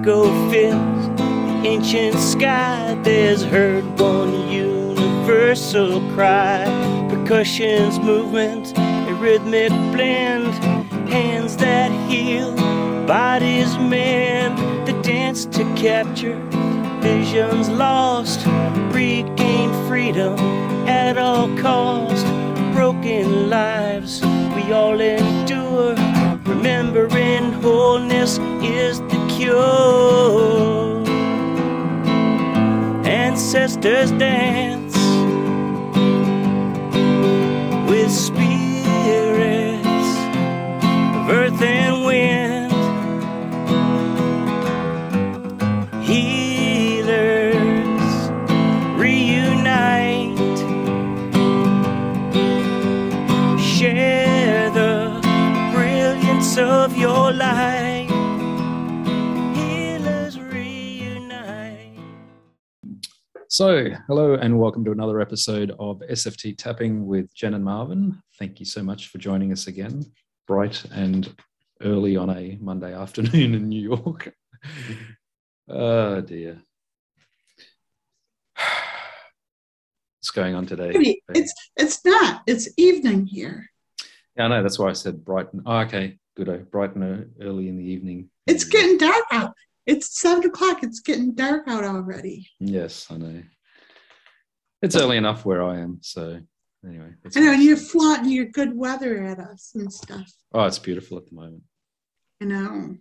echo 0.00 0.24
fills 0.50 1.08
the 1.16 1.62
ancient 1.66 2.18
sky. 2.18 2.98
There's 3.02 3.42
heard 3.42 3.84
one 3.98 4.50
universal 4.50 6.00
cry. 6.14 6.64
Percussion's 7.10 7.98
movement, 7.98 8.72
a 8.78 9.14
rhythmic 9.20 9.70
blend. 9.92 10.54
Hands 11.10 11.54
that 11.56 11.90
heal, 12.10 12.54
bodies 13.06 13.76
mend. 13.76 14.56
The 14.88 14.98
dance 15.02 15.44
to 15.46 15.64
capture 15.74 16.40
visions 17.00 17.68
lost. 17.68 18.46
Regain 18.94 19.70
freedom 19.86 20.38
at 20.88 21.18
all 21.18 21.48
cost. 21.58 22.24
Broken 22.72 23.50
lives 23.50 24.22
we 24.54 24.72
all 24.72 24.98
endure. 24.98 25.94
Remembering 26.44 27.52
wholeness 27.52 28.38
is 28.62 29.00
the 29.00 29.19
cure. 29.40 31.02
Ancestors 33.04 34.12
dance 34.12 34.79
So, 63.52 63.88
hello 64.06 64.34
and 64.34 64.60
welcome 64.60 64.84
to 64.84 64.92
another 64.92 65.20
episode 65.20 65.72
of 65.80 65.98
SFT 66.08 66.56
Tapping 66.56 67.04
with 67.04 67.34
Jen 67.34 67.54
and 67.54 67.64
Marvin. 67.64 68.22
Thank 68.38 68.60
you 68.60 68.64
so 68.64 68.80
much 68.80 69.08
for 69.08 69.18
joining 69.18 69.50
us 69.50 69.66
again, 69.66 70.04
bright 70.46 70.84
and 70.92 71.34
early 71.82 72.16
on 72.16 72.30
a 72.30 72.56
Monday 72.60 72.94
afternoon 73.00 73.56
in 73.56 73.68
New 73.68 73.82
York. 73.82 74.32
oh 75.68 76.20
dear. 76.20 76.62
What's 80.20 80.30
going 80.32 80.54
on 80.54 80.66
today? 80.66 81.20
It's 81.30 81.52
it's 81.74 82.04
not. 82.04 82.42
It's 82.46 82.68
evening 82.76 83.26
here. 83.26 83.68
Yeah, 84.36 84.44
I 84.44 84.48
know. 84.48 84.62
That's 84.62 84.78
why 84.78 84.90
I 84.90 84.92
said 84.92 85.24
bright. 85.24 85.52
And, 85.52 85.62
oh, 85.66 85.78
okay, 85.78 86.18
good. 86.36 86.48
oh, 86.48 86.58
Bright 86.70 86.94
and 86.94 87.02
uh, 87.02 87.44
early 87.44 87.66
in 87.66 87.76
the 87.76 87.84
evening. 87.84 88.30
It's 88.46 88.62
getting 88.62 88.96
dark 88.96 89.24
out. 89.32 89.54
It's 89.86 90.20
seven 90.20 90.44
o'clock. 90.44 90.82
It's 90.82 91.00
getting 91.00 91.34
dark 91.34 91.66
out 91.66 91.84
already. 91.84 92.48
Yes, 92.58 93.06
I 93.10 93.16
know. 93.16 93.42
It's 94.82 94.96
early 94.96 95.16
enough 95.16 95.44
where 95.44 95.62
I 95.62 95.78
am. 95.78 95.98
So, 96.02 96.40
anyway. 96.86 97.12
I 97.36 97.40
know, 97.40 97.52
and 97.52 97.62
you're 97.62 97.76
flaunting 97.76 98.32
your 98.32 98.46
good 98.46 98.76
weather 98.76 99.22
at 99.24 99.38
us 99.38 99.72
and 99.74 99.92
stuff. 99.92 100.30
Oh, 100.52 100.64
it's 100.64 100.78
beautiful 100.78 101.18
at 101.18 101.26
the 101.26 101.34
moment. 101.34 101.62
I 102.40 102.46
know. 102.46 102.96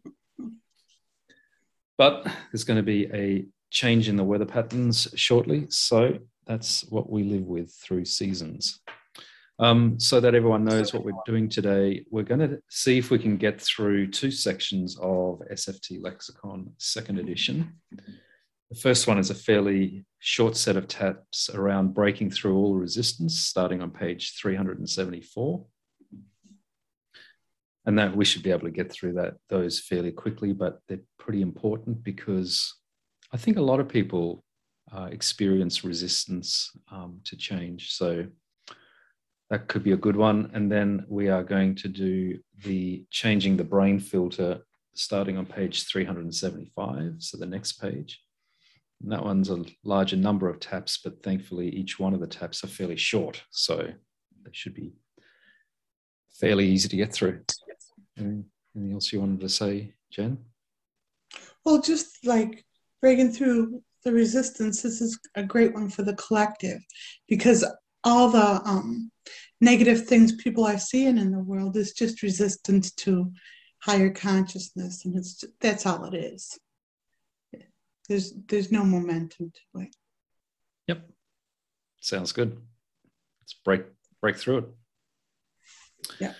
But 1.97 2.23
there's 2.51 2.63
going 2.63 2.77
to 2.77 2.83
be 2.83 3.07
a 3.13 3.45
change 3.71 4.09
in 4.09 4.15
the 4.15 4.23
weather 4.23 4.45
patterns 4.45 5.07
shortly. 5.15 5.67
So 5.69 6.19
that's 6.45 6.85
what 6.89 7.09
we 7.09 7.23
live 7.23 7.43
with 7.43 7.73
through 7.73 8.05
seasons. 8.05 8.79
Um, 9.59 9.99
so 9.99 10.21
that 10.21 10.35
everyone 10.35 10.63
knows 10.63 10.93
what 10.93 11.03
we're 11.03 11.11
doing 11.25 11.49
today, 11.49 12.05
we're 12.09 12.23
going 12.23 12.39
to 12.39 12.61
see 12.69 12.97
if 12.97 13.11
we 13.11 13.19
can 13.19 13.35
get 13.35 13.59
through 13.59 14.07
two 14.07 14.31
sections 14.31 14.97
of 15.01 15.41
SFT 15.51 16.01
Lexicon, 16.01 16.71
second 16.77 17.19
edition. 17.19 17.73
The 17.91 18.79
first 18.79 19.05
one 19.05 19.17
is 19.17 19.31
a 19.31 19.35
fairly 19.35 20.05
short 20.19 20.55
set 20.55 20.77
of 20.77 20.87
taps 20.87 21.49
around 21.49 21.93
breaking 21.93 22.31
through 22.31 22.55
all 22.55 22.75
resistance, 22.75 23.37
starting 23.39 23.81
on 23.81 23.91
page 23.91 24.39
374 24.39 25.65
and 27.85 27.97
that 27.97 28.15
we 28.15 28.23
should 28.23 28.43
be 28.43 28.51
able 28.51 28.67
to 28.67 28.71
get 28.71 28.91
through 28.91 29.13
that 29.13 29.33
those 29.49 29.79
fairly 29.79 30.11
quickly 30.11 30.53
but 30.53 30.79
they're 30.87 30.99
pretty 31.17 31.41
important 31.41 32.03
because 32.03 32.75
i 33.33 33.37
think 33.37 33.57
a 33.57 33.61
lot 33.61 33.79
of 33.79 33.89
people 33.89 34.43
uh, 34.91 35.07
experience 35.11 35.83
resistance 35.83 36.71
um, 36.91 37.19
to 37.23 37.35
change 37.35 37.91
so 37.91 38.25
that 39.49 39.67
could 39.67 39.83
be 39.83 39.93
a 39.93 39.97
good 39.97 40.15
one. 40.15 40.51
And 40.53 40.71
then 40.71 41.05
we 41.07 41.29
are 41.29 41.43
going 41.43 41.75
to 41.75 41.87
do 41.87 42.39
the 42.63 43.05
changing 43.09 43.57
the 43.57 43.63
brain 43.63 43.99
filter 43.99 44.61
starting 44.93 45.37
on 45.37 45.45
page 45.45 45.87
375 45.87 47.15
so 47.19 47.37
the 47.37 47.45
next 47.45 47.73
page. 47.73 48.21
And 49.01 49.11
that 49.11 49.23
one's 49.23 49.49
a 49.49 49.63
larger 49.83 50.17
number 50.17 50.49
of 50.49 50.59
taps 50.59 50.99
but 51.03 51.23
thankfully 51.23 51.69
each 51.69 51.99
one 51.99 52.13
of 52.13 52.19
the 52.19 52.27
taps 52.27 52.63
are 52.63 52.67
fairly 52.67 52.97
short. 52.97 53.43
So 53.49 53.77
they 53.77 54.51
should 54.51 54.73
be 54.73 54.93
fairly 56.31 56.67
easy 56.67 56.89
to 56.89 56.97
get 56.97 57.13
through. 57.13 57.41
Anything 58.17 58.93
else 58.93 59.11
you 59.11 59.19
wanted 59.19 59.39
to 59.41 59.49
say, 59.49 59.93
Jen? 60.11 60.37
Well, 61.65 61.81
just 61.81 62.25
like 62.25 62.65
breaking 63.01 63.31
through 63.31 63.81
the 64.03 64.11
resistance, 64.11 64.81
this 64.81 65.01
is 65.01 65.19
a 65.35 65.43
great 65.43 65.73
one 65.73 65.89
for 65.89 66.03
the 66.03 66.15
collective 66.15 66.81
because 67.27 67.65
all 68.03 68.29
the 68.29 68.61
um, 68.65 69.11
negative 69.61 70.05
things 70.05 70.33
people 70.35 70.65
are 70.65 70.79
seeing 70.79 71.17
in 71.17 71.31
the 71.31 71.39
world 71.39 71.75
is 71.75 71.93
just 71.93 72.23
resistance 72.23 72.91
to 72.91 73.31
higher 73.81 74.09
consciousness, 74.09 75.05
and 75.05 75.15
it's 75.15 75.43
that's 75.59 75.85
all 75.85 76.05
it 76.05 76.15
is. 76.15 76.59
There's 78.07 78.33
there's 78.47 78.71
no 78.71 78.83
momentum 78.83 79.51
to 79.51 79.81
it. 79.81 79.95
Yep. 80.87 81.09
Sounds 82.01 82.31
good. 82.31 82.57
Let's 83.41 83.53
break 83.63 83.83
break 84.19 84.37
through 84.37 84.57
it. 84.57 84.65
Yeah. 86.19 86.33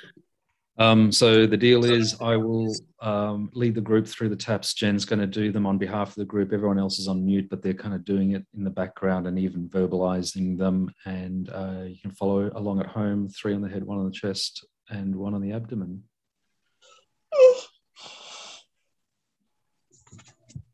Um, 0.79 1.12
so 1.12 1.45
the 1.45 1.57
deal 1.57 1.84
is 1.84 2.16
I 2.22 2.38
will 2.38 2.73
um, 3.01 3.51
lead 3.53 3.75
the 3.75 3.81
group 3.81 4.07
through 4.07 4.29
the 4.29 4.35
taps. 4.38 4.73
Jen's 4.73 5.03
going 5.03 5.19
to 5.19 5.28
do 5.28 5.51
them 5.51 5.66
on 5.66 5.78
behalf 5.78 6.09
of 6.09 6.16
the 6.16 6.25
group. 6.25 6.53
Everyone 6.53 6.79
else 6.79 7.00
is 7.00 7.09
on 7.09 7.25
mute, 7.25 7.50
but 7.50 7.62
they're 7.62 7.73
kind 7.73 7.94
of 7.94 8.06
doing 8.06 8.31
it 8.31 8.45
in 8.56 8.63
the 8.63 8.69
background 8.69 9.28
and 9.28 9.38
even 9.38 9.68
verbalizing 9.68 10.57
them. 10.57 10.89
And 11.06 11.50
uh, 11.50 11.84
you 11.85 11.97
can 12.01 12.12
follow 12.12 12.50
along 12.56 12.79
at 12.79 12.85
home 12.85 13.28
three 13.28 13.53
on 13.53 13.62
the 13.62 13.68
head, 13.68 13.84
one 13.84 14.00
on 14.00 14.06
the 14.06 14.12
chest, 14.12 14.66
and 14.89 15.13
one 15.13 15.34
on 15.34 15.41
the 15.41 15.51
abdomen. 15.51 16.03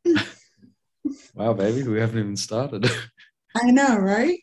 Wow, 1.36 1.52
baby, 1.52 1.84
we 1.84 2.00
haven't 2.00 2.20
even 2.20 2.38
started. 2.38 2.90
I 3.58 3.70
know, 3.70 3.98
right? 3.98 4.40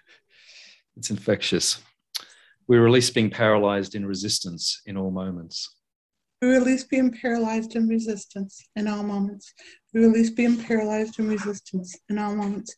it's 0.96 1.10
infectious. 1.10 1.82
We 2.70 2.78
release 2.78 3.10
being 3.10 3.30
paralyzed 3.30 3.96
in 3.96 4.06
resistance 4.06 4.80
in 4.86 4.96
all 4.96 5.10
moments. 5.10 5.74
We 6.40 6.50
release 6.50 6.84
being 6.84 7.10
paralyzed 7.10 7.74
in 7.74 7.88
resistance 7.88 8.64
in 8.76 8.86
all 8.86 9.02
moments. 9.02 9.52
We 9.92 10.02
release 10.02 10.30
being 10.30 10.56
paralyzed 10.56 11.18
in 11.18 11.26
resistance 11.26 11.98
in 12.08 12.18
all 12.20 12.36
moments. 12.36 12.76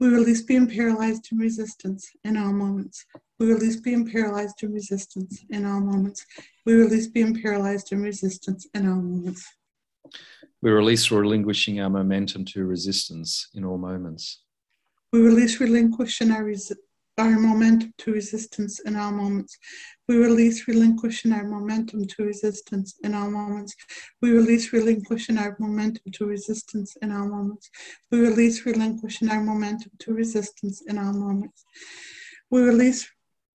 We 0.00 0.08
release 0.08 0.42
being 0.42 0.66
paralyzed 0.66 1.28
in 1.30 1.38
resistance 1.38 2.10
in 2.24 2.36
all 2.36 2.52
moments. 2.52 3.06
We 3.38 3.46
release 3.52 3.76
being 3.76 4.04
paralyzed 4.10 4.64
in 4.64 4.72
resistance 4.72 5.44
in 5.48 5.64
all 5.64 5.80
moments. 5.80 6.26
We 6.66 6.74
release 6.74 7.06
being 7.06 7.40
paralyzed 7.40 7.92
in 7.92 8.02
resistance 8.02 8.66
in 8.74 8.88
all 8.88 8.96
moments. 9.00 9.46
We 10.60 10.72
release 10.72 11.08
relinquishing 11.12 11.80
our 11.80 11.88
momentum 11.88 12.46
to 12.46 12.64
resistance 12.64 13.48
in 13.54 13.64
all 13.64 13.78
moments. 13.78 14.42
We 15.12 15.20
release 15.20 15.60
relinquishing 15.60 16.32
our, 16.32 16.42
resi- 16.42 16.74
our 17.20 17.38
momentum 17.38 17.92
to 17.98 18.12
resistance 18.12 18.80
in 18.80 18.96
all 18.96 19.12
moments. 19.12 19.56
We 20.08 20.16
release 20.16 20.66
relinquishing 20.66 21.32
our 21.32 21.44
momentum 21.44 22.06
to 22.06 22.24
resistance 22.24 22.94
in 23.04 23.14
all 23.14 23.30
moments. 23.30 23.74
We 24.20 24.30
release 24.30 24.72
relinquishing 24.72 25.38
our 25.38 25.56
momentum 25.58 26.10
to 26.12 26.26
resistance 26.26 26.96
in 27.02 27.12
all 27.12 27.28
moments. 27.28 27.70
We 28.10 28.20
release 28.20 28.64
relinquishing 28.66 29.28
our 29.28 29.42
momentum 29.42 29.92
to 30.00 30.14
resistance 30.14 30.82
in 30.88 30.98
all 30.98 31.12
moments. 31.12 31.64
We 32.50 32.62
release 32.62 33.08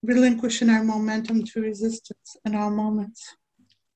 relinquishing 0.03 0.69
our 0.69 0.83
momentum 0.83 1.43
to 1.43 1.61
resistance 1.61 2.37
in 2.45 2.55
all 2.55 2.69
moments. 2.71 3.35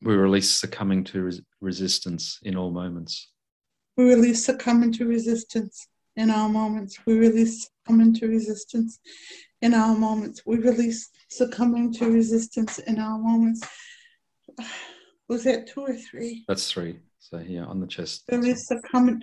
We 0.02 0.16
release 0.16 0.50
succumbing 0.50 1.06
to 1.06 1.22
res- 1.24 1.42
resistance 1.62 2.40
in 2.44 2.56
all 2.58 2.72
moments. 2.72 3.30
We 3.96 4.06
release 4.06 4.46
succumbing 4.46 4.94
to 4.94 5.06
resistance 5.06 5.88
in 6.16 6.30
all 6.30 6.50
moments. 6.50 6.98
We 7.06 7.18
release 7.18 7.68
succumbing 7.68 8.14
to 8.16 8.28
resistance 8.28 9.00
in 9.62 9.74
our 9.74 9.96
moments. 9.96 10.42
We 10.46 10.58
release 10.58 11.10
succumbing 11.30 11.94
to 11.94 12.10
resistance 12.10 12.80
in 12.80 13.00
our 13.00 13.18
moments. 13.18 13.62
Was 15.28 15.44
that 15.44 15.68
two 15.68 15.82
or 15.82 15.96
three? 15.96 16.46
That's 16.48 16.72
three. 16.72 17.00
So 17.20 17.38
here 17.38 17.66
on 17.66 17.80
the 17.80 17.88
chest. 17.88 18.24
Release 18.32 18.68
succumbing. 18.68 19.22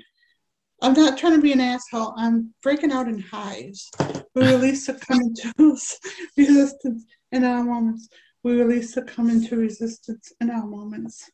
I'm 0.83 0.93
not 0.93 1.19
trying 1.19 1.35
to 1.35 1.41
be 1.41 1.53
an 1.53 1.61
asshole. 1.61 2.15
I'm 2.17 2.55
breaking 2.62 2.93
out 2.93 3.09
in 3.09 3.19
hives. 3.19 3.91
We 4.35 4.43
release 4.43 4.85
succumbing 4.85 5.35
to 5.37 5.53
resistance 6.37 7.05
in 7.32 7.44
our 7.44 7.65
moments. 7.65 8.09
We 8.43 8.61
release 8.61 8.93
succumbing 8.93 9.47
to 9.49 9.56
resistance 9.56 10.32
in 10.41 10.50
our 10.50 10.67
moments. 10.67 11.31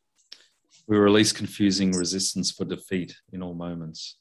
We 0.87 0.97
release 0.97 1.33
confusing 1.33 1.93
resistance 1.93 2.51
for 2.51 2.65
defeat 2.65 3.15
in 3.33 3.43
all 3.43 3.55
moments. 3.55 4.17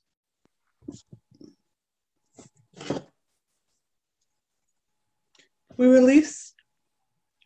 We 5.82 5.88
release 5.88 6.54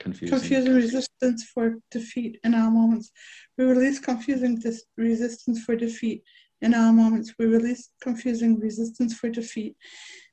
Confusing. 0.01 0.37
confusing 0.37 0.75
resistance 0.75 1.45
for 1.53 1.77
defeat 1.89 2.37
in 2.43 2.53
our 2.53 2.69
moments. 2.69 3.09
We 3.57 3.63
release 3.63 3.97
confusing 3.97 4.59
dis- 4.59 4.83
resistance 4.97 5.63
for 5.63 5.77
defeat 5.77 6.21
in 6.61 6.73
our 6.73 6.91
moments. 6.91 7.33
We 7.39 7.45
release 7.45 7.91
confusing 8.01 8.59
resistance 8.59 9.17
for 9.17 9.29
defeat 9.29 9.77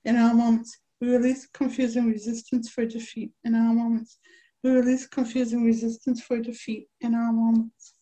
in 0.05 0.17
our 0.17 0.35
moments. 0.35 0.77
We 1.01 1.11
release 1.11 1.47
confusing 1.55 2.09
resistance 2.09 2.69
for 2.71 2.85
defeat 2.87 3.31
in 3.45 3.55
our 3.55 3.73
moments. 3.73 4.19
We 4.65 4.71
release 4.71 5.07
confusing 5.07 5.65
resistance 5.65 6.25
for 6.25 6.41
defeat 6.41 6.89
in 7.03 7.15
our 7.15 7.33
moments. 7.33 7.95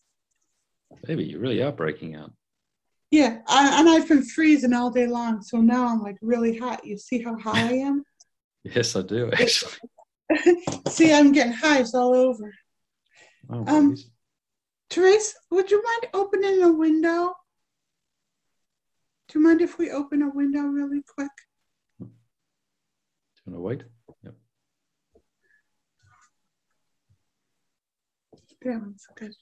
Baby, 1.04 1.24
you 1.24 1.38
really 1.38 1.62
are 1.62 1.72
breaking 1.72 2.14
out. 2.14 2.32
Yeah, 3.10 3.40
I, 3.46 3.78
and 3.78 3.86
I've 3.86 4.08
been 4.08 4.22
freezing 4.24 4.72
all 4.72 4.90
day 4.90 5.06
long, 5.06 5.42
so 5.42 5.58
now 5.60 5.88
I'm 5.88 6.00
like 6.00 6.16
really 6.22 6.56
hot. 6.56 6.86
You 6.86 6.96
see 6.96 7.20
how 7.20 7.36
high 7.38 7.68
I 7.68 7.72
am? 7.72 8.02
Yes, 8.64 8.96
I 8.96 9.02
do 9.02 9.30
actually. 9.32 9.72
see, 10.88 11.12
I'm 11.12 11.32
getting 11.32 11.52
hives 11.52 11.94
all 11.94 12.14
over. 12.14 12.52
Oh, 13.48 13.64
Um, 13.66 13.88
babies. 13.90 14.10
Therese, 14.90 15.34
would 15.50 15.70
you 15.70 15.82
mind 15.82 16.08
opening 16.14 16.62
a 16.62 16.72
window? 16.72 17.34
Do 19.28 19.38
you 19.38 19.44
mind 19.44 19.60
if 19.60 19.78
we 19.78 19.90
open 19.90 20.22
a 20.22 20.30
window 20.30 20.62
really 20.62 21.02
quick? 21.14 21.30
do 22.00 22.06
you 22.06 23.52
want 23.52 23.56
to 23.56 23.60
wait? 23.60 23.82
Yep. 24.24 24.34
That 28.62 28.80
one's 28.80 29.06
good. 29.16 29.34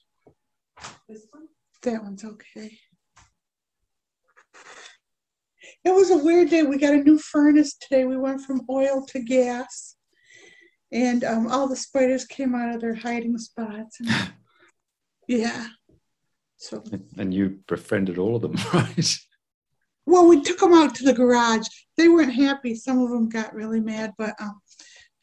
This 1.07 1.25
one? 1.31 1.47
That 1.81 2.03
one's 2.03 2.23
okay. 2.23 2.77
It 5.89 5.95
was 5.95 6.11
a 6.11 6.23
weird 6.23 6.51
day. 6.51 6.61
We 6.61 6.77
got 6.77 6.93
a 6.93 7.03
new 7.03 7.17
furnace 7.17 7.73
today. 7.73 8.05
We 8.05 8.15
went 8.15 8.41
from 8.41 8.61
oil 8.69 9.03
to 9.07 9.19
gas. 9.19 9.95
And 10.91 11.23
um, 11.23 11.47
all 11.47 11.67
the 11.67 11.75
spiders 11.75 12.25
came 12.25 12.53
out 12.53 12.75
of 12.75 12.81
their 12.81 12.93
hiding 12.93 13.39
spots. 13.39 13.99
And, 13.99 14.09
yeah. 15.27 15.65
So, 16.57 16.83
And 17.17 17.33
you 17.33 17.61
befriended 17.67 18.19
all 18.19 18.35
of 18.35 18.43
them, 18.43 18.55
right? 18.73 19.17
well, 20.05 20.27
we 20.27 20.43
took 20.43 20.59
them 20.59 20.73
out 20.73 20.93
to 20.95 21.03
the 21.03 21.13
garage. 21.13 21.67
They 21.97 22.07
weren't 22.07 22.35
happy. 22.35 22.75
Some 22.75 22.99
of 22.99 23.09
them 23.09 23.27
got 23.27 23.55
really 23.55 23.79
mad, 23.79 24.13
but 24.15 24.35
um, 24.39 24.61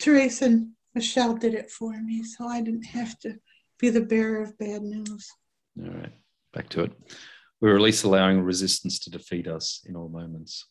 Therese 0.00 0.42
and 0.42 0.70
Michelle 0.96 1.34
did 1.34 1.54
it 1.54 1.70
for 1.70 1.92
me. 1.92 2.24
So 2.24 2.48
I 2.48 2.60
didn't 2.60 2.86
have 2.86 3.16
to 3.20 3.36
be 3.78 3.90
the 3.90 4.00
bearer 4.00 4.42
of 4.42 4.58
bad 4.58 4.82
news. 4.82 5.30
All 5.80 5.92
right, 5.92 6.12
back 6.52 6.68
to 6.70 6.82
it. 6.82 6.92
We 7.60 7.70
release 7.70 8.02
allowing 8.02 8.42
resistance 8.42 8.98
to 9.00 9.10
defeat 9.10 9.48
us 9.48 9.82
in 9.86 9.96
all 9.96 10.08
moments. 10.08 10.66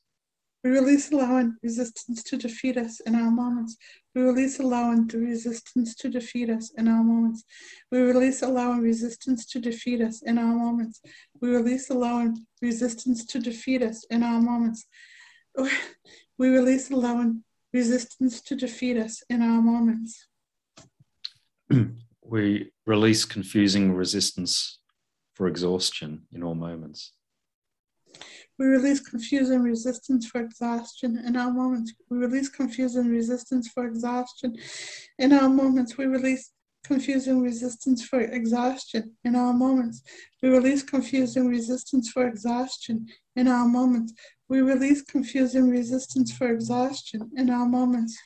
We 0.64 0.72
release 0.72 1.12
allowing 1.12 1.56
resistance 1.64 2.24
to 2.24 2.38
defeat 2.38 2.78
us 2.78 3.00
in 3.02 3.16
our 3.16 3.32
moments. 3.32 3.78
We 4.14 4.22
release 4.22 4.60
allowing 4.60 5.08
the 5.08 5.20
resistance 5.20 5.96
to 5.96 6.10
defeat 6.10 6.50
us 6.50 6.72
in 6.78 6.88
our 6.88 7.04
moments. 7.04 7.44
We 7.92 8.00
release 8.00 8.42
allowing 8.42 8.82
resistance 8.82 9.46
to 9.48 9.60
defeat 9.60 10.02
us 10.02 10.22
in 10.24 10.38
our 10.38 10.56
moments. 10.56 11.02
We 11.40 11.50
release 11.50 11.90
allowing 11.90 12.46
resistance 12.62 13.26
to 13.26 13.40
defeat 13.40 13.84
us 13.84 14.06
in 14.10 14.24
our 14.24 14.42
moments. 14.42 14.88
We 16.38 16.50
release 16.50 16.90
allowing 16.90 17.44
resistance 17.74 18.42
to 18.42 18.56
defeat 18.56 18.98
us 18.98 19.24
in 19.30 19.42
our 19.42 19.62
moments. 19.62 20.28
We 22.28 22.72
release 22.88 23.24
confusing 23.24 23.94
resistance 23.94 24.80
for 25.36 25.48
exhaustion 25.48 26.24
in 26.32 26.44
all 26.44 26.56
moments. 26.56 27.12
We 28.58 28.66
release 28.68 29.02
confusing 29.02 29.62
resistance 29.62 30.28
for 30.28 30.40
exhaustion 30.42 31.18
in 31.28 31.36
our 31.36 31.52
moments. 31.52 31.94
We 32.10 32.18
release 32.18 32.48
confusing 32.48 33.10
resistance 33.10 33.68
for 33.68 33.86
exhaustion 33.86 34.56
in 35.20 35.34
our 35.34 35.50
moments. 35.50 35.98
We 35.98 36.06
release 36.06 36.52
confusing 36.86 37.42
resistance 37.42 38.06
for 38.06 38.22
exhaustion 38.22 39.16
in 39.26 39.36
our 39.36 39.52
moments. 39.54 40.04
We 40.42 40.50
release 40.50 40.84
confusing 40.84 41.48
resistance 41.48 42.10
for 42.12 42.28
exhaustion 42.28 43.08
in 43.36 43.48
our 43.50 43.68
moments. 43.68 44.14
We 44.48 44.62
release 44.62 45.02
confusing 45.02 45.70
resistance 45.70 46.32
for 46.32 46.50
exhaustion 46.50 47.32
in 47.36 47.50
our 47.50 47.66
moments. 47.66 48.18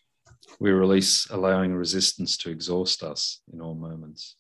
We 0.59 0.71
release 0.71 1.27
allowing 1.31 1.73
resistance 1.73 2.37
to 2.37 2.51
exhaust 2.51 3.01
us 3.01 3.41
in 3.51 3.61
all 3.61 3.75
moments. 3.75 4.35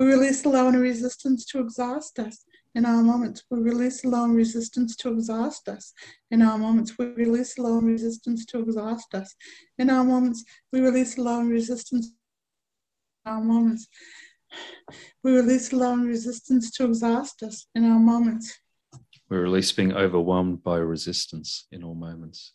We 0.00 0.06
release 0.06 0.46
allowing 0.46 0.76
resistance 0.76 1.44
to 1.46 1.60
exhaust 1.60 2.18
us 2.20 2.46
in 2.74 2.86
our 2.86 3.02
moments. 3.02 3.44
We 3.50 3.60
release 3.60 4.02
allowing 4.02 4.32
resistance 4.32 4.96
to 4.96 5.12
exhaust 5.12 5.68
us 5.68 5.92
in 6.30 6.40
our 6.40 6.56
moments. 6.56 6.96
We 6.96 7.04
release 7.04 7.58
allowing 7.58 7.84
resistance 7.84 8.46
to 8.46 8.60
exhaust 8.60 9.14
us 9.14 9.34
in 9.78 9.90
our 9.90 10.02
moments. 10.02 10.42
We 10.72 10.80
release 10.80 11.18
allowing 11.18 11.50
resistance 11.50 12.06
in 12.06 13.30
our 13.30 13.42
moments. 13.42 13.88
We 15.22 15.32
release 15.32 15.70
allowing 15.70 16.06
resistance 16.06 16.70
to 16.70 16.86
exhaust 16.86 17.42
us 17.42 17.66
in 17.74 17.84
our 17.84 17.98
moments. 17.98 18.58
We 19.28 19.36
release 19.36 19.70
being 19.70 19.92
overwhelmed 19.92 20.62
by 20.62 20.78
resistance 20.78 21.66
in 21.70 21.84
all 21.84 21.94
moments. 21.94 22.54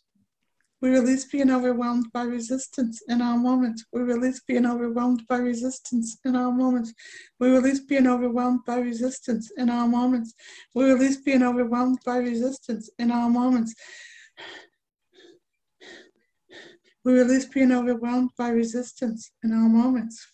We 0.82 0.90
release 0.90 1.24
being 1.24 1.50
overwhelmed 1.50 2.12
by 2.12 2.24
resistance 2.24 3.02
in 3.08 3.22
our 3.22 3.38
moments. 3.38 3.84
We 3.92 4.02
release 4.02 4.40
being 4.46 4.66
overwhelmed 4.66 5.22
by 5.26 5.38
resistance 5.38 6.18
in 6.24 6.36
our 6.36 6.52
moments. 6.52 6.92
We 7.40 7.48
release 7.48 7.80
being 7.80 8.06
overwhelmed 8.06 8.60
by 8.66 8.78
resistance 8.78 9.50
in 9.56 9.70
our 9.70 9.88
moments. 9.88 10.34
We 10.74 10.84
release 10.84 11.16
being 11.16 11.42
overwhelmed 11.42 12.00
by 12.04 12.18
resistance 12.18 12.90
in 12.98 13.10
our 13.10 13.30
moments. 13.30 13.74
We 17.04 17.12
release 17.12 17.46
being 17.46 17.72
overwhelmed 17.72 18.30
by 18.36 18.48
resistance 18.48 19.30
in 19.42 19.52
our 19.52 19.68
moments. 19.68 20.26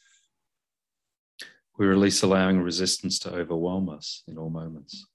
We 1.79 1.87
release 1.87 2.23
allowing 2.23 2.61
resistance 2.61 3.19
to 3.21 3.33
overwhelm 3.33 3.88
us 3.91 4.25
in 4.27 4.38
all 4.38 4.50
moments. 4.50 5.06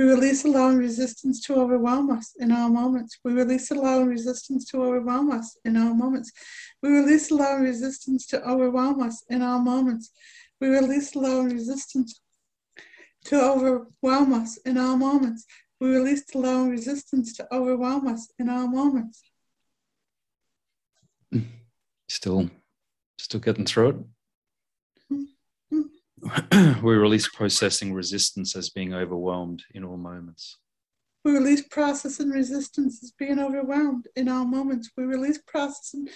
We 0.00 0.06
release 0.06 0.46
allowing 0.46 0.78
resistance 0.78 1.42
to 1.42 1.56
overwhelm 1.56 2.10
us 2.10 2.34
in 2.40 2.52
our 2.52 2.70
moments. 2.70 3.18
We 3.22 3.34
release 3.34 3.70
allowing 3.70 4.06
resistance 4.08 4.64
to 4.70 4.82
overwhelm 4.82 5.30
us 5.30 5.58
in 5.62 5.76
our 5.76 5.92
moments. 5.94 6.32
We 6.82 6.88
release 6.88 7.30
allowing 7.30 7.64
resistance 7.64 8.26
to 8.28 8.42
overwhelm 8.42 9.02
us 9.02 9.22
in 9.28 9.42
our 9.42 9.58
moments. 9.58 10.10
We 10.58 10.68
release 10.68 11.14
allowing 11.14 11.50
resistance 11.50 12.18
to 13.26 13.42
overwhelm 13.44 14.32
us 14.32 14.56
in 14.64 14.78
our 14.78 14.96
moments. 14.96 15.44
We 15.78 15.90
release 15.90 16.24
allowing 16.34 16.70
resistance 16.70 17.34
to 17.34 17.54
overwhelm 17.54 18.06
us 18.08 18.32
in 18.38 18.48
our 18.48 18.66
moments. 18.66 19.22
Still, 22.08 22.48
still 23.18 23.40
getting 23.40 23.66
through 23.66 23.88
it. 23.90 23.96
We 26.82 26.96
release 26.96 27.28
processing 27.28 27.92
resistance 27.92 28.56
as 28.56 28.70
being 28.70 28.94
overwhelmed 28.94 29.62
in 29.74 29.84
all 29.84 29.96
moments. 29.96 30.58
We 31.24 31.32
release 31.32 31.62
process 31.62 32.20
and 32.20 32.32
resistance 32.32 33.02
as 33.02 33.12
being 33.12 33.38
overwhelmed 33.38 34.08
in 34.16 34.28
all 34.28 34.44
moments. 34.44 34.90
We 34.96 35.04
release 35.04 35.38
process 35.46 35.94
and 35.94 36.08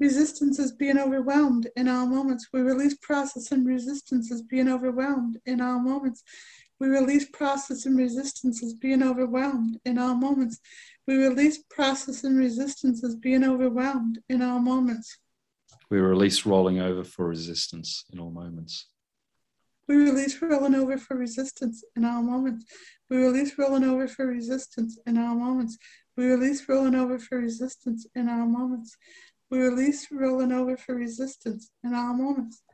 resistance 0.00 0.58
as 0.58 0.72
being 0.72 0.98
overwhelmed 0.98 1.68
in 1.76 1.88
all 1.88 2.06
moments. 2.06 2.48
We 2.52 2.60
release 2.60 2.96
process 2.98 3.52
and 3.52 3.66
resistance 3.66 4.32
as 4.32 4.42
being 4.42 4.68
overwhelmed 4.68 5.38
in 5.46 5.60
all 5.60 5.80
moments. 5.80 6.22
We 6.80 6.88
release 6.88 7.26
process 7.32 7.86
and 7.86 7.96
resistance 7.96 8.62
as 8.62 8.74
being 8.74 9.02
overwhelmed 9.02 9.78
in 9.84 9.98
all 9.98 10.14
moments. 10.14 10.60
We 11.06 11.16
release 11.16 11.62
process 11.70 12.24
and 12.24 12.36
resistance 12.36 13.04
as 13.04 13.16
being 13.16 13.44
overwhelmed 13.44 14.20
in 14.28 14.42
all 14.42 14.58
moments. 14.58 15.18
We 15.94 16.00
release 16.00 16.44
rolling 16.44 16.80
over 16.80 17.04
for 17.04 17.28
resistance 17.28 18.04
in 18.12 18.18
all 18.18 18.30
moments. 18.30 18.88
We 19.86 19.94
release 19.94 20.42
rolling 20.42 20.74
over 20.74 20.98
for 20.98 21.16
resistance 21.16 21.84
in 21.94 22.04
our 22.04 22.20
moments. 22.20 22.64
We 23.08 23.18
release 23.18 23.56
rolling 23.56 23.84
over 23.84 24.08
for 24.08 24.26
resistance 24.26 24.98
in 25.06 25.16
our 25.16 25.36
moments. 25.36 25.78
We 26.16 26.26
release 26.26 26.68
rolling 26.68 26.96
over 26.96 27.16
for 27.16 27.38
resistance 27.38 28.08
in 28.16 28.28
our 28.28 28.44
moments. 28.44 28.96
We 29.50 29.58
release 29.58 30.08
rolling 30.10 30.50
over 30.50 30.76
for 30.76 30.96
resistance 30.96 31.70
in 31.84 31.94
our 31.94 32.12
moments. 32.12 32.64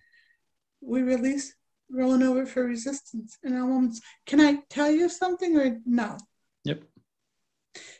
We 0.81 1.03
release 1.03 1.55
rolling 1.91 2.23
over 2.23 2.47
for 2.47 2.65
resistance 2.65 3.37
in 3.45 3.55
our 3.55 3.67
moments. 3.67 4.01
Can 4.25 4.41
I 4.41 4.61
tell 4.71 4.91
you 4.91 5.11
something 5.11 5.59
or 5.59 5.79
no? 5.85 6.17
Yep. 6.65 6.85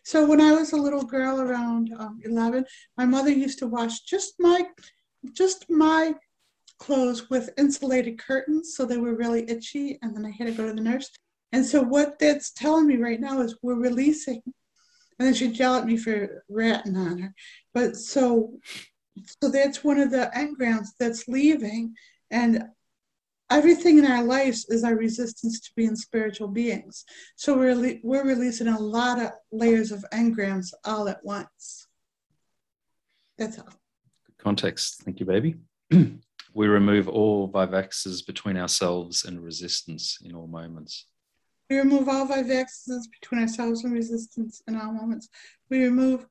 So 0.03 0.27
when 0.27 0.41
I 0.41 0.53
was 0.53 0.73
a 0.73 0.79
little 0.79 1.05
girl 1.05 1.43
around 1.43 1.93
um, 1.99 2.21
11, 2.25 2.65
my 2.97 3.05
mother 3.05 3.31
used 3.31 3.59
to 3.59 3.67
wash 3.67 4.01
just 4.01 4.37
my 4.39 4.65
just 5.33 5.69
my 5.69 6.15
clothes 6.79 7.29
with 7.29 7.51
insulated 7.59 8.19
curtains 8.19 8.75
so 8.75 8.85
they 8.85 8.97
were 8.97 9.15
really 9.15 9.49
itchy 9.51 9.99
and 10.03 10.17
then 10.17 10.25
I 10.25 10.31
had 10.31 10.47
to 10.47 10.53
go 10.53 10.67
to 10.67 10.73
the 10.73 10.81
nurse. 10.81 11.11
And 11.53 11.65
so 11.65 11.83
what 11.83 12.19
that's 12.19 12.53
telling 12.53 12.87
me 12.87 12.97
right 12.97 13.21
now 13.21 13.41
is 13.41 13.59
we're 13.63 13.75
releasing 13.75 14.43
and 15.19 15.27
then 15.27 15.35
she'd 15.35 15.59
yell 15.59 15.77
at 15.77 15.87
me 15.87 15.97
for 15.97 16.43
ratting 16.49 16.97
on 16.97 17.19
her. 17.19 17.35
But 17.75 17.97
so 17.97 18.55
so 19.43 19.51
that's 19.51 19.85
one 19.85 19.99
of 19.99 20.11
the 20.11 20.31
engrams 20.35 20.89
that's 20.99 21.29
leaving 21.29 21.95
and 22.31 22.65
everything 23.51 23.99
in 23.99 24.07
our 24.07 24.23
lives 24.23 24.65
is 24.69 24.85
our 24.85 24.95
resistance 24.95 25.61
to 25.61 25.71
being 25.77 25.97
spiritual 25.97 26.49
beings. 26.49 27.05
So 27.37 27.57
we're, 27.57 27.99
we're 28.03 28.25
releasing 28.25 28.69
a 28.69 28.79
lot 28.79 29.21
of 29.21 29.33
layers 29.51 29.91
of 29.93 30.05
engrams 30.13 30.73
all 30.85 31.09
at 31.09 31.23
once. 31.25 31.89
That's 33.37 33.59
all. 33.59 33.80
Context. 34.43 35.03
Thank 35.05 35.21
you, 35.21 35.27
baby. 35.27 35.57
we 36.55 36.67
remove 36.67 37.09
all 37.09 37.51
vivaxes 37.51 38.25
between 38.27 38.57
ourselves 38.57 39.25
and 39.25 39.43
resistance 39.43 40.19
in 40.25 40.35
all 40.35 40.47
moments. 40.47 41.07
We 41.69 41.79
remove 41.79 42.09
all 42.09 42.27
vivaxes 42.27 43.03
between 43.21 43.43
ourselves 43.43 43.85
and 43.85 43.93
resistance 43.93 44.63
in 44.67 44.77
all 44.77 44.93
moments. 44.93 45.29
We 45.69 45.85
remove 45.85 46.27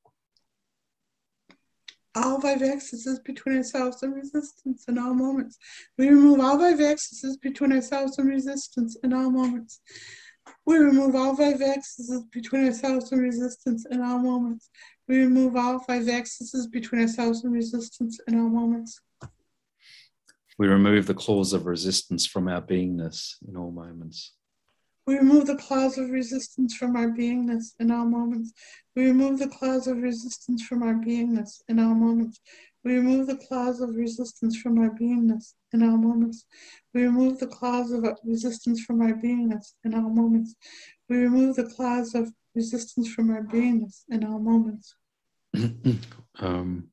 all 2.16 2.42
vivaxes 2.42 3.24
between 3.24 3.58
ourselves 3.58 4.01
and 4.04 4.16
resistance 4.16 4.86
in 4.88 4.98
all 4.98 5.13
moments. 5.13 5.58
We 5.98 6.10
remove 6.10 6.39
all 6.39 6.58
vivaxes 6.58 7.39
between 7.42 7.72
ourselves 7.72 8.18
and 8.18 8.28
resistance 8.28 8.98
in 9.04 9.13
all 9.13 9.30
moments. 9.30 9.82
We 10.65 10.77
remove 10.77 11.15
all 11.15 11.36
vivaxes 11.36 12.10
between 12.32 12.65
ourselves 12.65 13.12
and 13.12 13.22
resistance 13.22 13.86
in 13.89 14.01
all 14.01 14.20
moments. 14.20 14.70
We 15.08 15.20
remove 15.20 15.56
all 15.56 15.79
vivaxes 15.79 16.70
between 16.72 17.01
ourselves 17.01 17.44
and 17.44 17.53
resistance 17.53 18.20
in 18.27 18.39
all 18.39 18.50
moments. 18.50 19.01
We 20.58 20.68
remove 20.68 21.08
the 21.08 21.13
claws 21.13 21.53
of 21.53 21.65
resistance 21.65 22.25
from 22.25 22.48
our 22.48 22.62
beingness 22.62 23.36
in 23.48 23.56
all 23.56 23.72
moments. 23.72 24.34
We 25.08 25.18
remove 25.18 25.48
the 25.48 25.56
claws 25.56 25.98
of 25.98 26.12
resistance 26.12 26.75
from 26.75 26.96
our 26.96 27.08
beingness 27.08 27.74
in 27.79 27.89
all 27.89 28.06
moments. 28.06 28.53
We 28.96 29.06
remove 29.06 29.39
the 29.39 29.48
claws 29.48 29.88
of 29.88 29.98
resistance 29.98 30.62
from 30.63 30.84
our 30.84 30.94
beingness 30.94 31.62
in 31.68 31.79
all 31.79 31.96
moments. 31.96 32.39
We 32.83 32.95
remove 32.95 33.27
the 33.27 33.36
claws 33.36 33.81
of 33.81 33.95
resistance 33.95 34.57
from 34.57 34.79
our 34.79 34.89
beingness 34.89 35.53
in 35.74 35.83
all 35.83 35.98
moments. 35.98 36.45
We 36.93 37.03
remove 37.03 37.39
the 37.39 37.48
claws 37.48 37.91
of 37.91 38.05
resistance 38.24 38.83
from 38.83 39.01
our 39.01 39.13
beingness 39.13 39.74
in 39.83 39.93
all 39.93 40.09
moments. 40.09 40.55
We 41.09 41.17
remove 41.17 41.55
the 41.55 41.65
claws 41.65 42.15
of 42.15 42.31
resistance 42.55 43.12
from 43.12 43.31
our 43.31 43.43
beingness 43.43 44.03
in 44.09 44.24
all 44.24 44.39
moments. 44.39 44.95
um, 46.39 46.88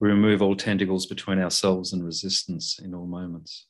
we 0.00 0.08
remove 0.08 0.42
all 0.42 0.54
tentacles 0.56 1.06
between 1.06 1.38
ourselves 1.38 1.92
and 1.92 2.04
resistance 2.04 2.78
in 2.78 2.94
all 2.94 3.06
moments. 3.06 3.66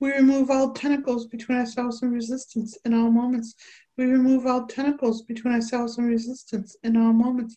We 0.00 0.12
remove 0.12 0.50
all 0.50 0.72
tentacles 0.72 1.26
between 1.26 1.58
ourselves 1.58 2.02
and 2.02 2.12
resistance 2.12 2.78
in 2.84 2.94
all 2.94 3.10
moments. 3.10 3.54
We 3.96 4.04
remove 4.04 4.46
all 4.46 4.66
tentacles 4.66 5.22
between 5.22 5.54
ourselves 5.54 5.98
and 5.98 6.06
resistance 6.06 6.76
in 6.84 6.96
all 6.96 7.12
moments. 7.12 7.56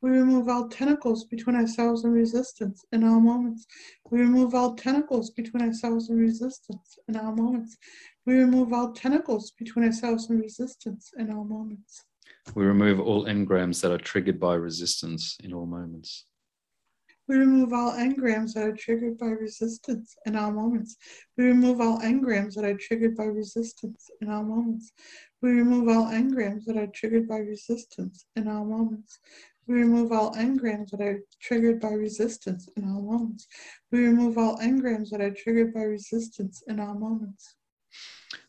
We 0.00 0.10
remove 0.10 0.48
all 0.48 0.68
tentacles 0.68 1.24
between 1.24 1.56
ourselves 1.56 2.04
and 2.04 2.14
resistance 2.14 2.84
in 2.92 3.02
all 3.02 3.20
moments. 3.20 3.66
We 4.10 4.20
remove 4.20 4.54
all 4.54 4.74
tentacles 4.76 5.30
between 5.30 5.62
ourselves 5.62 6.08
and 6.08 6.20
resistance 6.20 6.98
in 7.08 7.16
all 7.16 7.32
moments. 7.34 7.76
We 8.24 8.34
remove 8.34 8.72
all 8.72 8.92
tentacles 8.92 9.50
between 9.50 9.84
ourselves 9.86 10.30
and 10.30 10.40
resistance 10.40 11.10
in 11.18 11.32
all 11.32 11.44
moments. 11.44 12.04
We 12.54 12.64
remove 12.64 12.94
all 12.94 13.12
engrams 13.12 13.74
that 13.74 13.86
are 13.86 13.92
triggered 14.02 14.38
by 14.38 14.54
resistance 14.54 14.96
in 15.04 15.54
all 15.54 15.70
moments. 15.70 15.76
We 17.36 17.44
remove 17.44 17.82
all 17.82 17.92
engrams 17.92 18.54
that 18.54 18.64
are 18.64 18.72
triggered 18.72 19.18
by 19.18 19.26
resistance 19.26 20.10
in 20.24 20.38
all 20.38 20.52
moments. 20.52 20.94
We 21.36 21.44
remove 21.44 21.80
all 21.80 21.98
engrams 22.00 22.54
that 22.54 22.64
are 22.64 22.76
triggered 22.76 23.16
by 23.18 23.24
resistance 23.24 24.10
in 24.22 24.30
all 24.30 24.44
moments. 24.44 24.92
We 25.42 25.50
remove 25.50 25.88
all 25.88 26.06
engrams 26.06 26.64
that 26.64 26.78
are 26.78 26.86
triggered 26.86 27.28
by 27.28 27.38
resistance 27.38 28.24
in 28.34 28.48
all 28.48 28.64
moments. 28.64 29.18
We 29.68 29.74
remove 29.74 30.12
all 30.12 30.34
engrams 30.34 30.90
that 30.90 31.02
are 31.02 31.20
triggered 31.42 31.78
by 31.78 31.90
resistance 31.90 32.70
in 32.76 32.84
all 32.84 33.02
moments. 33.02 33.46
We 33.92 34.00
remove 34.00 34.38
all 34.38 34.56
engrams 34.56 35.10
that 35.10 35.20
are 35.20 35.30
triggered 35.30 35.74
by 35.74 35.82
resistance 35.82 36.62
in 36.68 36.80
all 36.80 36.94
moments. 36.94 37.54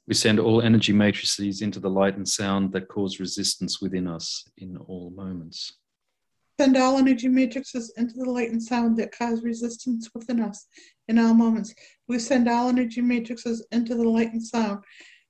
We 0.07 0.13
send 0.13 0.39
all 0.39 0.61
energy 0.61 0.93
matrices 0.93 1.61
into 1.61 1.81
the 1.81 1.89
light 1.89 2.15
and 2.15 2.27
sound 2.27 2.71
that 2.71 2.87
cause 2.87 3.19
resistance 3.19 3.81
within 3.81 4.07
us 4.07 4.49
in 4.57 4.77
all 4.77 5.11
moments. 5.11 5.73
Send 6.57 6.77
all 6.77 6.97
energy 6.97 7.27
matrices 7.27 7.93
into 7.97 8.15
the 8.15 8.29
light 8.29 8.51
and 8.51 8.63
sound 8.63 8.95
that 8.97 9.11
cause 9.11 9.43
resistance 9.43 10.09
within 10.15 10.39
us 10.39 10.67
in 11.09 11.19
all 11.19 11.33
moments. 11.33 11.73
We 12.07 12.19
send 12.19 12.47
all 12.47 12.69
energy 12.69 13.01
matrices 13.01 13.65
into 13.71 13.93
the 13.93 14.07
light 14.07 14.31
and 14.31 14.43
sound 14.43 14.83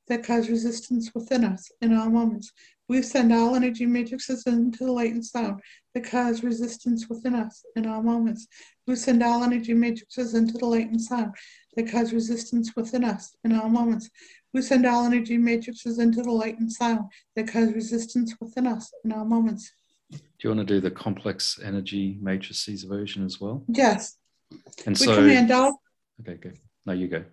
that 0.07 0.23
cause 0.23 0.49
resistance 0.49 1.11
within 1.15 1.43
us 1.43 1.71
in 1.81 1.95
all 1.95 2.09
moments. 2.09 2.51
We 2.89 3.03
send 3.03 3.31
all 3.31 3.55
energy 3.55 3.85
matrices 3.85 4.47
into 4.47 4.85
the 4.85 4.91
light 4.91 5.13
and 5.13 5.23
sound 5.23 5.61
that 5.93 6.09
cause 6.09 6.43
resistance 6.43 7.07
within 7.07 7.35
us 7.35 7.63
in 7.75 7.85
all 7.85 8.01
moments. 8.01 8.47
We 8.87 8.95
send 8.95 9.21
all 9.21 9.43
energy 9.43 9.75
matrices 9.75 10.33
into 10.33 10.57
the 10.57 10.65
light 10.65 10.89
and 10.89 10.99
sound 10.99 11.35
that 11.75 11.91
cause 11.91 12.11
resistance 12.11 12.75
within 12.75 13.03
us 13.03 13.35
in 13.43 13.53
all 13.53 13.69
moments. 13.69 14.09
We 14.53 14.63
send 14.63 14.87
all 14.87 15.05
energy 15.05 15.37
matrices 15.37 15.99
into 15.99 16.23
the 16.23 16.31
light 16.31 16.59
and 16.59 16.71
sound 16.71 17.11
that 17.35 17.47
cause 17.47 17.71
resistance 17.73 18.33
within 18.41 18.65
us 18.65 18.91
in 19.05 19.11
all 19.11 19.25
moments. 19.25 19.71
Do 20.11 20.17
you 20.41 20.49
want 20.49 20.67
to 20.67 20.73
do 20.73 20.81
the 20.81 20.89
complex 20.89 21.59
energy 21.63 22.17
matrices 22.19 22.85
version 22.85 23.23
as 23.23 23.39
well? 23.39 23.63
Yes. 23.67 24.17
And 24.87 24.97
We 24.97 25.05
so, 25.05 25.15
command 25.15 25.51
all 25.51 25.79
okay, 26.21 26.39
good. 26.41 26.57
No, 26.87 26.93
you 26.93 27.07
go. 27.07 27.23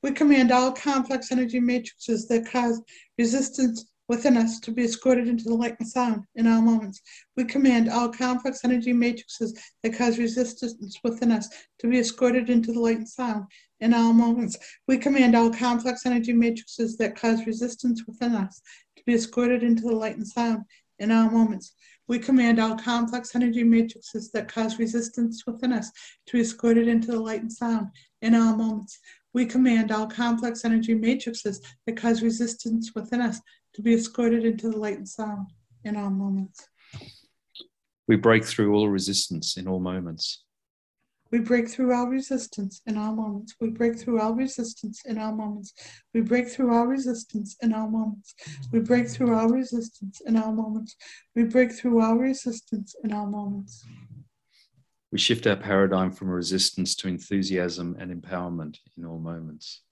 We 0.00 0.12
command 0.12 0.52
all 0.52 0.70
complex 0.70 1.32
energy 1.32 1.58
matrices 1.58 2.28
that 2.28 2.48
cause 2.48 2.80
resistance 3.18 3.84
within 4.14 4.36
us 4.36 4.60
to 4.60 4.70
be 4.70 4.84
escorted 4.84 5.26
into 5.26 5.44
the 5.44 5.54
light 5.54 5.74
and 5.80 5.88
sound 5.88 6.22
in 6.36 6.46
all 6.46 6.62
moments. 6.62 7.00
We 7.36 7.44
command 7.44 7.88
all 7.88 8.08
complex 8.08 8.60
energy 8.64 8.92
matrices 8.92 9.58
that 9.82 9.96
cause 9.98 10.18
resistance 10.18 10.98
within 11.02 11.32
us 11.32 11.48
to 11.80 11.88
be 11.88 11.98
escorted 11.98 12.48
into 12.48 12.72
the 12.72 12.78
light 12.78 12.98
and 12.98 13.08
sound 13.08 13.46
in 13.80 13.92
all 13.92 14.12
moments. 14.12 14.56
We 14.86 14.98
command 14.98 15.34
all 15.34 15.50
complex 15.50 16.06
energy 16.06 16.32
matrices 16.32 16.96
that 16.98 17.16
cause 17.16 17.44
resistance 17.44 18.04
within 18.06 18.36
us 18.36 18.60
to 18.96 19.02
be 19.04 19.14
escorted 19.14 19.64
into 19.64 19.82
the 19.82 19.96
light 19.96 20.16
and 20.16 20.26
sound 20.26 20.62
in 21.00 21.10
all 21.10 21.28
moments. 21.28 21.72
We 22.06 22.20
command 22.20 22.60
all 22.60 22.76
complex 22.76 23.34
energy 23.34 23.64
matrices 23.64 24.30
that 24.30 24.46
cause 24.46 24.78
resistance 24.78 25.42
within 25.44 25.72
us 25.72 25.90
to 26.26 26.34
be 26.34 26.40
escorted 26.40 26.86
into 26.86 27.10
the 27.10 27.20
light 27.20 27.42
and 27.42 27.52
sound 27.52 27.88
in 28.22 28.36
all 28.36 28.54
moments. 28.54 28.96
We 29.32 29.46
command 29.46 29.90
all 29.90 30.06
complex 30.06 30.64
energy 30.64 30.94
matrices 30.94 31.60
that 31.86 31.96
cause 31.96 32.22
resistance 32.22 32.92
within 32.94 33.20
us 33.20 33.40
to 33.74 33.82
be 33.82 33.94
escorted 33.94 34.44
into 34.44 34.70
the 34.70 34.76
light 34.76 34.98
and 34.98 35.08
sound 35.08 35.48
in 35.84 35.96
all 35.96 36.10
moments. 36.10 36.68
We 38.06 38.16
break 38.16 38.44
through 38.44 38.74
all 38.76 38.88
resistance 38.88 39.56
in 39.56 39.66
all 39.66 39.80
moments. 39.80 40.44
We 41.30 41.40
break 41.40 41.68
through 41.68 41.92
all 41.92 42.06
resistance 42.06 42.80
in 42.86 42.96
all 42.96 43.12
moments. 43.14 43.54
We 43.60 43.70
break 43.70 43.98
through 43.98 44.20
all 44.20 44.34
resistance 44.34 45.02
in 45.04 45.18
all 45.18 45.32
moments. 45.32 45.74
We 46.12 46.20
break 46.20 46.48
through 46.48 46.72
all 46.72 46.86
resistance 46.86 47.56
in 47.60 47.72
all 47.72 47.88
moments. 47.88 48.34
We 48.70 48.80
break 48.80 49.08
through 49.08 49.34
all 49.34 49.48
resistance 49.48 50.20
in 50.24 50.36
all 50.36 50.52
moments. 50.52 50.96
We 51.34 51.44
break 51.44 51.72
through 51.72 52.00
all 52.02 52.16
resistance 52.16 52.94
in 53.02 53.12
all 53.12 53.26
moments. 53.26 53.84
We 55.10 55.18
shift 55.18 55.46
our 55.46 55.56
paradigm 55.56 56.12
from 56.12 56.28
resistance 56.28 56.94
to 56.96 57.08
enthusiasm 57.08 57.96
and 57.98 58.22
empowerment 58.22 58.76
in 58.96 59.04
all 59.04 59.18
moments. 59.18 59.82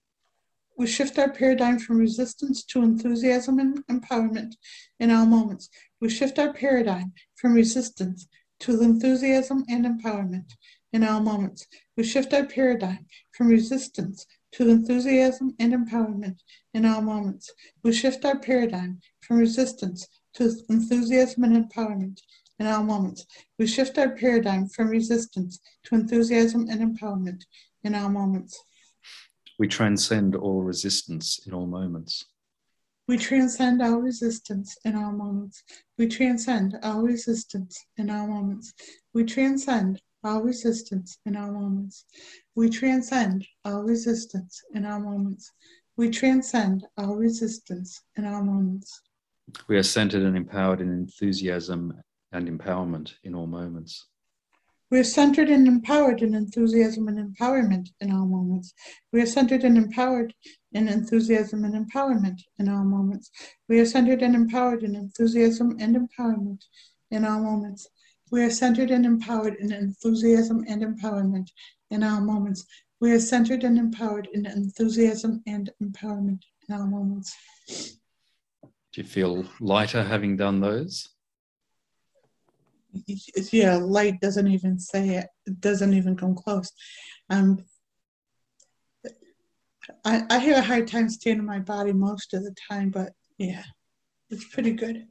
We 0.83 0.89
shift 0.89 1.17
our 1.17 1.31
paradigm 1.31 1.79
from 1.79 1.99
resistance 1.99 2.65
to 2.65 2.83
enthusiasm 2.83 3.61
and 3.61 3.87
empowerment 3.87 4.57
in 4.99 5.12
all 5.12 5.27
moments. 5.27 5.71
We 6.01 6.09
shift 6.09 6.41
our 6.41 6.53
paradigm 6.53 7.12
from 7.37 7.55
resistance 7.55 8.27
to 8.59 8.83
enthusiasm 8.83 9.65
and 9.69 9.85
empowerment 9.87 10.51
in 10.93 11.05
all 11.05 11.21
moments. 11.21 11.69
We 11.97 12.03
shift 12.03 12.35
our 12.35 12.47
paradigm 12.47 13.07
from 13.31 13.47
resistance 13.47 14.27
to 14.55 14.69
enthusiasm 14.71 15.55
and 15.61 15.73
empowerment 15.73 16.41
in 16.75 16.85
all 16.85 17.01
moments. 17.01 17.53
We 17.85 17.93
shift 17.93 18.25
our 18.25 18.41
paradigm 18.41 19.01
from 19.21 19.37
resistance 19.39 20.09
to 20.35 20.53
enthusiasm 20.69 21.45
and 21.45 21.71
empowerment 21.71 22.19
in 22.59 22.67
all 22.67 22.83
moments. 22.83 23.25
We 23.57 23.69
shift 23.69 23.99
our 23.99 24.17
paradigm 24.17 24.67
from 24.67 24.89
resistance 24.89 25.61
to 25.85 25.95
enthusiasm 25.95 26.67
and 26.69 26.99
empowerment 26.99 27.45
in 27.85 27.95
all 27.95 28.09
moments. 28.09 28.65
We 29.62 29.69
transcend 29.69 30.35
all 30.35 30.61
resistance 30.64 31.38
in 31.47 31.54
all 31.54 31.69
moments. 31.69 32.25
We 33.07 33.16
transcend 33.16 33.81
all 33.81 34.00
resistance 34.00 34.76
in 34.85 34.97
all 34.97 35.12
moments. 35.12 35.62
We 35.97 36.09
transcend 36.09 36.81
all 36.83 37.02
resistance 37.02 37.87
in 37.97 38.11
all 38.11 38.26
moments. 38.26 38.75
We 39.14 39.23
transcend 39.23 40.02
all 40.25 40.42
resistance 40.42 41.16
in 41.26 41.37
all 41.37 41.52
moments. 41.52 42.04
We 42.57 42.71
transcend 42.71 43.47
all 43.64 43.85
resistance 43.85 44.61
in 44.75 44.85
all 44.85 44.99
moments. 44.99 45.52
We 45.97 46.11
transcend 46.11 46.85
all 46.99 47.14
resistance 47.14 48.02
in 48.16 48.26
all 48.26 48.42
moments. 48.42 49.00
We 49.69 49.76
are 49.76 49.85
centered 49.85 50.23
and 50.25 50.37
empowered 50.37 50.81
in 50.81 50.90
enthusiasm 50.90 52.02
and 52.33 52.49
empowerment 52.49 53.12
in 53.23 53.37
all 53.37 53.47
moments. 53.47 54.09
We 54.93 54.99
are 54.99 55.05
centered 55.05 55.49
and 55.49 55.67
empowered 55.67 56.21
in 56.21 56.35
enthusiasm 56.35 57.09
and 57.09 57.19
empowerment 57.19 57.89
in 58.03 58.13
all 58.13 58.27
moments. 58.27 58.75
We 59.11 59.23
are 59.23 59.27
centered 59.27 59.65
and 59.65 59.79
empowered 59.79 60.35
in 60.73 60.87
enthusiasm 60.87 61.65
and 61.65 61.75
empowerment 61.75 62.43
in 62.59 62.69
all 62.69 62.85
moments. 62.85 63.31
We 63.71 63.81
are 63.81 63.87
centered 63.87 64.21
and 64.21 64.35
empowered 64.35 64.83
in 64.83 64.95
enthusiasm 64.95 65.79
and 65.81 65.97
empowerment 65.97 66.65
in 67.11 67.25
all 67.25 67.41
moments. 67.41 67.89
We 68.31 68.43
are 68.43 68.51
centered 68.51 68.91
and 68.91 69.07
empowered 69.07 69.55
in 69.61 69.73
enthusiasm 69.73 70.63
and 70.69 70.83
empowerment 70.83 71.49
in 71.91 72.03
all 72.03 72.21
moments. 72.21 72.67
We 73.01 73.13
are 73.13 73.19
centered 73.19 73.65
and 73.65 73.79
empowered 73.79 74.29
in 74.35 74.45
enthusiasm 74.45 75.43
and 75.47 75.71
empowerment 75.83 76.43
in 76.69 76.75
all 76.75 76.87
moments. 76.87 77.35
Do 77.79 79.01
you 79.01 79.05
feel 79.05 79.47
lighter 79.59 80.03
having 80.03 80.37
done 80.37 80.61
those? 80.61 81.09
Yeah, 83.53 83.77
light 83.77 84.21
doesn't 84.21 84.49
even 84.49 84.79
say 84.79 85.17
it. 85.17 85.27
Doesn't 85.61 85.95
even 85.95 86.17
come 86.17 86.35
close. 86.35 86.71
Um, 87.31 87.65
I, 90.05 90.23
I 90.31 90.39
have 90.39 90.59
a 90.59 90.63
hard 90.63 90.89
time 90.89 91.09
staying 91.09 91.39
in 91.39 91.47
my 91.47 91.59
body 91.59 91.93
most 91.93 92.35
of 92.35 92.45
the 92.45 92.55
time, 92.71 92.91
but 92.91 93.13
yeah, 93.39 93.65
it's 94.31 94.45
pretty 94.45 94.73
good. 94.73 95.07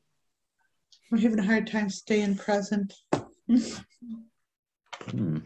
I'm 1.12 1.18
having 1.18 1.40
a 1.40 1.46
hard 1.46 1.68
time 1.68 1.90
staying 1.90 2.36
present. 2.36 2.94
Hmm. 5.10 5.38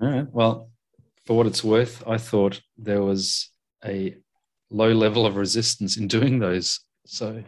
All 0.00 0.08
right. 0.08 0.26
Well, 0.32 0.70
for 1.24 1.36
what 1.36 1.46
it's 1.46 1.64
worth, 1.64 2.02
I 2.06 2.18
thought 2.18 2.60
there 2.76 3.02
was 3.02 3.50
a 3.84 4.16
low 4.70 4.92
level 4.92 5.24
of 5.24 5.36
resistance 5.36 5.96
in 5.96 6.08
doing 6.08 6.40
those. 6.40 6.80
So 7.06 7.42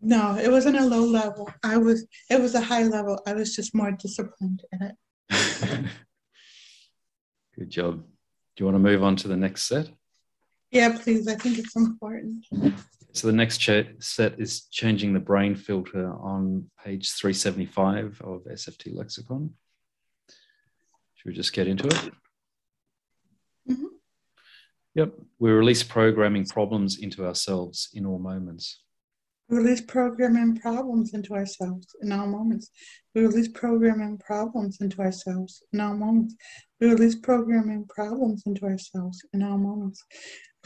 No, 0.00 0.36
it 0.36 0.50
wasn't 0.50 0.78
a 0.78 0.84
low 0.86 1.04
level. 1.04 1.50
I 1.64 1.76
was, 1.76 2.06
it 2.30 2.40
was 2.40 2.54
a 2.54 2.60
high 2.60 2.84
level. 2.84 3.20
I 3.26 3.32
was 3.34 3.54
just 3.54 3.74
more 3.74 3.90
disciplined 3.90 4.62
in 4.72 4.82
it. 4.82 4.94
good 7.58 7.70
job. 7.70 8.02
Do 8.02 8.64
you 8.64 8.66
want 8.66 8.76
to 8.76 8.80
move 8.90 9.02
on 9.02 9.16
to 9.16 9.28
the 9.28 9.36
next 9.36 9.64
set? 9.64 9.88
Yeah, 10.70 10.96
please. 10.98 11.26
I 11.26 11.34
think 11.34 11.58
it's 11.58 11.74
important. 11.76 12.44
So 13.12 13.26
the 13.26 13.32
next 13.32 13.58
cha- 13.58 13.84
set 13.98 14.38
is 14.38 14.62
changing 14.66 15.14
the 15.14 15.20
brain 15.20 15.56
filter 15.56 16.12
on 16.12 16.70
page 16.84 17.10
375 17.12 18.20
of 18.22 18.44
SFT 18.44 18.94
Lexicon. 18.94 19.54
Should 21.14 21.26
we 21.30 21.32
just 21.34 21.52
get 21.52 21.66
into 21.66 21.88
it? 21.88 22.12
Mhm. 23.70 23.86
Yep. 24.94 25.14
We 25.38 25.50
release 25.50 25.82
programming 25.82 26.44
problems 26.46 26.98
into 26.98 27.26
ourselves 27.26 27.88
in 27.94 28.06
all 28.06 28.18
moments. 28.18 28.82
We 29.50 29.56
release 29.56 29.80
programming 29.80 30.56
problems 30.58 31.14
into 31.14 31.34
ourselves 31.34 31.86
in 32.02 32.12
all 32.12 32.26
moments. 32.26 32.70
We 33.14 33.22
release 33.22 33.48
programming 33.48 34.18
problems 34.18 34.78
into 34.82 35.00
ourselves 35.00 35.62
in 35.72 35.80
all 35.80 35.94
moments. 35.94 36.34
We 36.80 36.90
release 36.90 37.14
programming 37.16 37.86
problems 37.88 38.42
into 38.44 38.66
ourselves 38.66 39.24
in 39.32 39.42
all 39.42 39.56
moments. 39.56 40.04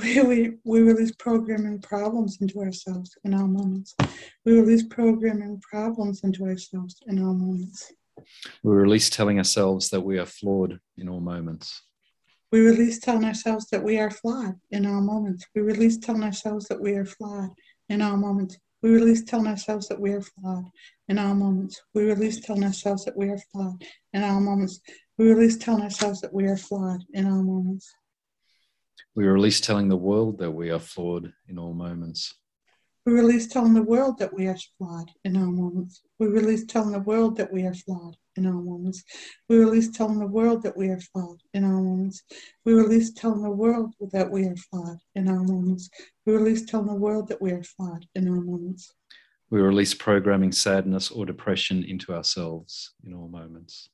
We, 0.01 0.21
we, 0.23 0.51
we 0.65 0.83
release 0.83 1.13
programming 1.13 1.81
problems 1.81 2.39
into 2.41 2.59
ourselves 2.59 3.17
in 3.25 3.35
all 3.35 3.47
moments. 3.47 3.95
We 4.45 4.59
release 4.59 4.83
programming 4.83 5.61
problems 5.61 6.25
into 6.25 6.43
ourselves 6.45 6.97
in 7.07 7.23
all 7.23 7.35
moments. 7.35 7.93
We 8.65 8.73
release 8.73 9.11
telling 9.11 9.39
ourselves 9.39 9.91
that 9.91 10.01
we 10.01 10.19
are 10.19 10.27
flawed 10.27 10.81
in 10.99 11.09
all 11.09 11.21
moments. 11.21 11.83
We 12.51 12.61
release 12.61 12.99
telling 12.99 13.25
ourselves 13.25 13.69
that 13.69 13.83
we 13.83 13.99
are 13.99 14.11
flawed 14.11 14.57
in 14.73 14.87
all 14.87 15.01
moments. 15.01 15.47
We 15.55 15.63
release 15.63 15.99
telling 15.99 16.25
ourselves 16.25 16.67
that 16.67 16.81
we 16.81 16.95
are 16.95 17.07
flawed 17.07 17.51
in 17.89 18.03
all 18.03 18.17
moments. 18.17 18.59
We 18.83 18.91
release 18.91 19.23
telling 19.23 19.47
ourselves 19.47 19.87
that 19.89 20.01
we 20.01 20.11
are 20.13 20.21
flawed 20.21 20.65
in 21.09 21.19
all 21.19 21.35
moments. 21.35 21.81
We 21.95 22.05
release 22.05 22.41
telling 22.41 22.65
ourselves 22.65 23.05
that 23.05 23.17
we 23.17 23.29
are 23.29 23.39
flawed 23.39 23.85
in 24.13 24.25
all 24.25 24.41
moments. 24.41 24.81
We 25.19 25.33
release 25.33 25.57
telling 25.57 25.83
ourselves 25.83 26.21
that 26.23 26.35
we 26.35 26.47
are 26.47 26.57
flawed 26.57 27.05
in 27.13 27.27
all 27.27 27.43
moments. 27.43 27.95
We 29.15 29.25
release 29.25 29.61
telling 29.61 29.89
the 29.89 29.97
world 29.97 30.39
that 30.39 30.51
we 30.51 30.71
are 30.71 30.81
flawed 30.81 31.33
in 31.49 31.59
all 31.59 31.75
moments. 31.75 32.35
We 33.05 33.13
release 33.13 33.47
telling 33.47 33.75
the 33.75 33.83
world 33.83 34.19
that 34.19 34.33
we 34.33 34.47
are 34.47 34.57
flawed 34.57 35.11
in 35.25 35.37
all 35.37 35.53
moments. 35.53 36.03
We 36.19 36.29
release 36.29 36.65
telling 36.67 36.93
the 36.93 37.01
world 37.01 37.37
that 37.37 37.53
we 37.53 37.65
are 37.65 37.75
flawed 37.75 38.17
in 38.37 38.47
all 38.47 38.63
moments. 38.63 39.05
We 39.49 39.57
release 39.59 39.91
telling 39.91 40.19
the 40.19 40.27
world 40.27 40.63
that 40.63 40.77
we 40.77 40.89
are 40.89 41.01
flawed 41.01 41.41
in 41.53 41.65
all 41.65 41.83
moments. 41.83 42.23
We 42.65 42.75
release 42.75 43.13
telling 43.13 43.43
the 43.43 43.51
world 43.51 43.95
that 44.13 44.31
we 44.31 44.47
are 44.47 44.57
flawed 44.57 44.99
in 45.15 45.29
all 45.29 45.45
moments. 45.45 45.91
We 46.25 46.35
release 46.35 46.65
telling 46.65 46.87
the 46.87 46.95
world 46.95 47.29
that 47.29 47.43
we 47.43 47.51
are 47.51 47.65
flawed 47.65 48.07
in 48.15 48.29
all 48.29 48.41
moments. 48.41 48.93
We 49.51 49.61
release 49.61 49.93
programming 49.93 50.53
sadness 50.53 51.11
or 51.11 51.27
depression 51.27 51.85
into 51.85 52.13
ourselves 52.13 52.95
in 53.05 53.13
all 53.13 53.29
moments. 53.29 53.89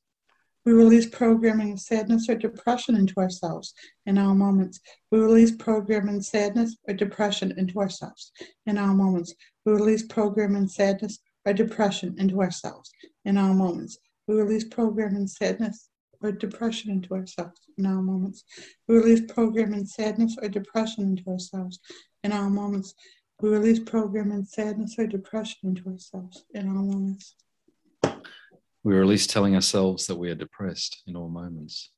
We 0.66 0.72
release 0.74 1.06
programming 1.06 1.72
of 1.72 1.80
sadness 1.80 2.28
or 2.28 2.34
depression 2.34 2.94
into 2.94 3.14
ourselves 3.16 3.72
in 4.04 4.18
all 4.18 4.34
moments. 4.34 4.80
We 5.10 5.18
release 5.18 5.52
programming 5.52 6.20
sadness 6.20 6.76
or 6.86 6.92
depression 6.92 7.54
into 7.56 7.78
ourselves 7.78 8.32
in 8.66 8.76
all 8.76 8.94
moments. 8.94 9.34
We 9.64 9.72
release 9.72 10.02
programming 10.02 10.68
sadness 10.68 11.20
or 11.46 11.54
depression 11.54 12.14
into 12.18 12.42
ourselves 12.42 12.92
in 13.24 13.38
all 13.38 13.54
moments. 13.54 13.96
We 14.26 14.34
release 14.34 14.64
programming 14.64 15.26
sadness 15.26 15.87
or 16.20 16.32
depression 16.32 16.90
into 16.90 17.14
ourselves 17.14 17.60
in 17.76 17.86
all 17.86 18.02
moments. 18.02 18.44
We 18.86 18.96
release 18.96 19.20
programming 19.32 19.86
sadness 19.86 20.36
or 20.40 20.48
depression 20.48 21.04
into 21.04 21.28
ourselves 21.28 21.78
in 22.24 22.32
all 22.32 22.50
moments. 22.50 22.94
We 23.40 23.50
release 23.50 23.78
programming 23.78 24.44
sadness 24.44 24.96
or 24.98 25.06
depression 25.06 25.70
into 25.70 25.88
ourselves 25.88 26.44
in 26.54 26.68
all 26.68 26.84
moments. 26.84 27.36
We 28.82 28.94
release 28.94 29.26
telling 29.26 29.54
ourselves 29.54 30.06
that 30.06 30.16
we 30.16 30.30
are 30.30 30.34
depressed 30.34 31.02
in 31.06 31.16
all 31.16 31.28
moments. 31.28 31.90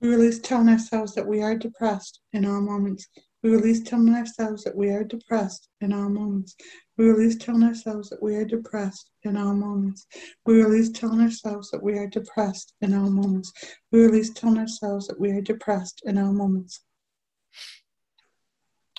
We 0.00 0.08
release 0.08 0.38
telling 0.38 0.68
ourselves 0.68 1.14
that 1.14 1.26
we 1.26 1.42
are 1.42 1.56
depressed 1.56 2.20
in 2.32 2.44
all 2.44 2.60
moments. 2.60 3.08
We 3.42 3.50
release 3.50 3.82
telling 3.82 4.14
ourselves 4.14 4.62
that 4.62 4.76
we 4.76 4.90
are 4.90 5.02
depressed 5.02 5.68
in 5.80 5.92
all 5.92 6.08
moments. 6.08 6.54
We 6.96 7.06
release 7.06 7.36
telling 7.36 7.64
ourselves 7.64 8.10
that 8.10 8.22
we 8.22 8.36
are 8.36 8.44
depressed 8.44 9.10
in 9.24 9.36
all 9.36 9.54
moments. 9.54 10.06
We 10.46 10.62
release 10.62 10.90
telling 10.90 11.20
ourselves 11.20 11.70
that 11.72 11.82
we 11.82 11.98
are 11.98 12.06
depressed 12.06 12.74
in 12.80 12.94
all 12.94 13.10
moments. 13.10 13.52
We 13.90 14.02
release 14.02 14.30
telling 14.30 14.58
ourselves 14.58 15.08
that 15.08 15.18
we 15.18 15.32
are 15.32 15.40
depressed 15.40 16.02
in 16.04 16.18
all 16.18 16.32
moments. 16.32 16.84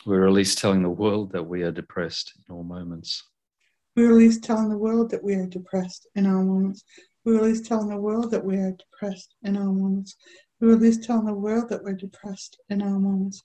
We 0.06 0.18
release 0.18 0.56
telling 0.56 0.84
the 0.84 0.90
world 0.90 1.32
that 1.32 1.48
we 1.48 1.64
are 1.64 1.72
depressed 1.72 2.34
in 2.50 2.54
all 2.54 2.64
moments. 2.64 3.24
We 3.96 4.04
release 4.04 4.40
telling 4.42 4.70
the 4.70 4.78
world 4.78 5.12
that 5.12 5.24
we 5.24 5.36
are 5.36 5.46
depressed 5.46 6.08
in 6.16 6.26
all 6.26 6.44
moments. 6.44 6.84
We 7.24 7.38
release 7.38 7.62
telling 7.62 7.88
the 7.88 7.98
world 7.98 8.32
that 8.32 8.44
we 8.44 8.58
are 8.58 8.74
depressed 8.74 9.36
in 9.44 9.56
all 9.56 9.72
moments. 9.72 10.18
We 10.64 10.70
release 10.70 11.06
telling 11.06 11.26
the 11.26 11.34
world 11.34 11.68
that 11.72 11.84
we're 11.84 11.92
depressed 11.92 12.58
in 12.70 12.82
our 12.82 12.98
moments. 12.98 13.44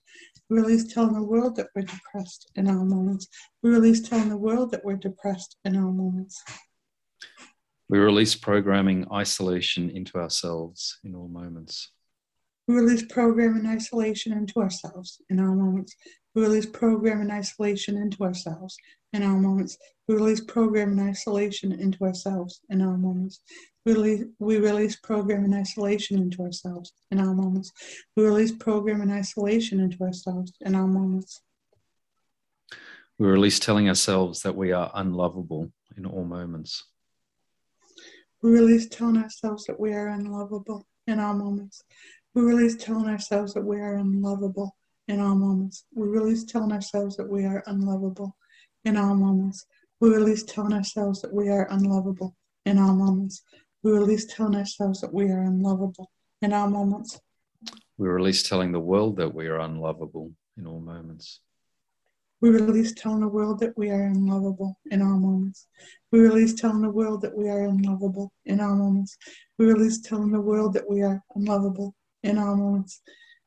We 0.49 0.61
release 0.61 0.93
telling 0.93 1.15
the 1.15 1.21
world 1.21 1.57
that 1.57 1.67
we're 1.75 1.81
depressed 1.81 2.49
in 2.55 2.69
our 2.69 2.85
moments. 2.85 3.27
We 3.61 3.71
release 3.71 4.07
telling 4.07 4.29
the 4.29 4.37
world 4.37 4.71
that 4.71 4.85
we're 4.85 4.95
depressed 4.95 5.57
in 5.65 5.75
our 5.75 5.91
moments. 5.91 6.41
We 7.89 7.99
release 7.99 8.35
programming 8.35 9.05
isolation 9.11 9.89
into 9.89 10.17
ourselves 10.17 10.97
in 11.03 11.13
all 11.13 11.27
moments. 11.27 11.91
We 12.69 12.75
release 12.75 13.03
program 13.03 13.57
and 13.57 13.67
isolation 13.67 14.31
into 14.31 14.61
ourselves 14.61 15.21
in 15.29 15.41
all 15.41 15.55
moments. 15.55 15.97
We 16.35 16.43
release 16.43 16.67
program 16.67 17.19
and 17.19 17.33
isolation 17.33 17.97
into 17.97 18.23
ourselves 18.23 18.77
in 19.11 19.23
all 19.23 19.39
moments. 19.39 19.77
We 20.07 20.15
release 20.15 20.39
program 20.39 20.97
and 20.97 21.09
isolation 21.09 21.73
into 21.73 22.01
ourselves 22.05 22.61
in 22.69 22.81
all 22.81 22.95
moments. 22.95 23.41
We 23.85 23.93
release, 23.93 24.25
we 24.39 24.57
release 24.57 24.95
program 24.97 25.45
and 25.45 25.55
isolation 25.55 26.19
into 26.19 26.41
ourselves 26.43 26.91
in 27.11 27.19
all 27.19 27.33
moments. 27.33 27.71
We 28.15 28.25
release 28.25 28.51
program 28.51 29.01
and 29.01 29.11
isolation 29.11 29.79
into 29.79 30.01
ourselves 30.03 30.51
in 30.61 30.75
all 30.75 30.87
moments. 30.87 31.41
We 33.17 33.27
release 33.27 33.59
telling 33.59 33.87
ourselves 33.87 34.41
that 34.41 34.55
we 34.55 34.71
are 34.73 34.91
unlovable 34.93 35.71
in 35.97 36.05
all 36.05 36.23
moments. 36.23 36.83
We 38.41 38.51
release 38.51 38.87
telling 38.87 39.17
ourselves 39.17 39.65
that 39.65 39.79
we 39.79 39.93
are 39.93 40.07
unlovable 40.07 40.85
in 41.07 41.19
all 41.19 41.33
moments. 41.33 41.83
We 42.33 42.41
release 42.43 42.75
telling 42.75 43.07
ourselves 43.09 43.53
that 43.53 43.65
we 43.65 43.81
are 43.81 43.97
unlovable 43.97 44.75
in 45.07 45.19
all 45.19 45.35
moments. 45.35 45.85
We 45.95 46.07
release 46.07 46.45
telling 46.45 46.71
ourselves 46.71 47.17
that 47.17 47.29
we 47.29 47.45
are 47.45 47.63
unlovable 47.67 48.37
in 48.85 48.95
all 48.95 49.15
moments. 49.15 49.65
We 49.99 50.09
release 50.09 50.43
telling 50.43 50.73
ourselves 50.73 51.21
that 51.21 51.33
we 51.33 51.49
are 51.49 51.67
unlovable 51.71 52.35
in 52.65 52.77
all 52.77 52.93
moments. 52.93 53.41
We 53.81 53.91
release 53.91 54.25
telling 54.25 54.55
ourselves 54.55 54.99
that 55.01 55.13
we 55.13 55.31
are 55.31 55.43
unlovable 55.43 56.11
in 56.41 56.51
all 56.51 56.69
moments. 56.69 57.19
We 57.97 58.09
release 58.09 58.43
telling 58.43 58.73
the 58.73 58.79
world 58.79 59.15
that 59.17 59.33
we 59.33 59.47
are 59.47 59.59
unlovable 59.59 60.33
in 60.57 60.67
all 60.67 60.81
moments. 60.81 61.39
We 62.41 62.49
release 62.49 62.93
telling 62.93 63.21
the 63.21 63.27
world 63.29 63.59
that 63.61 63.77
we 63.77 63.89
are 63.89 64.03
unlovable 64.03 64.77
in 64.91 65.01
all 65.01 65.17
moments. 65.17 65.67
We 66.11 66.19
release 66.19 66.53
telling 66.53 66.81
the 66.81 66.89
world 66.89 67.21
that 67.21 67.37
we 67.37 67.49
are 67.49 67.63
unlovable 67.63 68.33
in 68.45 68.59
all 68.59 68.75
moments. 68.75 69.17
We 69.57 69.65
release 69.67 70.01
telling 70.01 70.31
the 70.31 70.41
world 70.41 70.73
that 70.73 70.89
we 70.89 71.01
are 71.03 71.23
unlovable 71.35 71.95
in 72.21 72.37
all 72.37 72.55
moments. 72.55 73.01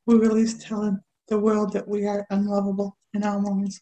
We 0.06 0.16
release 0.16 0.56
telling 0.58 0.98
the 1.28 1.38
world 1.38 1.72
that 1.72 1.88
we 1.88 2.06
are 2.06 2.26
unlovable 2.30 2.96
in 3.14 3.24
all 3.24 3.40
moments. 3.40 3.80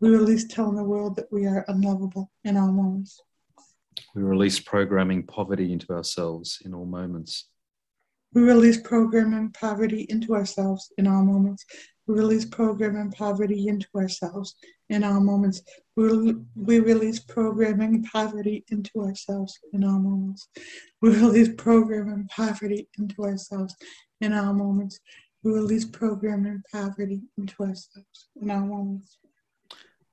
We 0.00 0.10
release 0.10 0.46
telling 0.46 0.76
the 0.76 0.84
world 0.84 1.16
that 1.16 1.32
we 1.32 1.46
are 1.46 1.64
unlovable 1.68 2.30
in 2.44 2.56
all 2.56 2.72
moments. 2.72 3.20
We 4.14 4.22
release 4.22 4.60
programming 4.60 5.22
poverty 5.22 5.72
into 5.72 5.90
ourselves 5.92 6.58
in 6.64 6.74
all 6.74 6.84
moments. 6.84 7.48
We 8.34 8.42
release 8.42 8.78
programming 8.78 9.50
poverty 9.52 10.06
into 10.08 10.34
ourselves 10.34 10.92
in 10.98 11.06
all 11.06 11.24
moments. 11.24 11.64
We 12.06 12.14
release 12.16 12.44
programming 12.44 13.12
poverty 13.12 13.68
into 13.68 13.86
ourselves 13.96 14.56
in 14.90 15.04
all 15.04 15.20
moments. 15.20 15.62
We, 15.96 16.34
we 16.54 16.80
release 16.80 17.20
programming 17.20 18.04
poverty 18.04 18.64
into 18.70 18.90
ourselves 19.00 19.58
in 19.72 19.84
all 19.84 19.98
moments. 19.98 20.48
We 21.00 21.10
release 21.16 21.50
programming 21.56 22.28
poverty 22.28 22.88
into 22.98 23.22
ourselves 23.22 23.74
in 24.20 24.34
all 24.34 24.52
moments. 24.52 25.00
We 25.42 25.52
release 25.52 25.86
programming 25.86 26.62
poverty 26.70 27.22
into 27.38 27.54
ourselves 27.60 28.28
in 28.40 28.50
all 28.50 28.66
moments. 28.66 29.18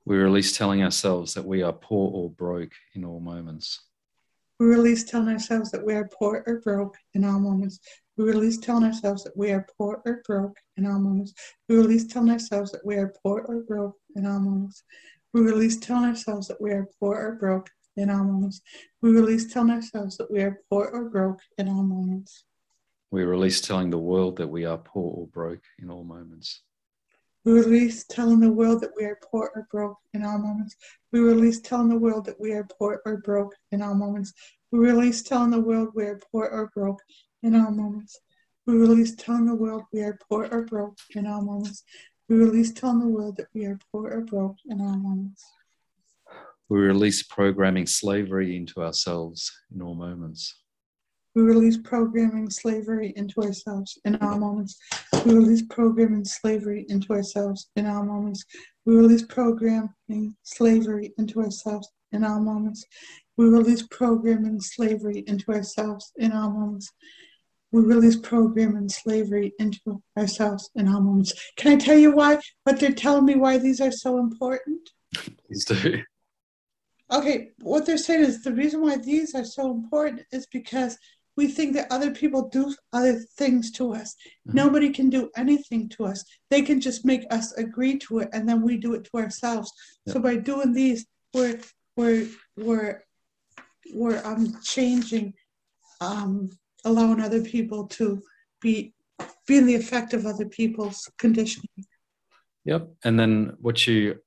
We 0.06 0.16
release 0.16 0.56
telling 0.56 0.82
ourselves 0.82 1.34
that 1.34 1.44
we 1.44 1.62
are 1.62 1.72
poor 1.72 2.10
or 2.12 2.30
broke 2.30 2.72
in 2.94 3.04
all 3.04 3.20
moments. 3.20 3.80
We 4.60 4.66
release 4.66 5.04
telling 5.04 5.28
ourselves 5.28 5.70
that 5.70 5.86
we 5.86 5.94
are 5.94 6.06
poor 6.18 6.44
or 6.46 6.60
broke 6.60 6.94
in 7.14 7.24
all 7.24 7.40
moments. 7.40 7.80
We 8.18 8.24
release 8.24 8.58
telling 8.58 8.84
ourselves 8.84 9.24
that 9.24 9.34
we 9.34 9.52
are 9.52 9.66
poor 9.78 10.02
or 10.04 10.20
broke 10.26 10.58
in 10.76 10.84
all 10.84 10.98
moments. 10.98 11.32
We 11.66 11.76
release 11.76 12.06
telling 12.06 12.28
ourselves 12.28 12.70
that 12.72 12.84
we 12.84 12.96
are 12.96 13.14
poor 13.22 13.40
or 13.48 13.62
broke 13.62 13.96
in 14.14 14.26
all 14.26 14.38
moments. 14.38 14.82
We 15.32 15.40
release 15.40 15.78
telling 15.78 16.10
ourselves 16.10 16.48
that 16.48 16.60
we 16.60 16.72
are 16.72 16.90
poor 17.00 17.16
or 17.16 17.36
broke 17.36 17.70
in 17.96 18.10
all 18.10 18.22
moments. 18.22 18.60
We 19.00 19.12
release 19.12 19.50
telling 19.50 19.70
ourselves 19.70 20.18
that 20.18 20.30
we 20.30 20.42
are 20.42 20.60
poor 20.68 20.90
or 20.92 21.08
broke 21.08 21.40
in 21.56 21.66
all 21.66 21.82
moments. 21.82 22.44
We 23.10 23.24
release 23.24 23.62
telling 23.62 23.88
the 23.88 23.98
world 23.98 24.36
that 24.36 24.48
we 24.48 24.66
are 24.66 24.76
poor 24.76 25.22
or 25.22 25.26
broke 25.26 25.64
in 25.78 25.90
all 25.90 26.04
moments. 26.04 26.60
We 27.44 27.52
release 27.52 28.04
telling 28.04 28.40
the 28.40 28.52
world 28.52 28.82
that 28.82 28.92
we 28.96 29.04
are 29.04 29.18
poor 29.30 29.50
or 29.54 29.66
broke 29.70 29.96
in 30.12 30.22
all 30.24 30.38
moments. 30.38 30.76
We 31.10 31.20
release 31.20 31.60
telling 31.60 31.88
the 31.88 31.98
world 31.98 32.26
that 32.26 32.38
we 32.38 32.52
are 32.52 32.66
poor 32.78 33.00
or 33.06 33.16
broke 33.16 33.54
in 33.72 33.80
all 33.80 33.94
moments. 33.94 34.34
We 34.70 34.78
release 34.78 35.22
telling 35.22 35.50
the 35.50 35.60
world 35.60 35.90
we 35.94 36.04
are 36.04 36.20
poor 36.30 36.46
or 36.46 36.70
broke 36.74 37.00
in 37.42 37.54
all 37.54 37.70
moments. 37.70 38.20
We 38.66 38.74
release 38.76 39.14
telling 39.16 39.46
the 39.46 39.54
world 39.54 39.84
we 39.90 40.02
are 40.02 40.18
poor 40.28 40.48
or 40.52 40.64
broke 40.66 40.98
in 41.14 41.26
all 41.26 41.40
moments. 41.40 41.82
We 42.28 42.36
release 42.36 42.72
telling 42.72 43.00
the 43.00 43.08
world 43.08 43.38
that 43.38 43.48
we 43.54 43.64
are 43.64 43.78
poor 43.90 44.10
or 44.10 44.20
broke 44.20 44.58
in 44.66 44.80
all 44.80 44.98
moments. 44.98 45.42
We 46.68 46.78
release 46.78 47.22
programming 47.22 47.86
slavery 47.86 48.54
into 48.54 48.82
ourselves 48.82 49.50
in 49.74 49.80
all 49.80 49.94
moments. 49.94 50.54
We 51.34 51.42
release 51.42 51.78
programming 51.78 52.50
slavery 52.50 53.12
into 53.14 53.40
ourselves 53.40 53.98
in 54.04 54.16
all 54.16 54.38
moments. 54.38 54.76
We 55.24 55.34
release 55.34 55.62
programming 55.62 56.24
slavery 56.24 56.86
into 56.88 57.12
ourselves 57.12 57.70
in 57.76 57.86
all 57.86 58.02
moments. 58.02 58.44
We 58.84 58.96
release 58.96 59.22
programming 59.22 60.34
slavery 60.42 61.12
into 61.18 61.40
ourselves 61.40 61.88
in 62.10 62.24
all 62.24 62.40
moments. 62.40 62.84
We 63.36 63.46
release 63.46 63.86
programming 63.90 64.60
slavery 64.60 65.22
into 65.28 65.52
ourselves 65.52 66.12
in 66.16 66.32
all 66.32 66.50
moments. 66.50 66.90
We 67.70 67.82
release 67.82 68.16
programming 68.16 68.88
slavery 68.88 69.52
into 69.60 70.02
ourselves 70.18 70.70
in 70.74 70.88
all 70.88 71.00
moments. 71.00 71.32
Can 71.56 71.72
I 71.72 71.76
tell 71.76 71.96
you 71.96 72.10
why? 72.10 72.40
What 72.64 72.80
they're 72.80 72.90
telling 72.90 73.24
me 73.24 73.36
why 73.36 73.58
these 73.58 73.80
are 73.80 73.92
so 73.92 74.18
important? 74.18 74.90
Please 75.46 75.64
do. 75.64 76.02
Okay, 77.12 77.50
what 77.60 77.86
they're 77.86 77.98
saying 77.98 78.22
is 78.22 78.42
the 78.42 78.52
reason 78.52 78.82
why 78.82 78.96
these 78.96 79.34
are 79.34 79.44
so 79.44 79.70
important 79.70 80.22
is 80.32 80.46
because 80.46 80.96
we 81.36 81.46
think 81.46 81.74
that 81.74 81.90
other 81.90 82.10
people 82.10 82.48
do 82.48 82.74
other 82.92 83.18
things 83.36 83.70
to 83.72 83.94
us. 83.94 84.14
Mm-hmm. 84.48 84.56
Nobody 84.56 84.90
can 84.90 85.10
do 85.10 85.30
anything 85.36 85.88
to 85.90 86.04
us. 86.04 86.24
They 86.50 86.62
can 86.62 86.80
just 86.80 87.04
make 87.04 87.24
us 87.30 87.52
agree 87.52 87.98
to 88.00 88.20
it 88.20 88.28
and 88.32 88.48
then 88.48 88.62
we 88.62 88.76
do 88.76 88.94
it 88.94 89.04
to 89.04 89.18
ourselves. 89.18 89.72
So 90.08 90.20
by 90.20 90.36
doing 90.36 90.72
these, 90.72 91.06
we're 91.32 91.60
we're 91.96 92.26
we're 92.56 93.02
we're 93.92 94.24
um 94.24 94.58
changing 94.62 95.34
um 96.00 96.50
allowing 96.84 97.20
other 97.20 97.42
people 97.42 97.86
to 97.86 98.22
be 98.60 98.94
be 99.46 99.58
in 99.58 99.66
the 99.66 99.74
effect 99.74 100.14
of 100.14 100.26
other 100.26 100.46
people's 100.46 101.08
conditioning. 101.18 101.84
Yep. 102.64 102.88
And 103.04 103.18
then 103.18 103.56
what 103.60 103.86
you 103.86 104.20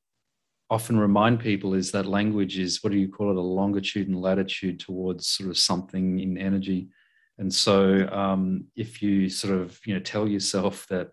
often 0.74 1.00
remind 1.00 1.40
people 1.40 1.76
is 1.76 1.92
that 1.92 2.08
language 2.08 2.58
is 2.58 2.84
what 2.84 2.92
do 2.92 2.98
you 2.98 3.08
call 3.08 3.30
it 3.30 3.38
a 3.38 3.40
longitude 3.40 4.08
and 4.08 4.20
latitude 4.20 4.80
towards 4.80 5.28
sort 5.28 5.48
of 5.48 5.56
something 5.56 6.20
in 6.20 6.36
energy. 6.36 6.90
And 7.38 7.54
so 7.54 8.10
um, 8.12 8.66
if 8.76 9.00
you 9.00 9.30
sort 9.30 9.54
of 9.54 9.80
you 9.86 9.94
know 9.94 10.00
tell 10.00 10.28
yourself 10.28 10.88
that 10.88 11.12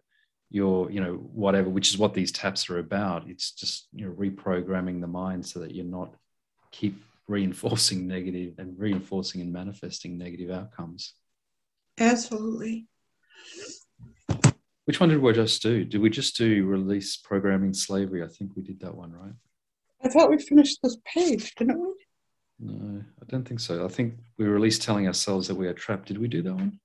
you're 0.48 0.90
you 0.90 1.00
know 1.00 1.12
whatever 1.42 1.68
which 1.68 1.90
is 1.90 1.98
what 1.98 2.14
these 2.14 2.32
taps 2.32 2.68
are 2.70 2.78
about 2.78 3.28
it's 3.28 3.52
just 3.52 3.86
you 3.92 4.04
know 4.04 4.12
reprogramming 4.14 5.00
the 5.00 5.06
mind 5.06 5.46
so 5.46 5.60
that 5.60 5.72
you're 5.74 5.84
not 5.84 6.12
keep 6.72 7.00
reinforcing 7.28 8.08
negative 8.08 8.54
and 8.56 8.78
reinforcing 8.78 9.42
and 9.42 9.52
manifesting 9.52 10.16
negative 10.16 10.50
outcomes. 10.50 11.12
Absolutely. 11.98 12.88
which 14.86 15.00
one 15.00 15.10
did 15.10 15.20
we 15.20 15.32
just 15.34 15.60
do? 15.60 15.84
Did 15.84 16.00
we 16.00 16.08
just 16.08 16.34
do 16.38 16.64
release 16.64 17.18
programming 17.18 17.74
slavery? 17.74 18.24
I 18.24 18.28
think 18.28 18.56
we 18.56 18.62
did 18.62 18.80
that 18.80 18.94
one 18.94 19.12
right 19.12 19.34
I 20.02 20.08
thought 20.08 20.30
we 20.30 20.38
finished 20.38 20.78
this 20.82 20.96
page, 21.04 21.54
didn't 21.56 21.80
we? 21.80 21.92
No, 22.60 23.02
I 23.22 23.24
don't 23.28 23.46
think 23.46 23.60
so. 23.60 23.84
I 23.84 23.88
think 23.88 24.14
we 24.38 24.48
were 24.48 24.56
at 24.56 24.60
least 24.60 24.82
telling 24.82 25.06
ourselves 25.06 25.48
that 25.48 25.54
we 25.54 25.66
are 25.66 25.74
trapped. 25.74 26.08
Did 26.08 26.18
we 26.18 26.28
do 26.28 26.42
that 26.42 26.54
one? 26.54 26.78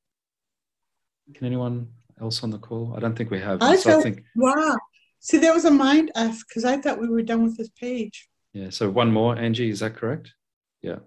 Can 1.33 1.45
anyone 1.45 1.87
else 2.21 2.43
on 2.43 2.49
the 2.51 2.57
call? 2.59 2.93
I 2.95 2.99
don't 2.99 3.15
think 3.15 3.31
we 3.31 3.39
have. 3.39 3.61
I 3.61 3.75
so 3.75 3.99
I 3.99 4.01
think 4.01 4.23
wow. 4.35 4.77
See, 5.19 5.37
there 5.37 5.53
was 5.53 5.65
a 5.65 5.71
mind 5.71 6.11
F 6.15 6.39
because 6.47 6.65
I 6.65 6.77
thought 6.77 7.01
we 7.01 7.09
were 7.09 7.23
done 7.23 7.43
with 7.43 7.57
this 7.57 7.69
page. 7.69 8.27
yeah. 8.53 8.69
So 8.69 8.89
one 8.89 9.11
more, 9.11 9.35
Angie. 9.37 9.69
Is 9.69 9.79
that 9.79 9.95
correct? 9.95 10.33
Yeah. 10.81 10.97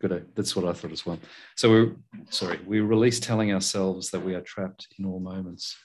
Good. 0.00 0.26
That's 0.34 0.54
what 0.54 0.64
I 0.64 0.72
thought 0.72 0.92
as 0.92 1.04
well. 1.04 1.18
So 1.56 1.70
we're 1.70 1.96
sorry. 2.30 2.60
We 2.64 2.80
release 2.80 3.18
telling 3.20 3.52
ourselves 3.52 4.10
that 4.10 4.20
we 4.24 4.34
are 4.34 4.40
trapped 4.40 4.86
in 4.98 5.04
all 5.04 5.18
moments. 5.20 5.76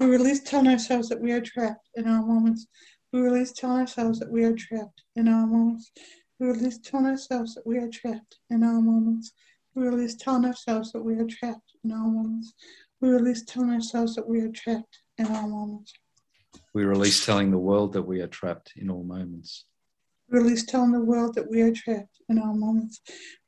We 0.00 0.06
release 0.06 0.42
telling 0.42 0.68
ourselves 0.68 1.08
that 1.10 1.20
we 1.20 1.32
are 1.32 1.40
trapped 1.40 1.88
in 1.96 2.06
our 2.06 2.24
moments. 2.24 2.66
We 3.12 3.20
release 3.20 3.52
telling 3.52 3.80
ourselves 3.80 4.18
that 4.18 4.30
we 4.30 4.44
are 4.44 4.52
trapped 4.52 5.02
in 5.16 5.28
our 5.28 5.46
moments. 5.46 5.90
We 6.38 6.48
release 6.48 6.78
telling 6.78 7.06
ourselves 7.06 7.54
that 7.54 7.66
we 7.66 7.78
are 7.78 7.88
trapped 7.88 8.38
in 8.50 8.62
our 8.62 8.82
moments. 8.82 9.32
We 9.74 9.86
release 9.86 10.14
telling 10.16 10.44
ourselves 10.44 10.92
that 10.92 11.02
we 11.02 11.14
are 11.14 11.26
trapped 11.26 11.72
in 11.84 11.92
our 11.92 12.06
moments. 12.06 12.52
We 13.00 13.08
release 13.08 13.44
telling 13.44 13.70
ourselves 13.70 14.14
that 14.16 14.28
we 14.28 14.40
are 14.40 14.50
trapped 14.50 14.98
in 15.16 15.26
our 15.26 15.48
moments. 15.48 15.94
We 16.74 16.84
release 16.84 17.24
telling 17.24 17.50
the 17.50 17.58
world 17.58 17.94
that 17.94 18.08
we 18.08 18.20
are 18.20 18.26
trapped 18.28 18.72
in 18.76 18.90
all 18.90 19.02
moments. 19.02 19.64
We 20.30 20.40
release 20.40 20.64
telling 20.64 20.92
the 20.92 21.00
world 21.00 21.34
that 21.34 21.48
we 21.48 21.62
are 21.62 21.72
trapped 21.72 22.20
in 22.28 22.38
our 22.38 22.54
moments. 22.54 23.00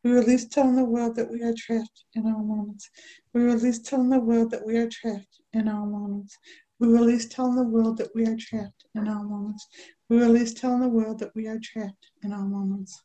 We 0.03 0.13
release 0.13 0.49
telling 0.49 0.77
the 0.77 0.85
world 0.85 1.17
that 1.17 1.31
we 1.31 1.43
are 1.43 1.55
trapped 1.55 2.05
in 2.15 2.27
our 2.27 2.43
moments. 2.43 2.89
We 3.35 3.43
release 3.43 3.81
telling 3.81 4.09
the 4.09 4.21
world 4.21 4.51
that 4.53 4.65
we 4.65 4.79
are 4.79 4.89
trapped 4.89 5.41
in 5.53 5.69
our 5.69 5.85
moments. 5.85 6.39
We 6.81 6.89
release 6.89 7.29
telling 7.29 7.57
the 7.57 7.63
world 7.63 7.99
that 7.99 8.09
we 8.15 8.27
are 8.27 8.37
trapped 8.37 8.87
in 8.95 9.07
our 9.07 9.23
moments. 9.23 9.67
We 10.09 10.19
release 10.19 10.55
telling 10.55 10.81
the 10.81 10.89
world 10.89 11.19
that 11.19 11.35
we 11.35 11.47
are 11.47 11.59
trapped 11.63 12.07
in 12.25 12.33
our 12.33 12.47
moments. 12.47 12.99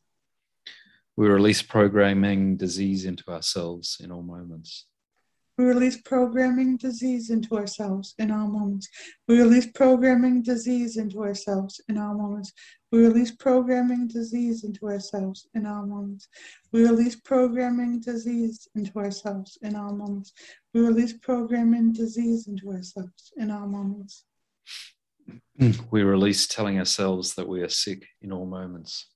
We 1.14 1.28
release 1.28 1.60
programming 1.60 2.56
disease 2.56 3.04
into 3.04 3.30
ourselves 3.30 3.98
in 4.00 4.10
all 4.10 4.22
moments. 4.22 4.86
We 5.58 5.64
release 5.64 5.96
programming 6.02 6.76
disease 6.76 7.30
into 7.30 7.56
ourselves 7.56 8.14
in 8.18 8.30
all 8.30 8.46
moments. 8.46 8.88
We 9.26 9.40
release 9.40 9.66
programming 9.66 10.42
disease 10.42 10.98
into 10.98 11.22
ourselves 11.22 11.80
in 11.88 11.96
all 11.96 12.14
moments. 12.14 12.52
We 12.92 13.06
release 13.06 13.30
programming 13.30 14.08
disease 14.08 14.64
into 14.64 14.86
ourselves 14.86 15.48
in 15.54 15.64
all 15.64 15.86
moments. 15.86 16.28
We 16.72 16.82
release 16.82 17.16
programming 17.16 18.00
disease 18.00 18.68
into 18.74 18.98
ourselves 18.98 19.56
in 19.62 19.76
all 19.76 19.94
moments. 19.94 20.34
We 20.74 20.82
release 20.82 21.14
programming 21.14 21.94
disease 21.94 22.48
into 22.48 22.68
ourselves 22.68 23.32
in 23.38 23.50
our 23.50 23.66
moments. 23.66 24.24
We 25.90 26.02
release 26.02 26.46
telling 26.46 26.78
ourselves 26.78 27.34
that 27.36 27.48
we 27.48 27.62
are 27.62 27.70
sick 27.70 28.06
in 28.20 28.30
all 28.30 28.44
moments. 28.44 29.08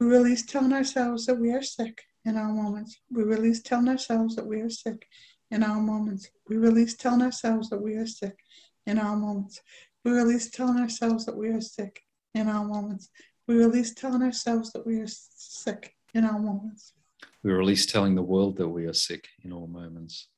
We 0.00 0.08
release 0.08 0.44
telling 0.44 0.72
ourselves 0.72 1.26
that 1.26 1.38
we 1.38 1.52
are 1.52 1.62
sick 1.62 2.02
in 2.24 2.36
all 2.36 2.52
moments. 2.52 2.98
We 3.10 3.22
release 3.22 3.62
telling 3.62 3.88
ourselves 3.88 4.34
that 4.36 4.46
we 4.46 4.60
are 4.60 4.70
sick 4.70 5.06
in 5.52 5.62
our 5.62 5.80
moments. 5.80 6.30
We 6.48 6.56
release 6.56 6.96
telling 6.96 7.22
ourselves 7.22 7.68
that 7.68 7.80
we 7.80 7.94
are 7.94 8.06
sick 8.06 8.38
in 8.86 8.98
our 8.98 9.14
moments. 9.14 9.60
We 10.02 10.10
release 10.12 10.50
telling 10.50 10.78
ourselves 10.78 11.26
that 11.26 11.36
we 11.36 11.48
are 11.50 11.60
sick 11.60 12.00
in 12.34 12.48
our 12.48 12.64
moments. 12.64 13.10
We 13.46 13.56
release 13.56 13.94
telling 13.94 14.22
ourselves 14.22 14.72
that 14.72 14.86
we 14.86 14.96
are 15.00 15.06
sick 15.06 15.94
in 16.14 16.24
our 16.24 16.38
moments. 16.38 16.94
We 17.44 17.52
release 17.52 17.84
telling 17.86 18.14
the 18.14 18.22
world 18.22 18.56
that 18.56 18.68
we 18.68 18.86
are 18.86 18.94
sick 18.94 19.28
in 19.42 19.52
all 19.52 19.66
moments. 19.66 20.28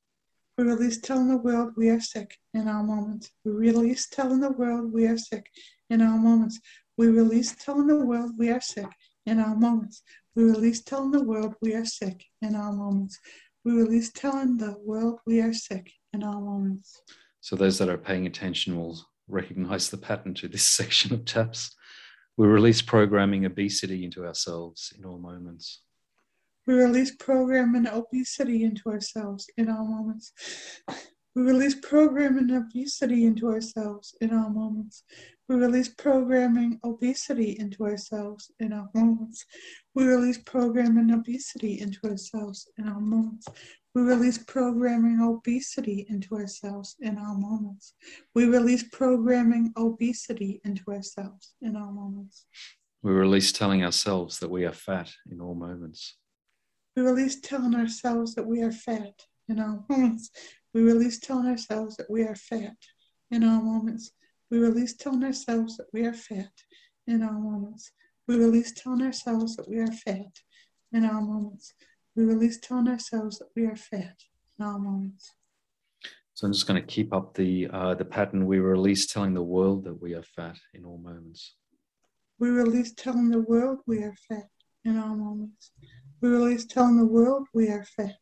We 0.57 0.65
release 0.65 0.99
telling 0.99 1.29
the 1.29 1.37
world 1.37 1.73
we 1.77 1.89
are 1.89 1.99
sick 2.01 2.37
in 2.53 2.67
our 2.67 2.83
moments. 2.83 3.31
We 3.45 3.53
release 3.53 4.07
telling 4.07 4.41
the 4.41 4.51
world 4.51 4.91
we 4.93 5.07
are 5.07 5.17
sick 5.17 5.49
in 5.89 6.01
our 6.01 6.17
moments. 6.17 6.59
We 6.97 7.07
release 7.07 7.55
telling 7.55 7.87
the 7.87 8.05
world 8.05 8.31
we 8.37 8.49
are 8.49 8.61
sick 8.61 8.89
in 9.25 9.39
our 9.39 9.55
moments. 9.55 10.01
We 10.35 10.43
release 10.43 10.81
telling 10.81 11.11
the 11.11 11.23
world 11.23 11.55
we 11.61 11.73
are 11.73 11.85
sick 11.85 12.25
in 12.41 12.55
our 12.55 12.73
moments. 12.73 13.19
We 13.65 13.71
release 13.71 14.11
telling 14.11 14.57
the 14.57 14.75
world 14.77 15.19
we 15.25 15.41
are 15.41 15.51
sick 15.51 15.91
in 16.13 16.23
our 16.23 16.39
moments. 16.39 17.01
So 17.41 17.55
those 17.55 17.79
that 17.79 17.89
are 17.89 17.97
paying 17.97 18.27
attention 18.27 18.77
will 18.77 19.03
recognize 19.27 19.89
the 19.89 19.97
pattern 19.97 20.35
to 20.35 20.47
this 20.47 20.63
section 20.79 21.13
of 21.13 21.25
taps. 21.25 21.75
We 22.37 22.45
release 22.45 22.83
programming 22.83 23.43
obesity 23.45 24.05
into 24.05 24.23
ourselves 24.23 24.93
in 24.95 25.03
all 25.03 25.17
moments. 25.17 25.81
We 26.67 26.75
release 26.75 27.15
programming 27.15 27.87
obesity 27.87 28.63
into 28.63 28.89
ourselves 28.89 29.47
in 29.57 29.69
all 29.69 29.85
moments. 29.85 30.31
We 31.35 31.41
release 31.41 31.75
programming 31.75 32.49
and 32.49 32.65
obesity 32.65 33.25
into 33.25 33.49
ourselves 33.49 34.15
in 34.21 34.33
all 34.33 34.49
moments. 34.49 35.03
We 35.49 35.57
release 35.57 35.89
programming 35.89 36.79
obesity 36.85 37.57
into 37.59 37.83
ourselves 37.83 38.51
in 38.61 38.71
all 38.71 38.89
moments. 38.95 39.45
We 39.93 40.05
release 40.05 40.37
programming 40.37 41.11
obesity 41.11 41.81
into 41.81 41.99
ourselves 42.05 42.69
in 42.77 42.87
all 42.87 43.01
moments. 43.01 43.47
We 43.93 44.03
release 44.03 44.37
programming 44.37 45.21
obesity 45.21 46.05
into 46.09 46.35
ourselves 46.35 46.95
in 47.01 47.17
all 47.17 47.35
moments. 47.35 47.93
We 48.33 48.45
release 48.45 48.83
programming 48.83 49.73
obesity 49.75 50.61
into 50.63 50.83
ourselves 50.87 51.55
in 51.61 51.75
all 51.75 51.91
moments. 51.91 52.45
We 53.03 53.11
release 53.11 53.51
telling 53.51 53.83
ourselves 53.83 54.39
that 54.39 54.49
we 54.49 54.63
are 54.65 54.73
fat 54.73 55.11
in 55.29 55.41
all 55.41 55.53
moments. 55.53 56.15
We 56.95 57.03
release 57.03 57.41
telling 57.41 57.75
ourselves 57.75 58.35
that 58.35 58.47
we 58.47 58.61
are 58.61 58.71
fat 58.71 59.13
in 59.49 59.59
all 59.59 59.85
moments. 59.89 60.31
We 60.75 60.81
release 60.81 61.19
telling 61.19 61.47
ourselves 61.47 61.95
that 61.95 62.11
we 62.11 62.23
are 62.23 62.35
fat 62.35 62.75
in 63.31 63.45
all 63.45 63.61
moments. 63.61 64.11
We 64.51 64.57
release 64.57 64.93
telling 64.93 65.23
ourselves 65.23 65.77
that 65.77 65.87
we 65.93 66.05
are 66.05 66.13
fat 66.13 66.51
in 67.07 67.23
all 67.23 67.31
moments. 67.31 67.93
We 68.27 68.35
release 68.35 68.73
telling 68.73 69.01
ourselves 69.01 69.55
that 69.55 69.69
we 69.69 69.79
are 69.79 69.87
fat 69.87 70.41
in 70.91 71.05
all 71.05 71.21
moments. 71.21 71.73
We 72.13 72.25
release 72.25 72.59
telling 72.59 72.89
ourselves 72.89 73.39
that 73.39 73.47
we 73.55 73.65
are 73.67 73.77
fat 73.77 74.17
in 74.59 74.65
all 74.65 74.77
moments. 74.77 75.31
So 76.33 76.45
I'm 76.45 76.51
just 76.51 76.67
going 76.67 76.81
to 76.81 76.85
keep 76.85 77.13
up 77.13 77.35
the 77.35 77.69
uh, 77.71 77.95
the 77.95 78.03
pattern. 78.03 78.45
We 78.45 78.59
release 78.59 79.07
telling 79.07 79.33
the 79.33 79.41
world 79.41 79.85
that 79.85 80.01
we 80.01 80.13
are 80.13 80.23
fat 80.23 80.57
in 80.73 80.83
all 80.83 80.97
moments. 80.97 81.55
We 82.37 82.49
release 82.49 82.91
telling 82.93 83.29
the 83.29 83.39
world 83.39 83.79
we 83.87 83.99
are 83.99 84.15
fat 84.27 84.49
in 84.83 84.97
all 84.97 85.15
moments. 85.15 85.71
We 86.19 86.27
release 86.27 86.65
telling 86.65 86.97
the 86.97 87.05
world 87.05 87.47
we 87.53 87.69
are 87.69 87.85
fat 87.95 88.19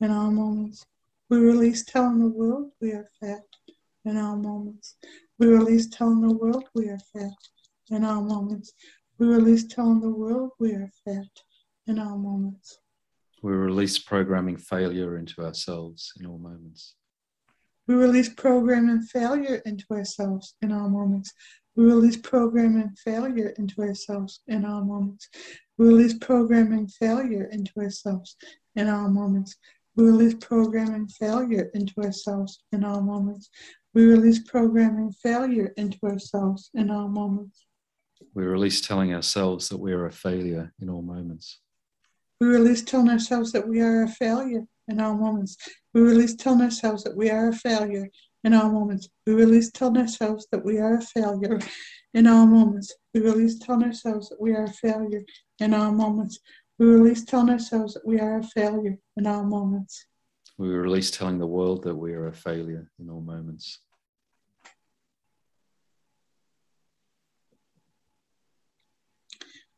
in 0.00 0.10
all 0.10 0.32
moments. 0.32 0.84
We 1.34 1.40
release 1.40 1.84
telling 1.84 2.20
the 2.20 2.28
world 2.28 2.70
we 2.80 2.92
are 2.92 3.08
fat 3.20 3.42
in 4.04 4.16
all 4.16 4.36
moments. 4.36 4.94
We 5.36 5.48
release 5.48 5.88
telling 5.88 6.20
the 6.20 6.32
world 6.32 6.62
we 6.76 6.88
are 6.90 7.00
fat 7.12 7.32
in 7.90 8.04
all 8.04 8.22
moments. 8.22 8.72
We 9.18 9.26
release 9.26 9.66
telling 9.66 10.00
the 10.00 10.10
world 10.10 10.52
we 10.60 10.74
are 10.74 10.92
fat 11.04 11.26
in 11.88 11.98
all 11.98 12.18
moments. 12.18 12.78
We 13.42 13.50
release 13.50 13.98
programming 13.98 14.58
failure 14.58 15.16
into 15.16 15.34
ourselves 15.40 16.12
in 16.20 16.26
all 16.26 16.38
moments. 16.38 16.94
We 17.88 17.96
release 17.96 18.28
programming 18.28 19.00
failure 19.00 19.56
into 19.66 19.84
ourselves 19.90 20.54
in 20.62 20.70
all 20.70 20.88
moments. 20.88 21.30
We 21.76 21.86
release 21.86 22.16
programming 22.16 22.90
failure 22.90 23.52
into 23.58 23.82
ourselves 23.82 24.40
in 24.46 24.64
all 24.64 24.84
moments. 24.84 25.28
We 25.78 25.88
release 25.88 26.14
programming 26.14 26.86
failure 26.86 27.48
into 27.50 27.72
ourselves 27.78 28.36
in 28.76 28.88
all 28.88 29.08
moments. 29.08 29.56
We 29.96 30.04
release 30.04 30.34
programming 30.34 31.06
failure 31.06 31.70
into 31.74 31.94
ourselves 32.02 32.64
in 32.72 32.84
all 32.84 33.00
moments. 33.00 33.48
We 33.92 34.04
release 34.06 34.40
programming 34.40 35.12
failure 35.12 35.72
into 35.76 35.98
ourselves 36.02 36.70
in 36.74 36.90
all 36.90 37.08
moments. 37.08 37.64
We 38.34 38.44
release 38.44 38.80
telling 38.80 39.14
ourselves 39.14 39.68
that 39.68 39.78
we 39.78 39.92
are 39.92 40.06
a 40.06 40.12
failure 40.12 40.72
in 40.80 40.90
all 40.90 41.02
moments. 41.02 41.60
We 42.40 42.48
release 42.48 42.82
telling 42.82 43.10
ourselves 43.10 43.52
that 43.52 43.68
we 43.68 43.80
are 43.80 44.02
a 44.02 44.08
failure 44.08 44.66
in 44.88 45.00
all 45.00 45.14
moments. 45.14 45.56
We 45.92 46.00
release 46.00 46.34
telling 46.34 46.62
ourselves 46.62 47.04
that 47.04 47.16
we 47.16 47.30
are 47.30 47.48
a 47.48 47.52
failure 47.52 48.10
in 48.42 48.52
all 48.52 48.70
moments. 48.70 49.08
We 49.24 49.34
release 49.34 49.70
telling 49.70 49.96
ourselves 49.96 50.48
that 50.50 50.64
we 50.64 50.78
are 50.78 50.96
a 50.96 51.02
failure 51.02 51.60
in 52.12 52.26
all 52.26 52.46
moments. 52.46 52.92
We 53.12 53.20
release 53.20 53.58
telling 53.58 53.84
ourselves 53.84 54.28
that 54.28 54.40
we 54.40 54.54
are 54.54 54.64
a 54.64 54.72
failure 54.72 55.22
in 55.60 55.72
all 55.72 55.92
moments. 55.92 56.40
We 56.78 56.86
release 56.86 57.24
telling 57.24 57.50
ourselves 57.50 57.94
that 57.94 58.06
we 58.06 58.18
are 58.18 58.38
a 58.38 58.42
failure 58.42 58.98
in 59.16 59.26
all 59.28 59.44
moments. 59.44 60.06
We 60.58 60.68
release 60.68 61.10
telling 61.10 61.38
the 61.38 61.46
world 61.46 61.84
that 61.84 61.94
we 61.94 62.14
are 62.14 62.26
a 62.26 62.32
failure 62.32 62.90
in 62.98 63.08
all 63.08 63.20
moments. 63.20 63.78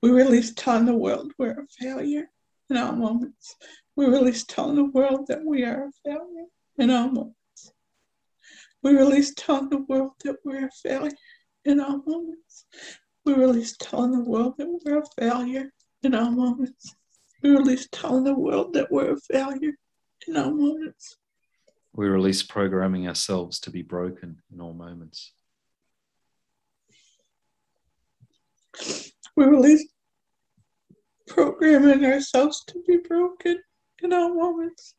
We 0.02 0.10
release 0.10 0.54
telling 0.54 0.86
the 0.86 0.94
world 0.94 1.32
we're 1.38 1.50
a 1.60 1.66
failure 1.78 2.30
in 2.70 2.76
all 2.78 2.92
moments. 2.92 3.56
We 3.94 4.06
release 4.06 4.44
telling 4.44 4.76
the 4.76 4.84
world 4.84 5.26
that 5.28 5.44
we 5.44 5.64
are 5.64 5.88
a 5.88 5.92
failure 6.04 6.46
in 6.78 6.90
all 6.90 7.08
moments. 7.08 7.72
We 8.82 8.96
release 8.96 9.34
telling 9.34 9.68
the 9.68 9.84
world 9.88 10.12
that 10.24 10.36
we're 10.44 10.66
a 10.66 10.70
failure 10.70 11.12
in 11.64 11.80
all 11.80 12.02
moments. 12.06 12.64
We 13.24 13.34
release 13.34 13.76
telling 13.78 14.12
the 14.12 14.20
world 14.20 14.54
that 14.58 14.68
we're 14.84 14.98
a 14.98 15.06
failure 15.18 15.72
in 16.02 16.14
all 16.14 16.30
moments. 16.30 16.94
We 17.42 17.50
release 17.50 17.88
telling 17.92 18.24
the 18.24 18.34
world 18.34 18.72
that 18.74 18.90
we're 18.90 19.12
a 19.12 19.16
failure 19.16 19.72
in 20.26 20.36
all 20.36 20.52
moments. 20.52 21.16
We 21.94 22.08
release 22.08 22.42
programming 22.42 23.06
ourselves 23.06 23.60
to 23.60 23.70
be 23.70 23.82
broken 23.82 24.38
in 24.52 24.60
all 24.60 24.72
moments. 24.72 25.32
We 29.36 29.44
release 29.44 29.86
programming 31.26 32.04
ourselves 32.04 32.64
to 32.68 32.82
be 32.86 32.98
broken 32.98 33.60
in 34.02 34.12
all 34.12 34.34
moments. 34.34 34.94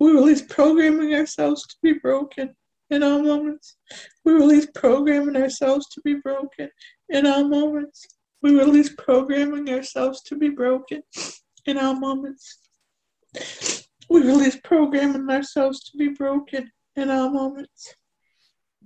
We 0.00 0.12
release 0.12 0.42
programming 0.42 1.14
ourselves 1.14 1.66
to 1.66 1.76
be 1.82 1.94
broken 1.94 2.54
in 2.90 3.02
all 3.02 3.22
moments. 3.22 3.76
We 4.24 4.32
release 4.32 4.66
programming 4.74 5.36
ourselves 5.36 5.88
to 5.90 6.00
be 6.02 6.14
broken 6.14 6.70
in 7.08 7.26
all 7.26 7.48
moments. 7.48 8.06
We 8.44 8.58
release 8.58 8.90
programming 8.90 9.70
ourselves 9.70 10.20
to 10.24 10.36
be 10.36 10.50
broken 10.50 11.02
in 11.64 11.78
all 11.78 11.94
moments. 11.94 12.58
We 14.10 14.20
release 14.20 14.58
programming 14.62 15.30
ourselves 15.30 15.82
to 15.84 15.96
be 15.96 16.08
broken 16.08 16.70
in 16.94 17.08
all 17.08 17.30
moments. 17.30 17.94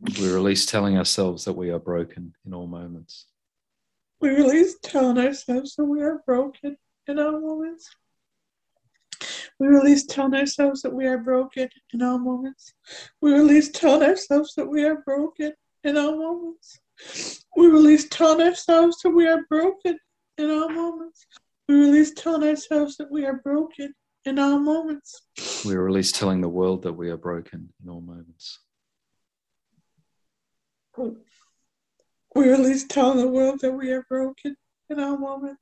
We 0.00 0.28
release 0.32 0.64
telling 0.64 0.96
ourselves 0.96 1.44
that 1.46 1.54
we 1.54 1.70
are 1.70 1.80
broken 1.80 2.34
in 2.46 2.54
all 2.54 2.68
moments. 2.68 3.26
We 4.20 4.28
release 4.28 4.76
telling 4.80 5.18
ourselves 5.18 5.74
that 5.74 5.86
we 5.86 6.02
are 6.02 6.22
broken 6.24 6.76
in 7.08 7.18
all 7.18 7.40
moments. 7.40 7.90
We 9.58 9.66
release 9.66 10.06
telling 10.06 10.34
ourselves 10.34 10.82
that 10.82 10.94
we 10.94 11.08
are 11.08 11.18
broken 11.18 11.68
in 11.92 12.02
all 12.02 12.20
moments. 12.20 12.74
We 13.20 13.32
release 13.32 13.72
telling 13.72 14.08
ourselves 14.08 14.54
that 14.54 14.68
we 14.68 14.84
are 14.84 15.02
broken 15.04 15.54
in 15.82 15.96
all 15.96 16.16
moments. 16.16 16.78
We 17.56 17.66
release 17.66 18.08
telling 18.08 18.46
ourselves 18.46 18.98
that 19.02 19.10
we 19.10 19.26
are 19.26 19.44
broken 19.48 19.98
in 20.36 20.50
all 20.50 20.68
moments. 20.68 21.26
We 21.68 21.74
release 21.74 22.12
telling 22.14 22.48
ourselves 22.48 22.96
that 22.96 23.10
we 23.10 23.26
are 23.26 23.40
broken 23.42 23.94
in 24.24 24.38
all 24.38 24.58
moments. 24.58 25.22
We 25.64 25.74
release 25.74 26.12
telling 26.12 26.40
the 26.40 26.48
world 26.48 26.82
that 26.82 26.92
we 26.92 27.10
are 27.10 27.16
broken 27.16 27.72
in 27.82 27.88
all 27.88 28.00
moments. 28.00 28.58
We 32.34 32.48
release 32.48 32.86
telling 32.86 33.18
the 33.18 33.28
world 33.28 33.60
that 33.60 33.72
we 33.72 33.90
are 33.90 34.02
broken 34.08 34.56
in 34.90 35.00
all 35.00 35.16
moments. 35.16 35.60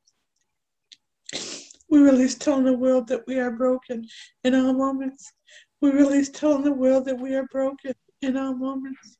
We 1.88 2.00
release 2.00 2.34
telling 2.34 2.64
the 2.64 2.72
world 2.72 3.08
that 3.08 3.26
we 3.26 3.38
are 3.38 3.50
broken 3.50 4.06
in 4.44 4.54
all 4.54 4.72
moments. 4.72 5.32
We 5.80 5.90
release 5.90 6.30
telling 6.30 6.64
the 6.64 6.72
world 6.72 7.04
that 7.04 7.20
we 7.20 7.34
are 7.34 7.46
broken 7.52 7.92
in 8.22 8.36
all 8.36 8.54
moments. 8.54 9.15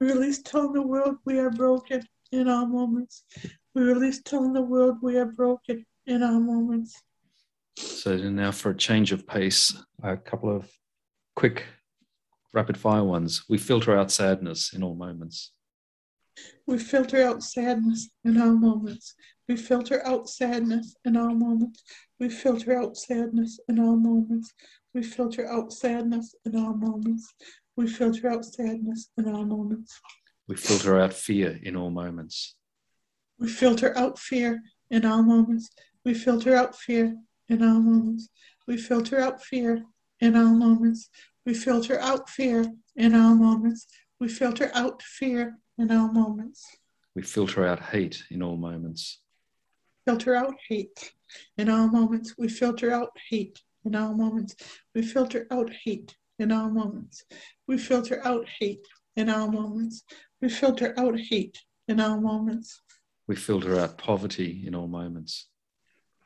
We 0.00 0.08
release 0.12 0.42
telling 0.42 0.74
the 0.74 0.82
world 0.82 1.16
we 1.24 1.38
are 1.38 1.50
broken 1.50 2.02
in 2.32 2.48
all 2.48 2.66
moments. 2.66 3.24
We 3.74 3.82
release 3.82 4.20
telling 4.22 4.52
the 4.52 4.62
world 4.62 4.98
we 5.02 5.16
are 5.16 5.26
broken 5.26 5.86
in 6.06 6.22
all 6.22 6.40
moments. 6.40 7.00
So 7.76 8.16
now 8.16 8.52
for 8.52 8.70
a 8.70 8.76
change 8.76 9.12
of 9.12 9.26
pace, 9.26 9.74
a 10.02 10.16
couple 10.16 10.54
of 10.54 10.70
quick 11.34 11.64
rapid 12.52 12.76
fire 12.76 13.04
ones. 13.04 13.44
We 13.48 13.58
filter 13.58 13.96
out 13.96 14.10
sadness 14.10 14.72
in 14.74 14.82
all 14.82 14.94
moments. 14.94 15.52
We 16.66 16.78
filter 16.78 17.22
out 17.22 17.42
sadness 17.42 18.10
in 18.24 18.40
all 18.40 18.54
moments. 18.54 19.14
We 19.48 19.56
filter 19.56 20.04
out 20.06 20.28
sadness 20.28 20.94
in 21.04 21.16
all 21.16 21.34
moments. 21.34 21.82
We 22.18 22.28
filter 22.28 22.78
out 22.78 22.96
sadness 22.96 23.60
in 23.68 23.78
all 23.78 23.96
moments. 23.96 24.52
We 24.92 25.02
filter 25.02 25.46
out 25.46 25.72
sadness 25.72 26.34
in 26.44 26.56
all 26.56 26.74
moments. 26.74 27.32
We 27.76 27.86
filter 27.86 28.30
out 28.30 28.44
sadness 28.44 29.10
in 29.18 29.28
all 29.28 29.44
moments. 29.44 30.00
We 30.48 30.56
filter 30.56 30.98
out 30.98 31.12
fear 31.12 31.60
in 31.62 31.76
all 31.76 31.90
moments. 31.90 32.54
We 33.38 33.48
filter 33.48 33.94
out 33.94 34.18
fear 34.18 34.62
in 34.90 35.04
all 35.04 35.22
moments. 35.22 35.70
We 36.04 36.14
filter 36.14 36.56
out 36.56 36.74
fear 36.74 37.14
in 37.50 37.62
all 37.62 37.80
moments. 37.80 38.30
We 38.66 38.78
filter 38.78 39.20
out 39.20 39.42
fear 39.42 39.84
in 40.20 40.36
all 40.36 40.54
moments. 40.54 41.10
We 41.44 41.52
filter 41.52 42.00
out 42.00 42.30
fear 42.30 42.64
in 42.96 43.14
all 43.14 43.34
moments. 43.34 43.86
We 44.20 44.28
filter 44.28 44.70
out 44.74 45.02
fear 45.02 45.58
in 45.76 45.90
all 45.92 46.10
moments. 46.10 46.78
We 47.14 47.22
filter 47.22 47.66
out 47.66 47.82
hate 47.82 48.22
in 48.30 48.42
all 48.42 48.56
moments. 48.56 49.20
Filter 50.06 50.34
out 50.34 50.54
hate 50.68 51.12
in 51.58 51.68
all 51.68 51.88
moments. 51.88 52.34
We 52.38 52.48
filter 52.48 52.90
out 52.92 53.10
hate 53.28 53.60
in 53.84 53.94
all 53.94 54.14
moments. 54.14 54.56
We 54.94 55.02
filter 55.02 55.46
out 55.50 55.70
hate 55.84 56.16
in 56.38 56.52
all 56.52 56.70
moments. 56.70 57.24
We 57.66 57.78
filter 57.78 58.20
out 58.24 58.46
hate 58.60 58.86
in 59.16 59.30
all 59.30 59.50
moments. 59.50 60.04
We 60.40 60.48
filter 60.48 60.94
out 60.96 61.18
hate 61.18 61.58
in 61.88 62.00
all 62.00 62.20
moments. 62.20 62.82
We 63.26 63.36
filter 63.36 63.78
out 63.78 63.98
poverty 63.98 64.62
in 64.66 64.74
all 64.74 64.86
moments. 64.86 65.48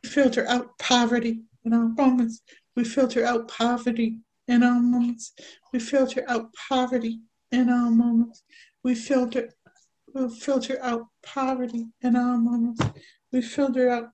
We 0.02 0.10
filter 0.10 0.46
out 0.46 0.78
poverty 0.78 1.40
in 1.64 1.72
all 1.74 1.88
moments. 1.88 2.42
We 2.76 2.84
filter 2.84 3.24
out 3.24 3.48
poverty 3.48 4.18
in 4.48 4.62
all 4.62 4.80
moments. 4.80 5.32
We 5.72 5.78
filter 5.78 6.24
out 6.28 6.52
poverty 6.68 7.20
in 7.52 7.68
our 7.68 7.90
moments. 7.90 8.42
We 8.82 8.94
filter 8.94 9.50
we 10.12 10.28
filter 10.28 10.78
out 10.82 11.06
poverty 11.22 11.86
in 12.02 12.16
all 12.16 12.36
moments. 12.38 12.82
We 13.32 13.42
filter 13.42 13.90
out 13.90 14.10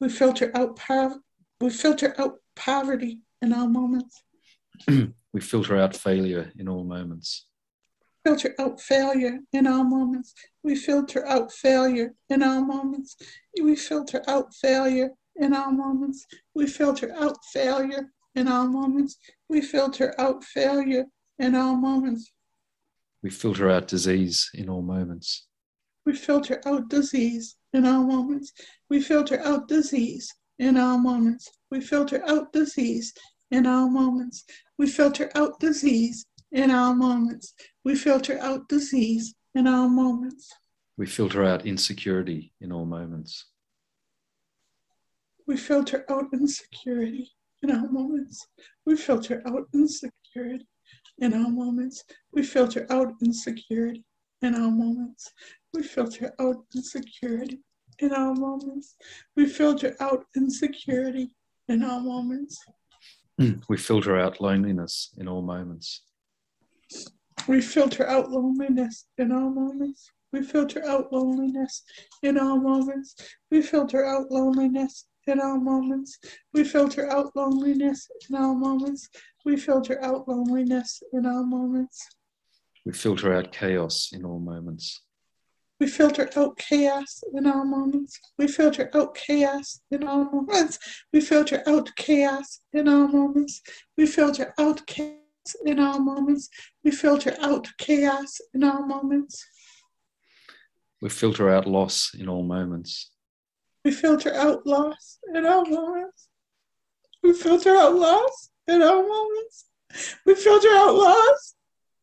we 0.00 0.08
filter 0.08 0.50
out 0.54 0.76
poverty. 0.76 1.20
We 1.60 1.70
filter 1.70 2.14
out 2.18 2.38
poverty 2.54 3.20
in 3.42 3.52
our 3.52 3.68
moments. 3.68 4.22
we 5.34 5.40
filter 5.40 5.76
out 5.76 5.96
failure 5.96 6.52
in 6.56 6.68
all 6.68 6.84
moments. 6.84 7.46
Filter 8.24 8.54
out 8.60 8.80
failure 8.80 9.40
in 9.52 9.66
our 9.66 9.84
moments. 9.84 10.32
We 10.62 10.76
filter 10.76 11.26
out 11.26 11.52
failure 11.52 12.14
in 12.30 12.42
all 12.42 12.62
moments. 12.64 13.16
We 13.60 13.74
filter 13.74 14.22
out 14.28 14.54
failure 14.54 15.10
in 15.36 15.52
all 15.52 15.72
moments. 15.72 16.24
We 16.54 16.68
filter 16.68 17.12
out 17.18 17.36
failure 17.52 18.12
in 18.36 18.46
all 18.46 18.68
moments. 18.68 19.18
We 19.48 19.60
filter 19.60 20.14
out 20.18 20.44
failure 20.44 21.06
in 21.40 21.56
our 21.56 21.76
moments. 21.76 22.32
We 23.24 23.30
filter 23.30 23.68
out 23.68 23.88
disease 23.88 24.50
in 24.54 24.68
all 24.68 24.82
moments. 24.82 25.48
We 26.06 26.14
filter 26.14 26.60
out 26.64 26.88
disease 26.88 27.56
in 27.72 27.84
all 27.86 28.04
moments. 28.04 28.52
We 28.88 29.00
filter 29.00 29.40
out 29.40 29.66
disease 29.66 30.32
in 30.60 30.76
our 30.76 30.96
moments. 30.96 31.50
We 31.72 31.80
filter 31.80 32.22
out 32.28 32.52
disease 32.52 33.12
in 33.54 33.66
our 33.66 33.88
moments. 33.88 34.44
We 34.78 34.88
filter 34.88 35.30
out 35.36 35.60
disease 35.60 36.26
in 36.50 36.72
our 36.72 36.92
moments. 36.92 37.54
We 37.84 37.94
filter 37.94 38.36
out 38.40 38.68
disease 38.68 39.34
in 39.54 39.68
our 39.68 39.88
moments. 39.88 40.52
We 40.98 41.06
filter 41.06 41.44
out 41.44 41.64
insecurity 41.64 42.52
in 42.60 42.72
all 42.72 42.84
moments. 42.84 43.46
We 45.46 45.56
filter 45.56 46.04
out 46.08 46.26
insecurity 46.32 47.30
in 47.62 47.70
our 47.70 47.88
moments. 47.88 48.44
We 48.84 48.96
filter 48.96 49.40
out 49.46 49.68
insecurity 49.72 50.66
in 51.18 51.32
our 51.34 51.50
moments. 51.50 52.04
We 52.32 52.42
filter 52.42 52.86
out 52.90 53.12
insecurity 53.22 54.04
in 54.42 54.54
our 54.54 54.70
moments. 54.70 55.32
We 55.72 55.82
filter 55.84 56.32
out 56.40 56.64
insecurity 56.74 57.60
in 58.00 58.12
our 58.12 58.34
moments. 58.34 58.96
We 59.36 59.46
filter 59.46 59.94
out 60.00 60.24
insecurity 60.36 61.30
in 61.68 61.84
our 61.84 62.00
moments. 62.00 62.58
We 63.68 63.76
filter 63.76 64.16
out 64.16 64.40
loneliness 64.40 65.10
in 65.18 65.28
all 65.28 65.42
moments. 65.42 66.02
We 67.48 67.60
filter 67.60 68.08
out 68.08 68.30
loneliness 68.30 69.06
in 69.18 69.32
all 69.32 69.50
moments. 69.50 70.10
We 70.32 70.42
filter 70.42 70.84
out 70.86 71.12
loneliness 71.12 71.82
in 72.22 72.38
all 72.38 72.58
moments. 72.58 73.16
We 73.50 73.62
filter 73.62 74.04
out 74.04 74.30
loneliness 74.30 75.06
in 75.26 75.40
all 75.40 75.58
moments. 75.58 76.18
We 76.52 76.64
filter 76.64 77.10
out 77.10 77.30
loneliness 77.34 78.08
in 78.28 78.36
our 78.36 78.54
moments. 78.54 79.08
We 79.44 79.56
filter 79.56 80.02
out 80.02 80.28
loneliness 80.28 81.02
in 81.12 81.26
our 81.26 81.44
moments. 81.44 82.08
We 82.84 82.92
filter 82.92 83.34
out 83.34 83.52
chaos 83.52 84.10
in 84.12 84.24
all 84.24 84.38
moments. 84.38 85.03
We 85.80 85.88
filter 85.88 86.30
out 86.36 86.56
chaos 86.56 87.24
in 87.34 87.46
our 87.46 87.64
moments. 87.64 88.20
We 88.38 88.46
filter 88.46 88.90
out 88.94 89.14
chaos 89.14 89.80
in 89.90 90.04
our 90.04 90.30
moments. 90.30 90.78
We 91.12 91.20
filter 91.20 91.62
out 91.66 91.90
chaos 91.96 92.60
in 92.72 92.88
our 92.88 93.08
moments. 93.08 93.60
We 93.96 94.06
filter 94.06 94.54
out 94.58 94.86
chaos 94.86 95.18
in 95.64 95.80
our 95.80 95.98
moments. 95.98 96.48
We 96.84 96.92
filter 96.92 97.36
out 97.40 97.68
chaos 97.76 98.40
in 98.54 98.62
our 98.62 98.86
moments. 98.86 99.44
We 101.02 101.08
filter 101.08 101.50
out 101.50 101.66
loss 101.66 102.14
in 102.14 102.28
all 102.28 102.42
moments. 102.42 103.10
We 103.84 103.90
filter 103.90 104.32
out 104.32 104.64
loss 104.66 105.18
in 105.28 105.44
our 105.44 105.64
moments. 105.64 106.28
We 107.22 107.32
filter 107.34 107.76
out 107.76 107.94
loss 107.94 108.50
in 108.68 108.80
our 108.80 109.02
moments. 109.02 109.66
We 110.24 110.34
filter 110.34 110.68
out 110.70 110.94
loss 110.94 111.54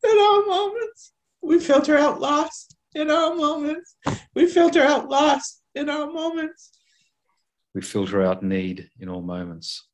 in 0.04 0.18
our 0.18 0.46
moments. 0.46 1.12
We 1.42 1.58
filter 1.58 1.96
out 1.98 2.20
loss 2.20 2.68
in 2.94 3.10
all 3.10 3.34
moments. 3.36 3.96
We 4.34 4.46
filter 4.46 4.82
out 4.82 5.08
loss 5.08 5.60
in 5.74 5.88
all 5.88 6.12
moments. 6.12 6.70
We 7.74 7.80
filter 7.80 8.22
out 8.22 8.42
need 8.42 8.90
in 9.00 9.08
all 9.08 9.22
moments. 9.22 9.86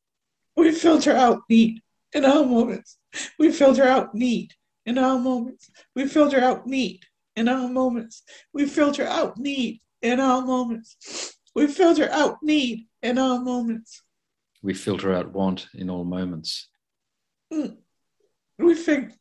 We 0.55 0.71
filter 0.71 1.15
out 1.15 1.41
need 1.49 1.81
in 2.13 2.25
all 2.25 2.45
moments. 2.45 2.97
We 3.37 3.51
filter 3.51 3.83
out 3.83 4.13
need 4.13 4.53
in 4.85 4.97
all 4.97 5.19
moments. 5.19 5.69
We 5.95 6.07
filter 6.07 6.41
out 6.41 6.67
need 6.67 7.01
in 7.35 7.47
all 7.47 7.69
moments. 7.69 8.21
We 8.53 8.65
filter 8.65 9.05
out 9.05 9.37
need 9.37 9.79
in 10.01 10.19
all 10.19 10.41
moments. 10.41 11.35
We 11.55 11.67
filter 11.67 12.09
out 12.11 12.37
need 12.41 12.87
in 13.01 13.17
our 13.17 13.39
moments. 13.39 14.01
We 14.61 14.73
filter 14.73 15.13
out 15.13 15.31
want 15.31 15.67
in 15.73 15.89
all 15.89 16.03
moments. 16.03 16.67
Mm. 17.51 17.77
We 18.57 18.75
think 18.75 19.13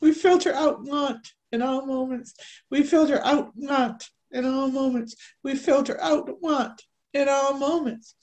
we 0.00 0.12
filter 0.12 0.52
out 0.52 0.82
want 0.82 1.32
in 1.52 1.62
all 1.62 1.86
moments. 1.86 2.34
We 2.70 2.82
filter 2.82 3.20
out 3.24 3.52
want 3.54 4.08
in 4.30 4.44
all 4.46 4.68
moments. 4.70 5.16
We 5.42 5.56
filter 5.56 6.00
out 6.00 6.30
want 6.40 6.82
in 7.12 7.28
all 7.28 7.54
moments. 7.54 8.14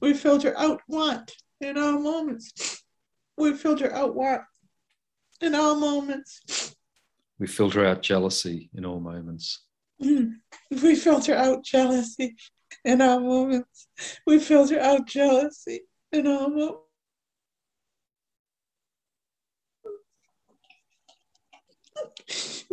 We 0.00 0.14
filter 0.14 0.56
out 0.56 0.80
want 0.88 1.32
in 1.60 1.78
all 1.78 1.98
moments. 2.00 2.82
We 3.36 3.54
filter 3.54 3.92
out 3.92 4.14
want 4.14 4.42
in 5.40 5.54
all 5.54 5.76
moments. 5.76 6.74
We 7.38 7.46
filter 7.46 7.84
out 7.84 8.02
jealousy 8.02 8.70
in 8.74 8.84
all 8.84 9.00
moments. 9.00 9.64
Mm. 10.02 10.36
We 10.70 10.94
filter 10.94 11.34
out 11.34 11.64
jealousy 11.64 12.36
in 12.84 13.00
all 13.02 13.20
moments. 13.20 13.88
We 14.26 14.38
filter 14.38 14.78
out 14.80 15.06
jealousy 15.06 15.80
in 16.12 16.26
all 16.26 16.48
moments. 16.48 16.89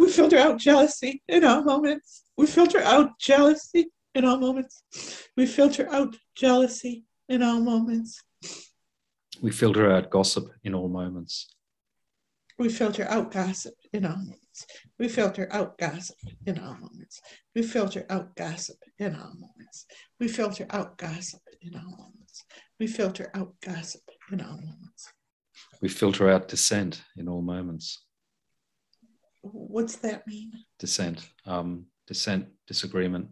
We 0.08 0.14
filter 0.14 0.38
out 0.38 0.58
jealousy 0.58 1.22
in 1.28 1.44
all 1.44 1.64
moments. 1.64 2.24
We 2.38 2.48
filter 2.48 2.80
out 2.80 3.20
jealousy 3.20 3.92
in 4.16 4.24
all 4.24 4.40
moments. 4.40 4.82
We 5.36 5.46
filter 5.46 5.86
out 5.92 6.16
jealousy 6.34 7.04
in 7.28 7.44
all 7.44 7.60
moments. 7.60 8.24
We 9.42 9.52
filter 9.52 9.92
out 9.92 10.10
gossip 10.10 10.46
in 10.64 10.74
all 10.76 10.88
moments. 10.88 11.54
We 12.58 12.70
filter 12.70 13.06
out 13.10 13.32
gossip 13.32 13.74
in 13.92 14.06
all 14.06 14.16
moments. 14.16 14.66
We 14.98 15.10
filter 15.10 15.50
out 15.52 15.78
gossip 15.78 16.16
in 16.46 16.58
all 16.58 16.76
moments. 16.76 17.22
We 17.54 17.64
filter 17.64 18.06
out 18.10 18.38
gossip 18.38 18.78
in 18.98 19.14
all 19.14 19.34
moments. 19.36 19.88
We 20.22 20.30
filter 20.30 20.68
out 20.70 20.98
gossip 20.98 21.42
in 21.60 21.76
all 21.76 21.84
moments. 21.84 22.46
We 22.80 22.88
filter 22.88 23.30
out 23.34 23.56
gossip 23.60 24.04
in 24.32 24.40
all 24.40 24.56
moments. 24.56 25.12
We 25.82 25.90
filter 25.90 26.30
out 26.30 26.48
dissent 26.48 27.02
in 27.18 27.28
all 27.28 27.42
moments. 27.42 28.07
What's 29.42 29.98
that 29.98 30.28
mean? 30.28 30.52
Dissent, 30.80 31.28
um, 31.46 31.86
dissent, 32.08 32.48
disagreement. 32.68 33.30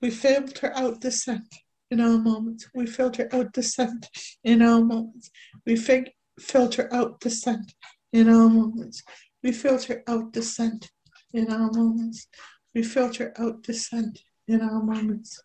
We 0.00 0.10
filter 0.10 0.72
out 0.74 1.00
dissent 1.00 1.54
in 1.90 2.00
all 2.00 2.18
moments. 2.18 2.68
We 2.74 2.86
filter 2.86 3.28
out 3.32 3.52
dissent 3.52 4.08
in 4.44 4.62
all 4.62 4.84
moments. 4.84 5.30
We 5.66 5.76
fig- 5.76 6.12
filter 6.40 6.92
out 6.92 7.20
dissent 7.20 7.72
in 8.12 8.28
all 8.28 8.48
moments. 8.48 9.02
We 9.42 9.52
filter 9.52 10.02
out 10.06 10.32
dissent 10.32 10.90
in 11.32 11.50
all 11.52 11.70
moments. 11.72 12.28
We 12.74 12.82
filter 12.82 13.32
out 13.38 13.62
dissent 13.62 14.20
in 14.48 14.62
all 14.62 14.82
moments. 14.82 15.40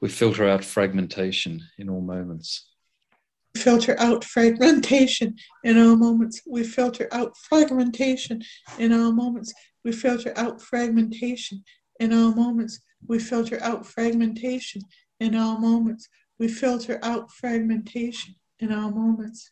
We 0.00 0.08
filter 0.08 0.48
out 0.48 0.64
fragmentation 0.64 1.62
in 1.78 1.88
all 1.88 2.00
moments. 2.00 2.71
Filter 3.56 3.94
out 3.98 4.24
fragmentation 4.24 5.36
in 5.64 5.78
all 5.78 5.96
moments. 5.96 6.42
We 6.46 6.64
filter 6.64 7.08
out 7.12 7.36
fragmentation 7.36 8.42
in 8.78 8.92
all 8.92 9.12
moments. 9.12 9.52
We 9.84 9.92
filter 9.92 10.32
out 10.36 10.60
fragmentation 10.60 11.62
in 12.00 12.12
all 12.12 12.34
moments. 12.34 12.80
We 13.08 13.18
filter 13.18 13.58
out 13.62 13.86
fragmentation 13.86 14.82
in 15.20 15.36
all 15.36 15.58
moments. 15.58 16.08
We 16.38 16.48
filter 16.48 16.98
out 17.02 17.30
fragmentation 17.30 18.34
in 18.58 18.72
all 18.72 18.90
moments. 18.90 19.50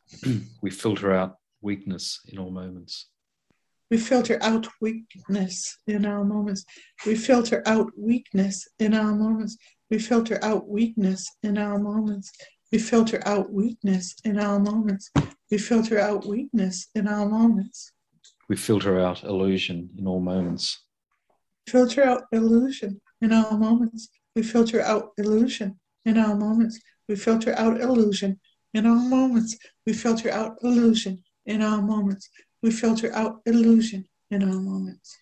we 0.62 0.70
filter 0.70 1.14
out 1.14 1.36
weakness 1.62 2.20
in 2.26 2.38
all 2.38 2.50
moments. 2.50 3.06
We 3.90 3.98
filter 3.98 4.38
out 4.42 4.66
weakness 4.80 5.78
in 5.86 6.04
all 6.04 6.24
moments. 6.24 6.64
We 7.06 7.14
filter 7.14 7.62
out 7.66 7.92
weakness 7.96 8.68
in 8.78 8.94
all 8.94 9.14
moments. 9.14 9.56
We 9.90 9.98
filter 10.00 10.38
out 10.42 10.68
weakness 10.68 11.30
in 11.42 11.56
all 11.58 11.78
moments. 11.78 12.32
We 12.72 12.78
filter 12.78 13.22
out 13.26 13.52
weakness 13.52 14.16
in 14.24 14.40
all 14.40 14.58
moments. 14.58 15.10
We 15.50 15.58
filter 15.58 16.00
out 16.00 16.26
weakness 16.26 16.88
in 16.94 17.06
all 17.06 17.28
moments. 17.28 17.92
We 18.48 18.56
filter 18.56 18.98
out 18.98 19.22
illusion 19.22 19.90
in 19.96 20.06
all 20.06 20.20
moments. 20.20 20.82
Filter 21.68 22.04
out 22.04 22.24
illusion 22.32 23.00
in 23.20 23.32
all 23.32 23.56
moments. 23.56 24.08
We 24.34 24.42
filter 24.42 24.82
out 24.82 25.10
illusion 25.16 25.78
in 26.04 26.18
all 26.18 26.36
moments. 26.36 26.80
We 27.08 27.16
filter 27.16 27.54
out 27.56 27.80
illusion 27.80 28.40
in 28.74 28.86
all 28.86 28.96
moments. 28.96 29.56
We 29.86 29.92
filter 29.92 30.30
out 30.30 30.56
illusion 30.62 31.22
in 31.46 31.62
all 31.62 31.82
moments. 31.82 32.28
We 32.62 32.70
filter 32.70 33.12
out 33.14 33.40
illusion 33.46 34.06
in 34.30 34.42
all 34.42 34.60
moments. 34.60 35.18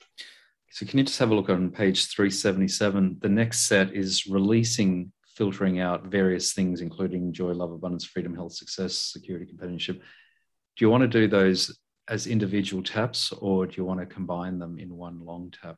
So 0.71 0.85
can 0.87 0.99
you 0.99 1.05
just 1.05 1.19
have 1.19 1.31
a 1.31 1.35
look 1.35 1.51
on 1.51 1.71
page 1.71 2.07
377? 2.07 3.19
The 3.21 3.29
next 3.29 3.69
set 3.69 3.95
is 3.95 4.27
releasing, 4.27 5.13
filtering 5.35 5.81
out 5.81 6.07
various 6.07 6.53
things, 6.53 6.81
including 6.81 7.33
joy, 7.33 7.53
love, 7.53 7.73
abundance, 7.73 8.05
freedom, 8.05 8.35
health, 8.35 8.55
success, 8.55 8.95
security, 8.95 9.47
companionship. 9.47 9.97
Do 9.97 10.85
you 10.85 10.91
want 10.91 11.03
to 11.03 11.09
do 11.09 11.29
those 11.29 11.79
as 12.09 12.27
individual 12.27 12.83
taps 12.83 13.33
or 13.33 13.67
do 13.67 13.75
you 13.77 13.85
want 13.85 14.01
to 14.01 14.07
combine 14.07 14.59
them 14.59 14.79
in 14.79 14.95
one 14.95 15.25
long 15.25 15.53
tap? 15.63 15.77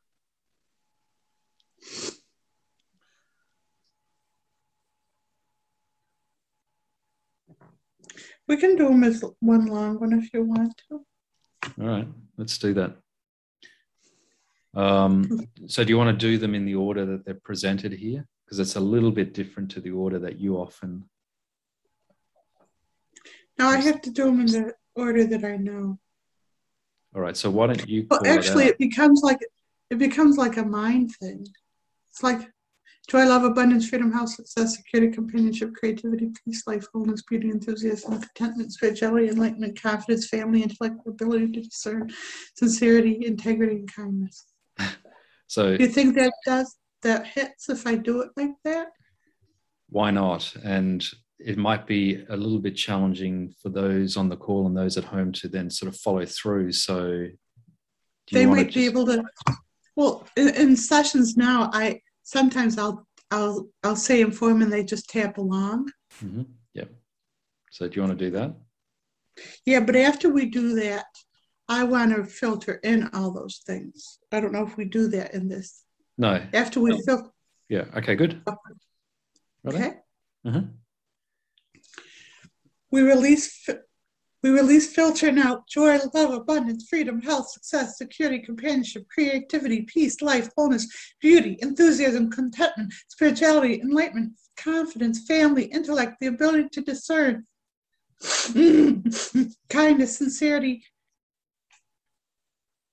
We 8.49 8.57
can 8.57 8.77
do 8.77 8.89
them 8.89 9.05
as 9.05 9.25
one 9.41 9.67
long 9.67 9.99
one 9.99 10.13
if 10.13 10.33
you 10.33 10.45
want 10.45 10.81
to. 10.89 11.05
All 11.81 11.87
right, 11.87 12.09
let's 12.37 12.59
do 12.59 12.75
that. 12.75 12.97
Um, 14.75 15.49
so, 15.67 15.83
do 15.83 15.91
you 15.91 15.99
want 15.99 16.19
to 16.19 16.27
do 16.27 16.39
them 16.39 16.55
in 16.55 16.65
the 16.65 16.75
order 16.75 17.05
that 17.07 17.25
they're 17.25 17.41
presented 17.43 17.93
here? 17.93 18.27
Because 18.47 18.61
it's 18.61 18.77
a 18.77 18.81
little 18.81 19.11
bit 19.11 19.35
different 19.35 19.71
to 19.73 19.81
the 19.81 19.91
order 19.91 20.19
that 20.21 20.39
you 20.39 20.57
often. 20.57 21.05
No, 23.59 23.67
I 23.67 23.79
have 23.79 24.01
to 24.03 24.11
do 24.11 24.27
them 24.27 24.41
in 24.41 24.47
the 24.47 24.75
order 24.95 25.27
that 25.27 25.45
I 25.45 25.57
know. 25.57 25.99
All 27.15 27.23
right. 27.23 27.37
So 27.37 27.51
why 27.51 27.67
don't 27.67 27.89
you? 27.89 28.07
Well, 28.09 28.21
actually, 28.25 28.67
it, 28.67 28.73
it 28.73 28.79
becomes 28.79 29.23
like 29.23 29.39
it 29.91 29.99
becomes 29.99 30.37
like 30.37 30.57
a 30.59 30.65
mind 30.65 31.15
thing. 31.17 31.47
It's 32.11 32.23
like 32.23 32.49
Joy, 33.09 33.25
love, 33.25 33.45
abundance, 33.45 33.89
freedom, 33.89 34.13
health, 34.13 34.31
success, 34.31 34.77
security, 34.77 35.13
companionship, 35.13 35.75
creativity, 35.75 36.33
peace, 36.45 36.67
life, 36.67 36.89
wholeness, 36.93 37.23
beauty, 37.23 37.51
enthusiasm, 37.51 38.19
contentment, 38.19 38.73
spirituality, 38.73 39.29
enlightenment, 39.29 39.81
confidence, 39.81 40.29
family, 40.29 40.61
intellect, 40.61 40.97
ability 41.07 41.53
to 41.53 41.61
discern, 41.61 42.11
sincerity, 42.57 43.25
integrity, 43.25 43.77
and 43.77 43.93
kindness. 43.93 44.47
So, 45.49 45.77
do 45.77 45.85
you 45.85 45.89
think 45.89 46.17
that 46.17 46.33
does 46.45 46.75
that 47.03 47.27
hits 47.27 47.69
if 47.69 47.87
I 47.87 47.95
do 47.97 48.23
it 48.23 48.31
like 48.37 48.55
that? 48.65 48.89
Why 49.89 50.11
not? 50.11 50.55
And 50.65 51.05
it 51.39 51.57
might 51.57 51.87
be 51.87 52.25
a 52.29 52.37
little 52.37 52.59
bit 52.59 52.77
challenging 52.77 53.55
for 53.63 53.69
those 53.69 54.17
on 54.17 54.29
the 54.29 54.37
call 54.37 54.67
and 54.67 54.77
those 54.77 54.97
at 54.97 55.05
home 55.05 55.33
to 55.33 55.49
then 55.49 55.71
sort 55.71 55.93
of 55.93 56.01
follow 56.01 56.25
through. 56.25 56.73
So, 56.73 57.27
they 58.33 58.47
might 58.47 58.75
be 58.75 58.87
able 58.87 59.07
to. 59.07 59.25
Well, 59.95 60.27
in, 60.37 60.49
in 60.49 60.77
sessions 60.77 61.37
now, 61.37 61.71
I 61.73 62.01
sometimes 62.23 62.77
I'll 62.77 63.07
I'll 63.31 63.69
I'll 63.83 63.97
say 63.97 64.21
inform 64.21 64.63
and 64.63 64.73
they 64.73 64.85
just 64.85 65.09
tap 65.09 65.39
along. 65.39 65.91
Mm-hmm. 66.25 66.43
Yep. 66.75 66.91
So 67.71 67.89
do 67.89 67.97
you 67.97 68.07
want 68.07 68.19
to 68.19 68.25
do 68.25 68.31
that? 68.33 68.55
Yeah, 69.65 69.81
but 69.81 69.97
after 69.97 70.33
we 70.33 70.47
do 70.47 70.75
that, 70.77 71.07
I 71.69 71.85
want 71.85 72.15
to 72.15 72.25
filter 72.25 72.81
in 72.83 73.11
all 73.13 73.33
those 73.33 73.63
things. 73.67 74.19
I 74.33 74.41
don't 74.41 74.53
know 74.53 74.67
if 74.67 74.77
we 74.77 74.85
do 74.85 75.09
that 75.09 75.35
in 75.35 75.49
this. 75.49 75.83
No. 76.19 76.43
After 76.53 76.81
we 76.81 76.91
no. 76.91 76.99
filter. 77.05 77.31
Yeah. 77.69 77.85
Okay. 77.97 78.15
Good. 78.15 78.43
Okay. 79.67 79.95
Uh-huh. 80.45 80.63
We 82.91 83.03
release 83.03 83.69
we 84.43 84.51
release 84.51 84.95
filtering 84.95 85.39
out 85.41 85.67
joy, 85.67 85.99
love, 86.15 86.33
abundance, 86.33 86.87
freedom, 86.89 87.21
health, 87.21 87.51
success, 87.51 87.99
security, 87.99 88.39
companionship, 88.39 89.09
creativity, 89.09 89.83
peace, 89.83 90.23
life, 90.23 90.51
wholeness, 90.57 90.87
beauty, 91.21 91.57
enthusiasm, 91.61 92.31
contentment, 92.31 92.93
spirituality, 93.09 93.81
enlightenment, 93.81 94.35
confidence, 94.57 95.27
family, 95.27 95.65
intellect, 95.65 96.19
the 96.21 96.29
ability 96.29 96.69
to 96.69 96.81
discern, 96.81 97.45
kindness, 99.69 100.19
sincerity, 100.19 100.85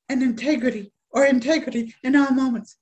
and 0.10 0.24
integrity, 0.24 0.92
or 1.12 1.26
integrity 1.26 1.94
in 2.02 2.16
all 2.16 2.32
moments. 2.32 2.78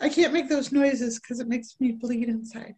I 0.00 0.08
can't 0.08 0.32
make 0.32 0.48
those 0.48 0.72
noises 0.72 1.18
because 1.18 1.40
it 1.40 1.48
makes 1.48 1.76
me 1.80 1.92
bleed 1.92 2.28
inside. 2.28 2.74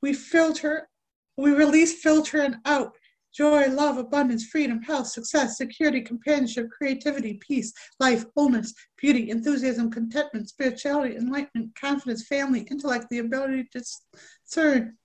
We 0.00 0.12
filter, 0.12 0.88
we 1.36 1.50
release 1.50 2.02
filtering 2.02 2.56
out 2.64 2.96
joy, 3.34 3.68
love, 3.68 3.98
abundance, 3.98 4.46
freedom, 4.46 4.82
health, 4.82 5.08
success, 5.08 5.56
security, 5.56 6.00
companionship, 6.00 6.68
creativity, 6.70 7.34
peace, 7.34 7.72
life, 8.00 8.24
wholeness, 8.34 8.74
beauty, 8.96 9.30
enthusiasm, 9.30 9.90
contentment, 9.90 10.48
spirituality, 10.48 11.16
enlightenment, 11.16 11.74
confidence, 11.78 12.26
family, 12.26 12.66
intellect, 12.70 13.06
the 13.10 13.18
ability 13.18 13.68
to 13.72 13.84
discern, 14.44 14.96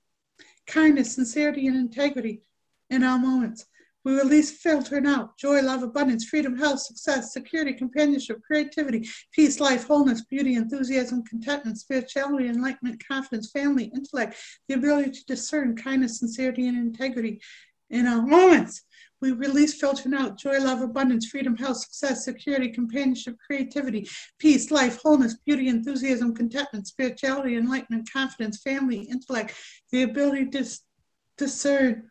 kindness, 0.66 1.14
sincerity, 1.14 1.68
and 1.68 1.76
integrity 1.76 2.42
in 2.90 3.04
all 3.04 3.18
moments. 3.18 3.66
We 4.06 4.16
release 4.16 4.52
filtering 4.52 5.06
out 5.06 5.38
joy, 5.38 5.62
love, 5.62 5.82
abundance, 5.82 6.26
freedom, 6.26 6.58
health, 6.58 6.82
success, 6.82 7.32
security, 7.32 7.74
companionship, 7.74 8.42
creativity, 8.46 9.08
peace, 9.32 9.60
life, 9.62 9.86
wholeness, 9.86 10.22
beauty, 10.22 10.56
enthusiasm, 10.56 11.24
contentment, 11.24 11.80
spirituality, 11.80 12.50
enlightenment, 12.50 13.02
confidence, 13.08 13.52
family, 13.52 13.86
intellect, 13.96 14.36
the 14.68 14.76
ability 14.76 15.12
to 15.12 15.26
discern 15.26 15.76
kindness, 15.76 16.20
sincerity, 16.20 16.68
and 16.68 16.78
integrity 16.78 17.40
in 17.90 18.06
our 18.06 18.22
moments. 18.22 18.82
We 19.22 19.32
release 19.32 19.80
filtering 19.80 20.16
out 20.16 20.38
joy, 20.38 20.60
love, 20.60 20.82
abundance, 20.82 21.28
freedom, 21.28 21.56
health, 21.56 21.78
success, 21.78 22.26
security, 22.26 22.68
companionship, 22.68 23.38
creativity, 23.48 24.10
peace, 24.38 24.70
life, 24.70 25.00
wholeness, 25.02 25.38
beauty, 25.46 25.70
enthusiasm, 25.70 26.36
contentment, 26.36 26.88
spirituality, 26.88 27.56
enlightenment, 27.56 28.10
confidence, 28.12 28.62
family, 28.62 29.04
intellect, 29.04 29.56
the 29.92 30.04
ability 30.04 30.50
to 30.50 30.68
discern 31.38 32.10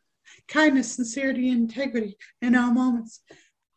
kindness, 0.49 0.93
sincerity, 0.93 1.51
and 1.51 1.71
integrity 1.71 2.17
in 2.41 2.55
all 2.55 2.73
moments. 2.73 3.21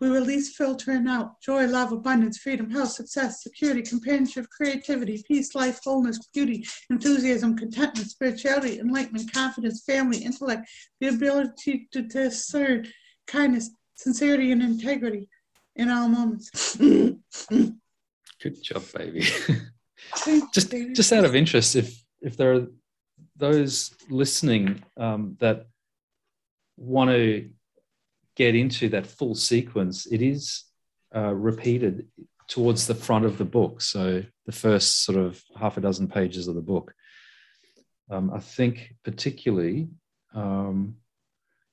We 0.02 0.10
release 0.10 0.56
filtering 0.56 1.08
out 1.08 1.40
joy, 1.42 1.68
love, 1.68 1.94
abundance, 1.94 2.38
freedom, 2.38 2.70
health, 2.70 2.92
success, 2.92 3.42
security, 3.42 3.82
companionship, 3.82 4.46
creativity, 4.50 5.24
peace, 5.26 5.56
life, 5.56 5.80
wholeness, 5.84 6.20
beauty, 6.34 6.66
enthusiasm, 6.90 7.56
contentment, 7.58 8.10
spirituality, 8.10 8.80
enlightenment, 8.80 9.32
confidence, 9.32 9.84
family, 9.86 10.18
intellect, 10.18 10.70
the 11.00 11.08
ability 11.08 11.88
to 11.92 12.02
discern 12.02 12.88
kindness, 13.26 13.70
sincerity, 13.96 14.52
and 14.52 14.62
integrity 14.62 15.30
in 15.78 15.90
all 15.90 16.10
moments. 16.10 16.76
Good 16.78 18.62
job, 18.62 18.84
baby. 18.94 19.22
just, 20.54 20.72
just 20.94 21.14
out 21.14 21.24
of 21.26 21.36
interest, 21.36 21.76
if 21.76 22.04
if 22.22 22.36
there 22.36 22.54
are 22.54 22.68
those 23.38 23.96
listening 24.10 24.84
um, 24.98 25.38
that 25.40 25.68
want 26.78 27.10
to 27.10 27.50
get 28.36 28.56
into 28.56 28.90
that 28.90 29.08
full 29.08 29.36
sequence, 29.36 30.06
it 30.08 30.22
is 30.22 30.64
uh, 31.16 31.34
repeated 31.34 32.08
towards 32.48 32.88
the 32.88 32.96
front 32.96 33.26
of 33.26 33.38
the 33.38 33.46
book. 33.46 33.82
So 33.82 34.24
the 34.46 34.52
first 34.52 35.04
sort 35.04 35.18
of 35.18 35.42
half 35.58 35.78
a 35.78 35.82
dozen 35.82 36.08
pages 36.08 36.48
of 36.48 36.56
the 36.56 36.62
book. 36.62 36.94
Um, 38.10 38.32
I 38.34 38.40
think 38.40 38.94
particularly, 39.04 39.88
um, 40.34 40.98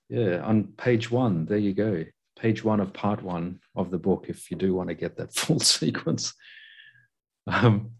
yeah, 0.09 0.43
on 0.43 0.65
page 0.77 1.11
one, 1.11 1.45
there 1.45 1.59
you 1.59 1.75
go. 1.75 2.05
Page 2.39 2.65
one 2.65 2.81
of 2.81 2.93
part 2.93 3.23
one 3.23 3.61
of 3.77 3.91
the 3.91 3.99
book, 3.99 4.27
if 4.29 4.51
you 4.51 4.57
do 4.57 4.75
want 4.75 4.89
to 4.89 4.95
get 4.95 5.17
that 5.17 5.35
full 5.35 5.61
sequence. 5.61 6.35
Um, 7.47 7.93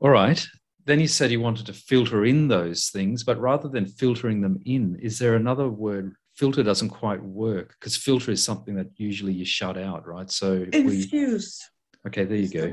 all 0.00 0.10
right. 0.10 0.44
Then 0.86 1.00
you 1.00 1.08
said 1.08 1.32
you 1.32 1.40
wanted 1.40 1.66
to 1.66 1.72
filter 1.72 2.24
in 2.24 2.46
those 2.46 2.90
things, 2.90 3.24
but 3.24 3.40
rather 3.40 3.68
than 3.68 3.86
filtering 3.86 4.40
them 4.40 4.60
in, 4.64 4.96
is 5.02 5.18
there 5.18 5.34
another 5.34 5.68
word 5.68 6.14
filter 6.36 6.62
doesn't 6.62 6.90
quite 6.90 7.22
work 7.22 7.74
because 7.80 7.96
filter 7.96 8.30
is 8.30 8.44
something 8.44 8.76
that 8.76 8.86
usually 8.96 9.32
you 9.32 9.44
shut 9.44 9.76
out, 9.76 10.06
right? 10.06 10.30
So 10.30 10.66
infuse. 10.72 11.60
We, 12.04 12.10
okay, 12.10 12.24
there 12.24 12.36
you 12.36 12.48
go. 12.48 12.72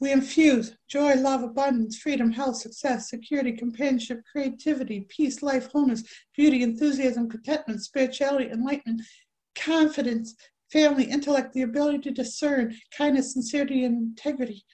We 0.00 0.12
infuse 0.12 0.76
joy, 0.88 1.14
love, 1.16 1.42
abundance, 1.42 1.98
freedom, 1.98 2.30
health, 2.30 2.56
success, 2.56 3.10
security, 3.10 3.52
companionship, 3.52 4.20
creativity, 4.30 5.06
peace, 5.08 5.42
life, 5.42 5.70
wholeness, 5.72 6.04
beauty, 6.36 6.62
enthusiasm, 6.62 7.28
contentment, 7.28 7.82
spirituality, 7.82 8.50
enlightenment, 8.50 9.02
confidence, 9.54 10.34
family, 10.74 11.04
intellect, 11.04 11.52
the 11.52 11.62
ability 11.62 11.98
to 12.00 12.10
discern, 12.10 12.76
kindness, 12.98 13.32
sincerity, 13.32 13.84
and 13.84 13.96
integrity 13.96 14.64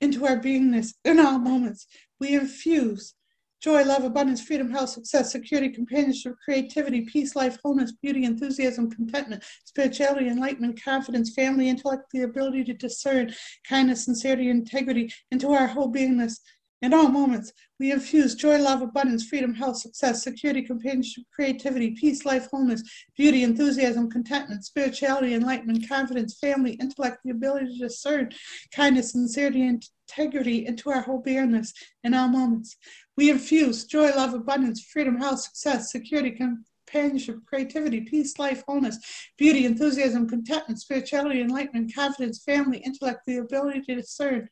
into 0.00 0.24
our 0.24 0.38
beingness 0.38 0.94
in 1.04 1.18
all 1.18 1.40
moments. 1.40 1.88
We 2.20 2.34
infuse 2.34 3.14
joy, 3.60 3.82
love, 3.82 4.04
abundance, 4.04 4.40
freedom, 4.40 4.70
health, 4.70 4.90
success, 4.90 5.32
security, 5.32 5.70
companionship, 5.70 6.34
creativity, 6.44 7.00
peace, 7.00 7.34
life, 7.34 7.58
wholeness, 7.64 7.92
beauty, 7.92 8.24
enthusiasm, 8.24 8.90
contentment, 8.90 9.42
spirituality, 9.64 10.28
enlightenment, 10.28 10.80
confidence, 10.80 11.34
family, 11.34 11.68
intellect, 11.68 12.04
the 12.12 12.22
ability 12.22 12.62
to 12.62 12.74
discern, 12.74 13.34
kindness, 13.68 14.04
sincerity, 14.04 14.50
integrity 14.50 15.12
into 15.32 15.50
our 15.50 15.66
whole 15.66 15.92
beingness. 15.92 16.38
In 16.84 16.92
all 16.92 17.08
moments, 17.08 17.50
we 17.80 17.92
infuse 17.92 18.34
joy, 18.34 18.58
love, 18.58 18.82
abundance, 18.82 19.26
freedom, 19.26 19.54
health, 19.54 19.78
success, 19.78 20.22
security, 20.22 20.60
companionship, 20.60 21.24
creativity, 21.34 21.92
peace, 21.92 22.26
life, 22.26 22.46
wholeness, 22.50 22.82
beauty, 23.16 23.42
enthusiasm, 23.42 24.10
contentment, 24.10 24.66
spirituality, 24.66 25.32
enlightenment, 25.32 25.88
confidence, 25.88 26.38
family, 26.38 26.72
intellect, 26.72 27.20
the 27.24 27.30
ability 27.30 27.78
to 27.78 27.88
discern, 27.88 28.30
kindness, 28.70 29.12
sincerity, 29.12 29.62
integrity 29.62 30.66
into 30.66 30.90
our 30.90 31.00
whole 31.00 31.22
beingness 31.22 31.72
in 32.02 32.12
all 32.12 32.28
moments. 32.28 32.76
We 33.16 33.30
infuse 33.30 33.86
joy, 33.86 34.10
love, 34.10 34.34
abundance, 34.34 34.82
freedom, 34.84 35.16
health, 35.16 35.40
success, 35.40 35.90
security, 35.90 36.32
companionship, 36.32 37.38
creativity, 37.46 38.02
peace, 38.02 38.38
life, 38.38 38.62
wholeness, 38.68 38.98
beauty, 39.38 39.64
enthusiasm, 39.64 40.28
contentment, 40.28 40.82
spirituality, 40.82 41.40
enlightenment, 41.40 41.94
confidence, 41.94 42.44
family, 42.44 42.76
intellect, 42.84 43.20
the 43.26 43.38
ability 43.38 43.80
to 43.80 43.94
discern, 43.94 44.50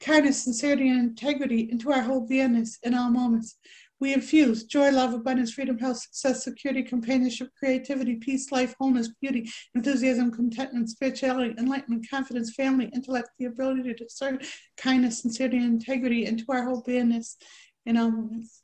kindness, 0.00 0.44
sincerity, 0.44 0.88
and 0.88 1.00
integrity 1.00 1.68
into 1.70 1.92
our 1.92 2.02
whole 2.02 2.28
beingness 2.28 2.78
in 2.82 2.94
all 2.94 3.10
moments. 3.10 3.56
We 4.00 4.14
infuse 4.14 4.64
joy, 4.64 4.90
love, 4.90 5.12
abundance, 5.12 5.52
freedom, 5.52 5.78
health, 5.78 5.98
success, 5.98 6.42
security, 6.42 6.82
companionship, 6.82 7.50
creativity, 7.58 8.16
peace, 8.16 8.50
life, 8.50 8.74
wholeness, 8.80 9.08
beauty, 9.20 9.50
enthusiasm, 9.74 10.30
contentment, 10.30 10.88
spirituality, 10.88 11.54
enlightenment, 11.58 12.08
confidence, 12.08 12.54
family, 12.54 12.90
intellect, 12.94 13.28
the 13.38 13.44
ability 13.44 13.82
to 13.82 13.94
discern 13.94 14.40
kindness, 14.78 15.20
sincerity, 15.20 15.58
and 15.58 15.66
integrity 15.66 16.24
into 16.24 16.46
our 16.48 16.64
whole 16.64 16.82
beingness 16.82 17.36
in 17.84 17.98
all 17.98 18.10
moments. 18.10 18.62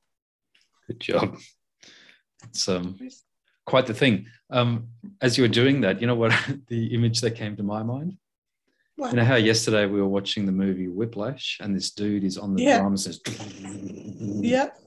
Good 0.87 1.01
job. 1.01 1.39
It's 2.45 2.66
um, 2.68 2.99
quite 3.66 3.87
the 3.87 3.95
thing. 3.95 4.26
Um, 4.49 4.89
as 5.20 5.37
you 5.37 5.45
were 5.45 5.49
doing 5.49 5.82
that, 5.82 6.01
you 6.01 6.07
know 6.07 6.14
what 6.14 6.32
the 6.68 6.95
image 6.95 7.20
that 7.20 7.32
came 7.32 7.57
to 7.57 7.62
my 7.62 7.82
mind? 7.82 8.16
What? 8.97 9.11
You 9.11 9.16
know 9.18 9.24
how 9.24 9.36
yesterday 9.36 9.86
we 9.86 10.01
were 10.01 10.09
watching 10.09 10.47
the 10.47 10.53
movie 10.53 10.88
Whiplash 10.88 11.59
and 11.61 11.74
this 11.76 11.90
dude 11.90 12.24
is 12.24 12.38
on 12.38 12.55
the 12.55 12.62
Yeah. 12.62 12.78
drums. 12.78 13.07
and 13.07 13.14
says, 13.14 14.40
Yep. 14.42 14.80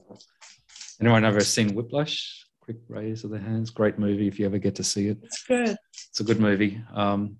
Anyone 1.00 1.24
ever 1.24 1.40
seen 1.40 1.74
Whiplash? 1.74 2.44
Quick 2.60 2.76
raise 2.88 3.24
of 3.24 3.30
the 3.30 3.38
hands. 3.38 3.70
Great 3.70 3.98
movie 3.98 4.28
if 4.28 4.38
you 4.38 4.46
ever 4.46 4.58
get 4.58 4.74
to 4.76 4.84
see 4.84 5.08
it. 5.08 5.18
It's 5.22 5.42
good. 5.44 5.76
It's 6.08 6.20
a 6.20 6.24
good 6.24 6.40
movie. 6.40 6.82
Um, 6.92 7.36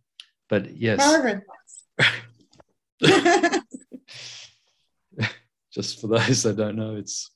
but 0.49 0.77
yes, 0.77 1.01
just 5.73 6.01
for 6.01 6.07
those 6.09 6.43
that 6.45 6.57
don't 6.57 6.77
know, 6.77 6.97
it's 6.97 7.31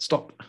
stop. 0.00 0.32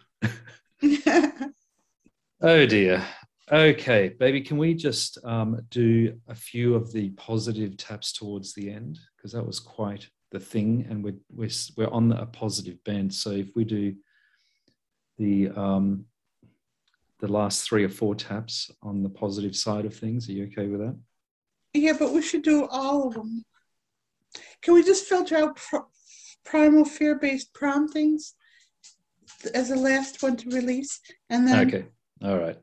Oh 2.41 2.65
dear. 2.65 3.03
Okay, 3.51 4.09
baby, 4.19 4.41
can 4.41 4.57
we 4.57 4.73
just 4.73 5.19
um, 5.23 5.61
do 5.69 6.19
a 6.27 6.33
few 6.33 6.73
of 6.73 6.91
the 6.91 7.09
positive 7.11 7.77
taps 7.77 8.11
towards 8.11 8.53
the 8.53 8.71
end? 8.71 8.97
Because 9.15 9.33
that 9.33 9.45
was 9.45 9.59
quite 9.59 10.09
the 10.31 10.39
thing, 10.39 10.87
and 10.89 11.03
we're, 11.03 11.15
we're, 11.29 11.49
we're 11.77 11.89
on 11.89 12.11
a 12.11 12.25
positive 12.25 12.83
bend. 12.83 13.13
So 13.13 13.29
if 13.31 13.49
we 13.55 13.63
do 13.63 13.95
the, 15.19 15.49
um, 15.49 16.05
the 17.19 17.31
last 17.31 17.67
three 17.67 17.83
or 17.83 17.89
four 17.89 18.15
taps 18.15 18.71
on 18.81 19.03
the 19.03 19.09
positive 19.09 19.55
side 19.55 19.85
of 19.85 19.95
things, 19.95 20.27
are 20.27 20.33
you 20.33 20.45
okay 20.45 20.67
with 20.67 20.79
that? 20.79 20.97
yeah, 21.75 21.93
but 21.97 22.13
we 22.13 22.21
should 22.21 22.41
do 22.41 22.67
all 22.71 23.07
of 23.07 23.13
them. 23.13 23.43
Can 24.61 24.73
we 24.73 24.83
just 24.83 25.05
filter 25.05 25.37
out 25.37 25.57
pr- 25.57 25.89
primal 26.43 26.85
fear 26.85 27.15
based 27.15 27.53
promptings 27.53 28.33
as 29.53 29.69
the 29.69 29.75
last 29.75 30.23
one 30.23 30.37
to 30.37 30.49
release? 30.49 30.99
And 31.29 31.47
then 31.47 31.67
Okay. 31.67 31.85
All 32.23 32.37
right. 32.37 32.57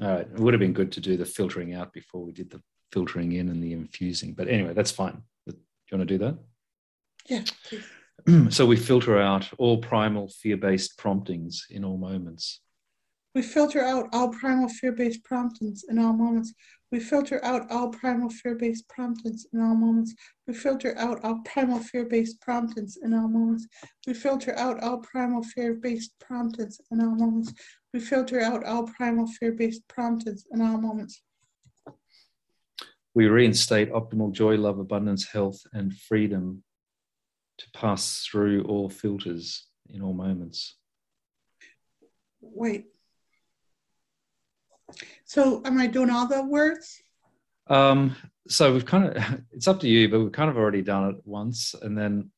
All 0.00 0.08
right. 0.08 0.26
It 0.26 0.38
would 0.38 0.54
have 0.54 0.60
been 0.60 0.72
good 0.72 0.92
to 0.92 1.00
do 1.00 1.16
the 1.16 1.24
filtering 1.24 1.74
out 1.74 1.92
before 1.92 2.24
we 2.24 2.32
did 2.32 2.50
the 2.50 2.62
filtering 2.92 3.32
in 3.32 3.48
and 3.48 3.62
the 3.62 3.72
infusing. 3.72 4.34
But 4.34 4.48
anyway, 4.48 4.74
that's 4.74 4.90
fine. 4.90 5.22
Do 5.46 5.56
you 5.90 5.98
want 5.98 6.08
to 6.08 6.18
do 6.18 6.24
that? 6.24 6.38
yeah, 7.28 7.44
please. 7.68 7.84
so 8.54 8.66
we 8.66 8.76
filter 8.76 9.18
out 9.18 9.48
all 9.58 9.78
primal 9.78 10.28
fear-based 10.28 10.96
promptings 10.98 11.66
in 11.70 11.84
all 11.84 11.96
moments. 11.96 12.60
We 13.34 13.42
filter 13.42 13.82
out 13.82 14.08
all 14.12 14.28
primal 14.28 14.68
fear 14.68 14.92
based 14.92 15.24
promptings 15.24 15.84
in 15.88 15.98
all 15.98 16.12
moments. 16.12 16.52
We 16.90 17.00
filter 17.00 17.42
out 17.42 17.70
all 17.70 17.88
primal 17.88 18.28
fear 18.28 18.54
based 18.54 18.88
promptings 18.90 19.46
in 19.52 19.60
all 19.60 19.74
moments. 19.74 20.14
We 20.46 20.52
filter 20.52 20.94
out 20.98 21.24
all 21.24 21.40
primal 21.40 21.78
fear 21.78 22.04
based 22.04 22.40
promptings 22.42 22.98
in 23.02 23.14
all 23.14 23.28
moments. 23.28 23.66
We 24.06 24.12
filter 24.12 24.54
out 24.58 24.82
all 24.82 24.98
primal 24.98 25.42
fear 25.42 25.74
based 25.74 26.12
promptings 26.20 26.78
in 26.90 27.00
all 27.00 27.14
moments. 27.14 27.54
We 27.92 28.00
filter 28.00 28.40
out 28.40 28.64
all 28.64 28.84
primal 28.84 29.26
fear 29.26 29.52
based 29.52 29.86
promptings 29.88 30.46
in 30.50 30.62
all 30.62 30.78
moments. 30.78 31.22
We 33.14 33.26
reinstate 33.26 33.92
optimal 33.92 34.32
joy, 34.32 34.56
love, 34.56 34.78
abundance, 34.78 35.26
health, 35.26 35.60
and 35.74 35.94
freedom 35.94 36.62
to 37.58 37.66
pass 37.72 38.26
through 38.26 38.62
all 38.64 38.88
filters 38.88 39.66
in 39.90 40.00
all 40.00 40.14
moments. 40.14 40.76
Wait. 42.40 42.86
So 45.24 45.62
am 45.64 45.78
I 45.78 45.86
doing 45.86 46.10
all 46.10 46.26
the 46.26 46.42
words? 46.44 47.02
Um, 47.68 48.16
so 48.48 48.72
we've 48.72 48.86
kind 48.86 49.04
of, 49.06 49.40
it's 49.52 49.68
up 49.68 49.80
to 49.80 49.88
you, 49.88 50.08
but 50.08 50.20
we've 50.20 50.32
kind 50.32 50.50
of 50.50 50.56
already 50.56 50.82
done 50.82 51.10
it 51.10 51.16
once. 51.24 51.74
And 51.80 51.96
then, 51.96 52.30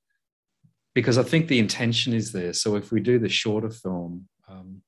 because 0.94 1.18
I 1.18 1.22
think 1.22 1.48
the 1.48 1.58
intention 1.58 2.12
is 2.12 2.32
there. 2.32 2.52
So 2.52 2.76
if 2.76 2.92
we 2.92 3.00
do 3.00 3.18
the 3.18 3.28
shorter 3.28 3.70
film, 3.70 4.28
um, 4.48 4.82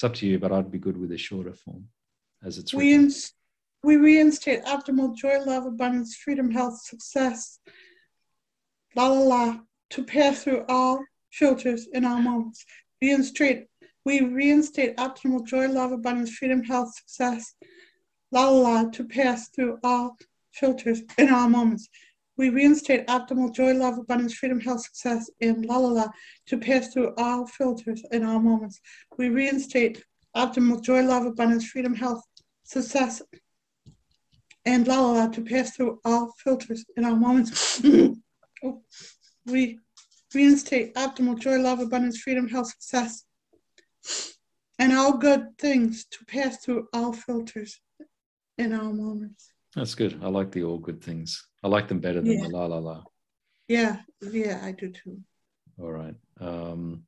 it's 0.00 0.04
up 0.06 0.14
to 0.14 0.26
you, 0.26 0.38
but 0.38 0.50
I'd 0.50 0.70
be 0.70 0.78
good 0.78 0.96
with 0.96 1.12
a 1.12 1.18
shorter 1.18 1.52
form 1.52 1.84
as 2.42 2.56
it's 2.56 2.72
We, 2.72 2.92
written. 2.92 3.04
ins- 3.04 3.34
we 3.84 3.96
reinstate 3.96 4.64
optimal 4.64 5.14
joy, 5.14 5.40
love, 5.44 5.66
abundance, 5.66 6.16
freedom, 6.16 6.50
health, 6.50 6.80
success, 6.80 7.58
la 8.96 9.08
la 9.08 9.20
la, 9.20 9.58
to 9.90 10.02
pass 10.02 10.42
through 10.42 10.64
all 10.70 11.04
filters 11.30 11.86
in 11.92 12.06
all 12.06 12.18
moments. 12.18 12.64
Reinstate, 13.02 13.66
we 14.06 14.22
reinstate 14.22 14.96
optimal 14.96 15.44
joy, 15.44 15.68
love, 15.68 15.92
abundance, 15.92 16.30
freedom, 16.34 16.64
health, 16.64 16.94
success, 16.94 17.52
la 18.32 18.48
la 18.48 18.58
la, 18.82 18.84
to 18.88 19.04
pass 19.04 19.50
through 19.50 19.80
all 19.84 20.16
filters 20.52 21.02
in 21.18 21.28
all 21.28 21.50
moments. 21.50 21.90
We 22.40 22.48
reinstate 22.48 23.06
optimal 23.06 23.52
joy, 23.52 23.74
love, 23.74 23.98
abundance, 23.98 24.32
freedom, 24.32 24.60
health, 24.60 24.80
success, 24.80 25.28
and 25.42 25.66
la 25.66 25.76
la 25.76 25.88
la, 25.88 26.06
to 26.46 26.56
pass 26.56 26.88
through 26.88 27.12
all 27.18 27.46
filters 27.46 28.02
in 28.12 28.24
all 28.24 28.40
moments. 28.40 28.80
We 29.18 29.28
reinstate 29.28 30.02
optimal 30.34 30.82
joy, 30.82 31.02
love, 31.02 31.26
abundance, 31.26 31.66
freedom, 31.66 31.94
health, 31.94 32.22
success, 32.62 33.20
and 34.64 34.88
la 34.88 35.00
la 35.02 35.12
la 35.12 35.26
to 35.26 35.42
pass 35.42 35.76
through 35.76 36.00
all 36.02 36.32
filters 36.42 36.86
in 36.96 37.04
all 37.04 37.16
moments. 37.16 37.82
Oh, 38.62 38.82
we 39.44 39.78
reinstate 40.34 40.94
optimal 40.94 41.38
joy, 41.38 41.58
love, 41.58 41.80
abundance, 41.80 42.20
freedom, 42.22 42.48
health, 42.48 42.68
success, 42.68 43.24
and 44.78 44.94
all 44.94 45.18
good 45.18 45.58
things 45.58 46.06
to 46.06 46.24
pass 46.24 46.56
through 46.64 46.88
all 46.94 47.12
filters 47.12 47.82
in 48.56 48.72
all 48.72 48.94
moments. 48.94 49.52
That's 49.76 49.94
good. 49.94 50.20
I 50.22 50.28
like 50.28 50.50
the 50.50 50.64
all 50.64 50.78
good 50.78 51.02
things. 51.02 51.46
I 51.62 51.68
like 51.68 51.88
them 51.88 52.00
better 52.00 52.20
than 52.20 52.32
Yeah. 52.32 52.42
the 52.42 52.48
la 52.48 52.66
la 52.66 52.78
la. 52.78 53.04
Yeah, 53.68 54.02
yeah, 54.20 54.60
I 54.64 54.72
do 54.72 54.90
too. 54.90 55.20
All 55.78 55.92
right. 55.92 56.14
Um, 56.40 57.06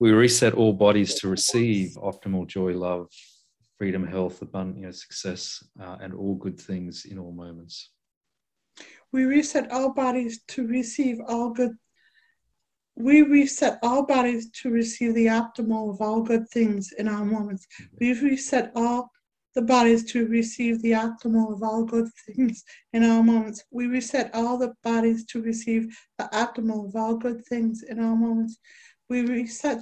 we 0.00 0.10
reset 0.10 0.54
all 0.54 0.72
bodies 0.72 1.14
to 1.20 1.28
receive 1.28 1.90
optimal 1.96 2.46
joy, 2.46 2.72
love, 2.76 3.08
freedom, 3.78 4.06
health, 4.06 4.42
abundance, 4.42 4.78
you 4.78 4.84
know, 4.86 4.90
success, 4.90 5.62
uh, 5.80 5.98
and 6.00 6.12
all 6.14 6.34
good 6.34 6.60
things 6.60 7.04
in 7.04 7.18
all 7.18 7.32
moments. 7.32 7.92
We 9.12 9.24
reset 9.24 9.70
all 9.70 9.92
bodies 9.94 10.42
to 10.48 10.66
receive 10.66 11.20
all 11.28 11.50
good. 11.50 11.76
We 12.96 13.22
reset 13.22 13.78
all 13.82 14.04
bodies 14.04 14.50
to 14.62 14.70
receive 14.70 15.14
the 15.14 15.26
optimal 15.26 15.90
of 15.94 16.00
all 16.00 16.22
good 16.22 16.48
things 16.48 16.92
in 16.98 17.08
all 17.08 17.24
moments. 17.24 17.66
We 18.00 18.18
reset 18.20 18.72
all 18.74 19.10
the 19.56 19.62
bodies 19.62 20.04
to 20.04 20.26
receive 20.26 20.82
the 20.82 20.92
optimal 20.92 21.50
of 21.50 21.62
all 21.62 21.82
good 21.82 22.08
things 22.26 22.62
in 22.92 23.02
all 23.02 23.22
moments. 23.22 23.64
We 23.70 23.86
reset 23.86 24.30
all 24.34 24.58
the 24.58 24.74
bodies 24.84 25.24
to 25.26 25.40
receive 25.40 25.96
the 26.18 26.28
optimal 26.34 26.86
of 26.86 26.94
all 26.94 27.16
good 27.16 27.42
things 27.46 27.82
in 27.82 28.04
all 28.04 28.16
moments. 28.16 28.58
We 29.08 29.22
reset 29.22 29.78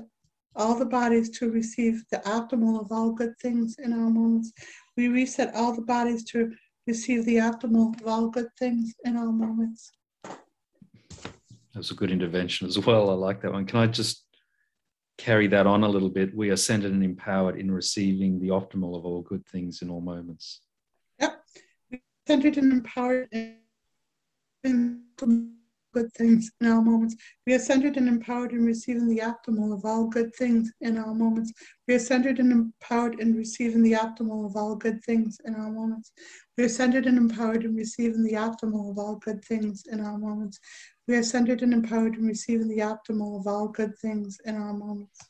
all 0.54 0.78
the 0.78 0.86
bodies 0.86 1.28
to 1.38 1.50
receive 1.50 2.04
the 2.12 2.18
optimal 2.18 2.80
of 2.80 2.92
all 2.92 3.10
good 3.10 3.34
things 3.42 3.74
in 3.82 3.92
all 3.92 4.10
moments. 4.10 4.52
We 4.96 5.08
reset 5.08 5.52
all 5.56 5.74
the 5.74 5.82
bodies 5.82 6.22
to 6.26 6.52
receive 6.86 7.24
the 7.24 7.38
optimal 7.38 8.00
of 8.00 8.06
all 8.06 8.28
good 8.28 8.50
things 8.56 8.94
in 9.04 9.16
all 9.16 9.32
moments. 9.32 9.90
That 10.22 11.78
was 11.78 11.90
a 11.90 11.94
good 11.94 12.12
intervention 12.12 12.68
as 12.68 12.78
well. 12.78 13.10
I 13.10 13.14
like 13.14 13.42
that 13.42 13.52
one. 13.52 13.66
Can 13.66 13.80
I 13.80 13.88
just 13.88 14.23
carry 15.18 15.46
that 15.48 15.66
on 15.66 15.84
a 15.84 15.88
little 15.88 16.08
bit? 16.10 16.34
We 16.34 16.50
are 16.50 16.56
centered 16.56 16.92
and 16.92 17.04
empowered 17.04 17.58
in 17.58 17.70
receiving 17.70 18.40
the 18.40 18.48
optimal 18.48 18.96
of 18.96 19.04
all 19.04 19.22
good 19.22 19.46
things 19.46 19.82
in 19.82 19.90
all 19.90 20.00
moments. 20.00 20.60
Yep. 21.20 21.40
Centered 22.26 22.56
and 22.56 22.72
empowered 22.72 23.28
in, 23.32 23.58
good 25.94 26.12
things 26.14 26.50
in 26.60 26.70
all 26.70 26.82
moments. 26.82 27.14
We 27.46 27.54
are 27.54 27.58
centered 27.58 27.96
and 27.96 28.08
empowered 28.08 28.52
in 28.52 28.64
receiving 28.64 29.08
the 29.08 29.22
optimal 29.22 29.72
of 29.72 29.84
all 29.84 30.08
good 30.08 30.34
things 30.34 30.72
in 30.80 30.98
all 30.98 31.14
moments. 31.14 31.52
We 31.86 31.94
are 31.94 32.00
centered 32.00 32.40
and 32.40 32.50
empowered 32.50 33.20
in 33.20 33.36
receiving 33.36 33.82
the 33.82 33.92
optimal 33.92 34.44
of 34.44 34.56
all 34.56 34.74
good 34.74 35.02
things 35.04 35.38
in 35.44 35.54
all 35.54 35.70
moments. 35.70 36.12
We 36.58 36.64
are 36.64 36.68
centered 36.68 37.06
and 37.06 37.16
empowered 37.16 37.64
in 37.64 37.76
receiving 37.76 38.24
the 38.24 38.32
optimal 38.32 38.90
of 38.90 38.98
all 38.98 39.16
good 39.16 39.44
things 39.44 39.84
in 39.90 40.04
all 40.04 40.18
moments. 40.18 40.58
We 41.06 41.16
are 41.16 41.22
centered 41.22 41.62
and 41.62 41.74
empowered 41.74 42.14
in 42.16 42.26
receiving 42.26 42.68
the 42.68 42.78
optimal 42.78 43.38
of 43.38 43.46
all 43.46 43.68
good 43.68 43.98
things 43.98 44.38
in 44.44 44.56
all 44.56 44.72
moments. 44.72 45.20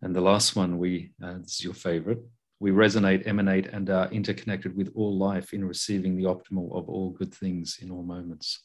And 0.00 0.14
the 0.14 0.20
last 0.20 0.54
one, 0.54 0.78
we 0.78 1.12
uh, 1.22 1.38
this 1.38 1.54
is 1.54 1.64
your 1.64 1.74
favorite. 1.74 2.20
We 2.60 2.70
resonate, 2.70 3.26
emanate, 3.26 3.66
and 3.66 3.90
are 3.90 4.08
interconnected 4.12 4.76
with 4.76 4.92
all 4.94 5.18
life 5.18 5.52
in 5.52 5.64
receiving 5.64 6.16
the 6.16 6.24
optimal 6.24 6.76
of 6.76 6.88
all 6.88 7.10
good 7.10 7.34
things 7.34 7.78
in 7.82 7.90
all 7.90 8.04
moments. 8.04 8.62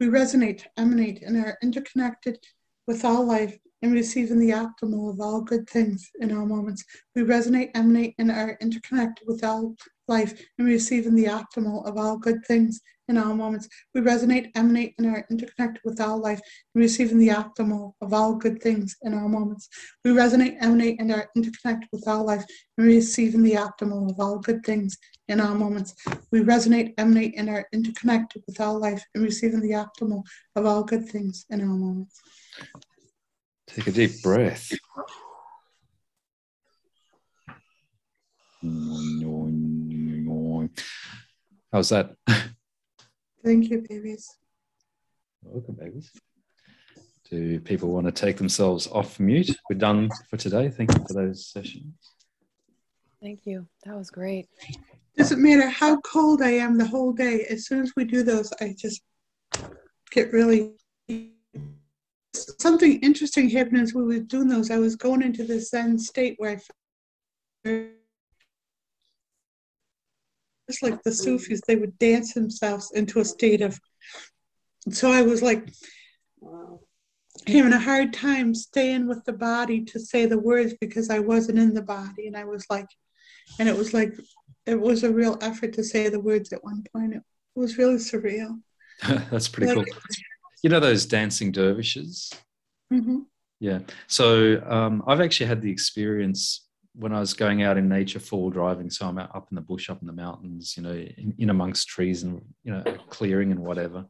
We 0.00 0.06
resonate, 0.06 0.64
emanate, 0.78 1.22
and 1.22 1.36
are 1.36 1.58
interconnected 1.62 2.38
with 2.86 3.04
all 3.04 3.26
life 3.26 3.58
and 3.82 3.92
receiving 3.92 4.38
the 4.38 4.50
optimal 4.50 5.12
of 5.12 5.20
all 5.20 5.40
good 5.40 5.68
things 5.68 6.08
in 6.20 6.36
all 6.36 6.46
moments. 6.46 6.84
We 7.14 7.22
resonate, 7.22 7.70
emanate, 7.74 8.14
and 8.18 8.30
are 8.30 8.56
interconnected 8.60 9.26
with 9.26 9.44
all 9.44 9.74
life 10.08 10.32
and 10.58 10.66
receiving 10.66 11.14
the 11.14 11.26
optimal 11.26 11.86
of 11.86 11.96
all 11.96 12.16
good 12.16 12.44
things 12.46 12.80
in 13.08 13.18
all 13.18 13.34
moments. 13.34 13.68
We 13.94 14.00
resonate, 14.00 14.50
emanate, 14.54 14.94
and 14.98 15.06
are 15.06 15.26
interconnected 15.30 15.80
with 15.84 16.00
all 16.00 16.18
life 16.18 16.40
and 16.74 16.82
receiving 16.82 17.18
the 17.18 17.28
optimal 17.28 17.92
of 18.00 18.12
all 18.12 18.34
good 18.36 18.62
things 18.62 18.96
in 19.02 19.14
all 19.14 19.28
moments. 19.28 19.68
We 20.04 20.12
resonate, 20.12 20.56
emanate, 20.60 21.00
and 21.00 21.10
are 21.12 21.28
interconnected 21.36 21.88
with 21.92 22.08
all 22.08 22.24
life 22.24 22.44
and 22.78 22.86
receiving 22.86 23.42
the 23.42 23.54
optimal 23.54 24.10
of 24.10 24.20
all 24.20 24.38
good 24.38 24.64
things 24.64 24.96
in 25.28 25.40
all 25.40 25.54
moments. 25.54 25.94
We 26.30 26.40
resonate, 26.40 26.94
emanate, 26.98 27.34
and 27.36 27.48
are 27.50 27.66
interconnected 27.72 28.42
with 28.46 28.60
all 28.60 28.78
life 28.78 29.04
and 29.14 29.24
receiving 29.24 29.60
the 29.60 29.72
optimal 29.72 30.22
of 30.56 30.66
all 30.66 30.84
good 30.84 31.08
things 31.08 31.44
in 31.50 31.60
all 31.60 31.76
moments. 31.76 32.20
Take 33.74 33.86
a 33.86 33.92
deep 33.92 34.22
breath. 34.22 34.70
How's 41.72 41.88
that? 41.88 42.14
Thank 43.42 43.70
you, 43.70 43.82
babies. 43.88 44.28
Welcome, 45.42 45.76
babies. 45.76 46.12
Do 47.30 47.60
people 47.60 47.88
want 47.88 48.04
to 48.04 48.12
take 48.12 48.36
themselves 48.36 48.88
off 48.88 49.18
mute? 49.18 49.56
We're 49.70 49.78
done 49.78 50.10
for 50.28 50.36
today. 50.36 50.68
Thank 50.68 50.92
you 50.92 51.04
for 51.06 51.14
those 51.14 51.46
sessions. 51.46 51.94
Thank 53.22 53.46
you. 53.46 53.66
That 53.84 53.96
was 53.96 54.10
great. 54.10 54.48
Doesn't 55.16 55.42
matter 55.42 55.70
how 55.70 55.98
cold 56.00 56.42
I 56.42 56.50
am 56.50 56.76
the 56.76 56.86
whole 56.86 57.12
day. 57.12 57.46
As 57.48 57.66
soon 57.66 57.80
as 57.80 57.92
we 57.96 58.04
do 58.04 58.22
those, 58.22 58.52
I 58.60 58.74
just 58.76 59.00
get 60.10 60.30
really. 60.30 60.72
Something 62.34 62.98
interesting 63.00 63.50
happened 63.50 63.80
as 63.82 63.94
we 63.94 64.02
were 64.02 64.20
doing 64.20 64.48
those. 64.48 64.70
I 64.70 64.78
was 64.78 64.96
going 64.96 65.22
into 65.22 65.44
this 65.44 65.70
Zen 65.70 65.98
state 65.98 66.34
where 66.38 66.60
I 67.66 67.88
just 70.70 70.82
like 70.82 71.02
the 71.02 71.12
Sufis, 71.12 71.60
they 71.66 71.76
would 71.76 71.98
dance 71.98 72.34
themselves 72.34 72.92
into 72.94 73.20
a 73.20 73.24
state 73.24 73.60
of. 73.60 73.78
So 74.90 75.10
I 75.10 75.22
was 75.22 75.42
like 75.42 75.72
having 77.46 77.72
a 77.72 77.78
hard 77.78 78.12
time 78.12 78.54
staying 78.54 79.08
with 79.08 79.24
the 79.24 79.32
body 79.32 79.84
to 79.84 80.00
say 80.00 80.26
the 80.26 80.38
words 80.38 80.74
because 80.80 81.10
I 81.10 81.18
wasn't 81.18 81.58
in 81.58 81.74
the 81.74 81.82
body. 81.82 82.26
And 82.26 82.36
I 82.36 82.44
was 82.44 82.66
like, 82.70 82.88
and 83.58 83.68
it 83.68 83.76
was 83.76 83.92
like, 83.92 84.14
it 84.66 84.80
was 84.80 85.04
a 85.04 85.12
real 85.12 85.38
effort 85.40 85.72
to 85.74 85.84
say 85.84 86.08
the 86.08 86.20
words 86.20 86.52
at 86.52 86.64
one 86.64 86.84
point. 86.94 87.14
It 87.14 87.22
was 87.54 87.78
really 87.78 87.96
surreal. 87.96 88.60
That's 89.30 89.48
pretty 89.48 89.72
cool. 89.74 89.84
You 90.62 90.70
know 90.70 90.80
those 90.80 91.06
dancing 91.06 91.52
dervishes? 91.52 92.32
hmm 92.90 93.20
Yeah. 93.60 93.80
So 94.06 94.62
um, 94.66 95.02
I've 95.06 95.20
actually 95.20 95.46
had 95.46 95.62
the 95.62 95.70
experience 95.70 96.68
when 96.94 97.12
I 97.12 97.20
was 97.20 97.34
going 97.34 97.62
out 97.62 97.78
in 97.78 97.88
nature 97.88 98.20
four 98.20 98.50
driving. 98.50 98.90
So 98.90 99.06
I'm 99.06 99.18
out 99.18 99.34
up 99.34 99.48
in 99.50 99.56
the 99.56 99.62
bush, 99.62 99.88
up 99.88 100.00
in 100.00 100.06
the 100.06 100.12
mountains, 100.12 100.74
you 100.76 100.82
know, 100.82 100.92
in, 100.92 101.34
in 101.38 101.50
amongst 101.50 101.88
trees 101.88 102.22
and, 102.22 102.42
you 102.64 102.72
know, 102.72 102.82
clearing 103.08 103.50
and 103.50 103.60
whatever. 103.60 104.06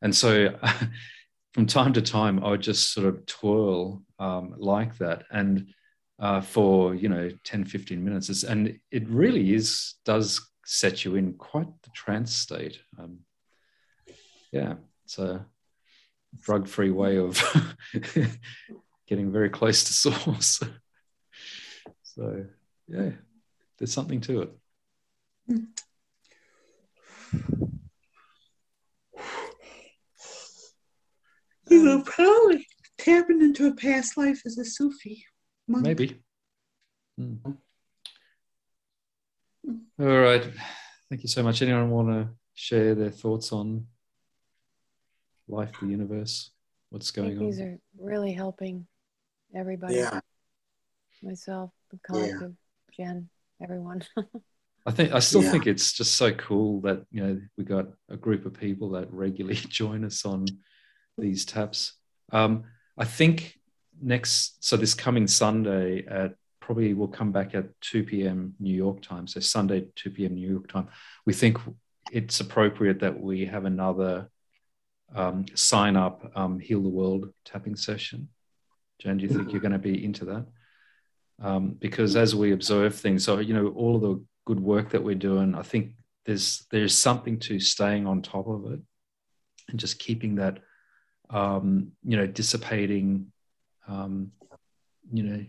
And 0.00 0.14
so 0.14 0.56
from 1.54 1.66
time 1.66 1.92
to 1.94 2.02
time, 2.02 2.42
I 2.42 2.50
would 2.50 2.62
just 2.62 2.92
sort 2.92 3.06
of 3.06 3.26
twirl 3.26 4.02
um, 4.18 4.54
like 4.58 4.96
that. 4.98 5.24
And 5.30 5.72
uh, 6.20 6.40
for, 6.40 6.94
you 6.94 7.08
know, 7.08 7.30
10, 7.44 7.64
15 7.64 8.04
minutes. 8.04 8.28
It's, 8.28 8.44
and 8.44 8.78
it 8.90 9.08
really 9.08 9.54
is, 9.54 9.94
does 10.04 10.40
set 10.66 11.04
you 11.04 11.16
in 11.16 11.32
quite 11.34 11.68
the 11.82 11.90
trance 11.94 12.36
state. 12.36 12.78
Um, 12.98 13.20
yeah. 14.52 14.74
A 15.18 15.40
drug 16.40 16.68
free 16.68 16.90
way 16.90 17.18
of 17.18 17.42
getting 19.06 19.32
very 19.32 19.50
close 19.50 19.84
to 19.84 19.92
source. 19.92 20.60
So, 22.02 22.44
yeah, 22.88 23.10
there's 23.78 23.92
something 23.92 24.20
to 24.22 24.42
it. 24.42 24.50
You 31.70 31.84
were 31.84 32.02
probably 32.04 32.66
tapping 32.98 33.40
into 33.40 33.68
a 33.68 33.74
past 33.74 34.16
life 34.16 34.42
as 34.44 34.58
a 34.58 34.64
Sufi. 34.64 35.24
monk. 35.68 35.84
Maybe. 35.86 36.20
Hmm. 37.16 37.36
All 40.00 40.06
right. 40.20 40.44
Thank 41.08 41.22
you 41.22 41.28
so 41.28 41.44
much. 41.44 41.62
Anyone 41.62 41.90
want 41.90 42.08
to 42.08 42.28
share 42.54 42.94
their 42.96 43.10
thoughts 43.10 43.52
on 43.52 43.86
life, 45.50 45.72
the 45.80 45.86
universe, 45.88 46.50
what's 46.90 47.10
I 47.10 47.22
think 47.22 47.38
going 47.38 47.50
these 47.50 47.60
on? 47.60 47.66
are 47.66 47.78
really 47.98 48.32
helping 48.32 48.86
everybody. 49.54 49.94
Yeah, 49.96 50.20
Myself, 51.22 51.70
the 51.90 51.98
collective, 51.98 52.54
Jen, 52.96 53.28
everyone. 53.62 54.02
I 54.86 54.90
think 54.92 55.12
I 55.12 55.18
still 55.18 55.42
Yeah. 55.42 55.50
think 55.50 55.66
it's 55.66 55.92
just 55.92 56.14
so 56.14 56.32
cool 56.32 56.80
that 56.82 57.04
you 57.10 57.22
know 57.22 57.40
we 57.58 57.64
got 57.64 57.86
a 58.08 58.16
group 58.16 58.46
of 58.46 58.54
people 58.54 58.90
that 58.92 59.12
regularly 59.12 59.56
join 59.68 60.04
us 60.04 60.24
on 60.24 60.46
these 61.18 61.44
taps. 61.44 61.94
Um, 62.32 62.64
I 62.96 63.04
think 63.04 63.58
next, 64.00 64.64
so 64.64 64.76
this 64.76 64.94
coming 64.94 65.26
Sunday 65.26 66.04
at 66.06 66.34
probably 66.60 66.94
we'll 66.94 67.08
come 67.08 67.32
back 67.32 67.54
at 67.54 67.66
2 67.80 68.04
p.m. 68.04 68.54
New 68.58 68.74
York 68.74 69.02
time. 69.02 69.26
So 69.26 69.40
Sunday 69.40 69.86
2 69.96 70.10
p.m. 70.10 70.34
New 70.34 70.48
York 70.50 70.68
time. 70.68 70.88
We 71.26 71.32
think 71.34 71.58
it's 72.10 72.40
appropriate 72.40 73.00
that 73.00 73.20
we 73.20 73.46
have 73.46 73.64
another 73.64 74.30
um, 75.14 75.46
sign 75.54 75.96
up 75.96 76.30
um, 76.34 76.58
heal 76.58 76.82
the 76.82 76.88
world 76.88 77.32
tapping 77.44 77.76
session. 77.76 78.28
Jen, 79.00 79.16
do 79.16 79.24
you 79.24 79.30
think 79.30 79.50
you're 79.50 79.60
going 79.60 79.72
to 79.72 79.78
be 79.78 80.04
into 80.04 80.24
that? 80.26 80.46
Um, 81.42 81.70
because 81.70 82.16
as 82.16 82.34
we 82.34 82.52
observe 82.52 82.94
things, 82.94 83.24
so 83.24 83.38
you 83.38 83.54
know 83.54 83.68
all 83.68 83.96
of 83.96 84.02
the 84.02 84.22
good 84.44 84.60
work 84.60 84.90
that 84.90 85.02
we're 85.02 85.14
doing, 85.14 85.54
I 85.54 85.62
think 85.62 85.92
there's 86.26 86.66
there's 86.70 86.96
something 86.96 87.38
to 87.40 87.58
staying 87.60 88.06
on 88.06 88.22
top 88.22 88.46
of 88.46 88.70
it 88.72 88.80
and 89.68 89.80
just 89.80 89.98
keeping 89.98 90.36
that 90.36 90.58
um, 91.30 91.92
you 92.04 92.16
know 92.16 92.26
dissipating 92.26 93.32
um, 93.88 94.32
you 95.12 95.22
know 95.22 95.46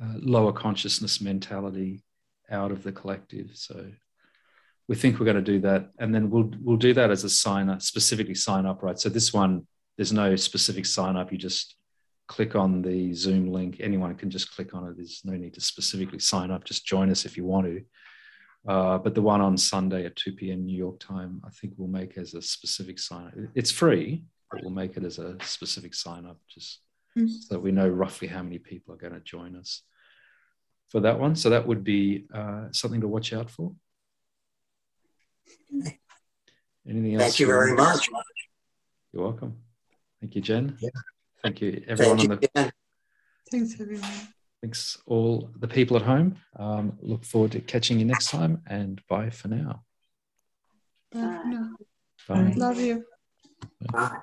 uh, 0.00 0.14
lower 0.18 0.52
consciousness 0.52 1.20
mentality 1.20 2.04
out 2.50 2.70
of 2.70 2.82
the 2.82 2.92
collective. 2.92 3.50
So 3.54 3.86
we 4.88 4.96
think 4.96 5.18
we're 5.18 5.24
going 5.24 5.36
to 5.44 5.52
do 5.52 5.60
that, 5.60 5.90
and 5.98 6.14
then 6.14 6.30
we'll 6.30 6.50
we'll 6.62 6.76
do 6.76 6.92
that 6.94 7.10
as 7.10 7.24
a 7.24 7.30
sign 7.30 7.68
up, 7.70 7.82
specifically 7.82 8.34
sign 8.34 8.66
up, 8.66 8.82
right? 8.82 8.98
So 8.98 9.08
this 9.08 9.32
one, 9.32 9.66
there's 9.96 10.12
no 10.12 10.36
specific 10.36 10.86
sign 10.86 11.16
up. 11.16 11.32
You 11.32 11.38
just 11.38 11.76
click 12.28 12.54
on 12.54 12.82
the 12.82 13.12
Zoom 13.14 13.50
link. 13.52 13.78
Anyone 13.80 14.14
can 14.14 14.30
just 14.30 14.54
click 14.54 14.74
on 14.74 14.86
it. 14.88 14.96
There's 14.96 15.22
no 15.24 15.34
need 15.36 15.54
to 15.54 15.60
specifically 15.60 16.18
sign 16.18 16.50
up. 16.50 16.64
Just 16.64 16.86
join 16.86 17.10
us 17.10 17.24
if 17.24 17.36
you 17.36 17.44
want 17.44 17.66
to. 17.66 17.82
Uh, 18.66 18.96
but 18.98 19.14
the 19.14 19.20
one 19.22 19.42
on 19.42 19.58
Sunday 19.58 20.06
at 20.06 20.16
2 20.16 20.32
p.m. 20.32 20.64
New 20.64 20.76
York 20.76 20.98
time, 20.98 21.42
I 21.46 21.50
think 21.50 21.74
we'll 21.76 21.86
make 21.88 22.16
as 22.16 22.32
a 22.32 22.40
specific 22.40 22.98
sign 22.98 23.26
up. 23.26 23.34
It's 23.54 23.70
free, 23.70 24.24
but 24.50 24.62
we'll 24.62 24.72
make 24.72 24.96
it 24.96 25.04
as 25.04 25.18
a 25.18 25.36
specific 25.42 25.92
sign 25.94 26.24
up 26.24 26.38
just 26.48 26.80
Mhm. 27.16 27.28
so 27.28 27.54
that 27.54 27.60
we 27.60 27.70
know 27.72 27.86
roughly 27.88 28.26
how 28.26 28.42
many 28.42 28.58
people 28.58 28.92
are 28.94 28.98
going 28.98 29.12
to 29.12 29.20
join 29.20 29.54
us 29.54 29.82
for 30.88 31.00
that 31.00 31.20
one. 31.20 31.36
So 31.36 31.50
that 31.50 31.66
would 31.66 31.84
be 31.84 32.24
uh, 32.32 32.68
something 32.72 33.02
to 33.02 33.08
watch 33.08 33.32
out 33.34 33.50
for. 33.50 33.74
Anything 36.86 37.14
else? 37.14 37.22
thank 37.22 37.38
you 37.40 37.46
very 37.46 37.74
wanna- 37.74 37.94
much. 37.94 38.08
You're 39.12 39.22
welcome. 39.22 39.58
Thank 40.20 40.34
you, 40.34 40.42
Jen. 40.42 40.76
Yeah. 40.80 40.90
Thank 41.42 41.60
you, 41.60 41.84
everyone 41.86 42.18
Thank 42.18 42.30
on 42.30 42.38
the 42.40 42.48
Jen. 42.56 42.72
Thanks, 43.50 43.80
everyone. 43.80 44.10
Thanks, 44.62 44.98
all 45.06 45.50
the 45.58 45.68
people 45.68 45.96
at 45.96 46.02
home. 46.02 46.36
Um, 46.56 46.98
look 47.00 47.24
forward 47.24 47.52
to 47.52 47.60
catching 47.60 47.98
you 47.98 48.06
next 48.06 48.30
time 48.30 48.62
and 48.66 49.00
bye 49.08 49.30
for 49.30 49.48
now. 49.48 49.84
Bye 51.12 51.38
for 51.42 51.48
now. 51.48 51.76
Bye. 52.28 52.54
Love 52.56 52.80
you. 52.80 53.04
Bye. 53.92 54.20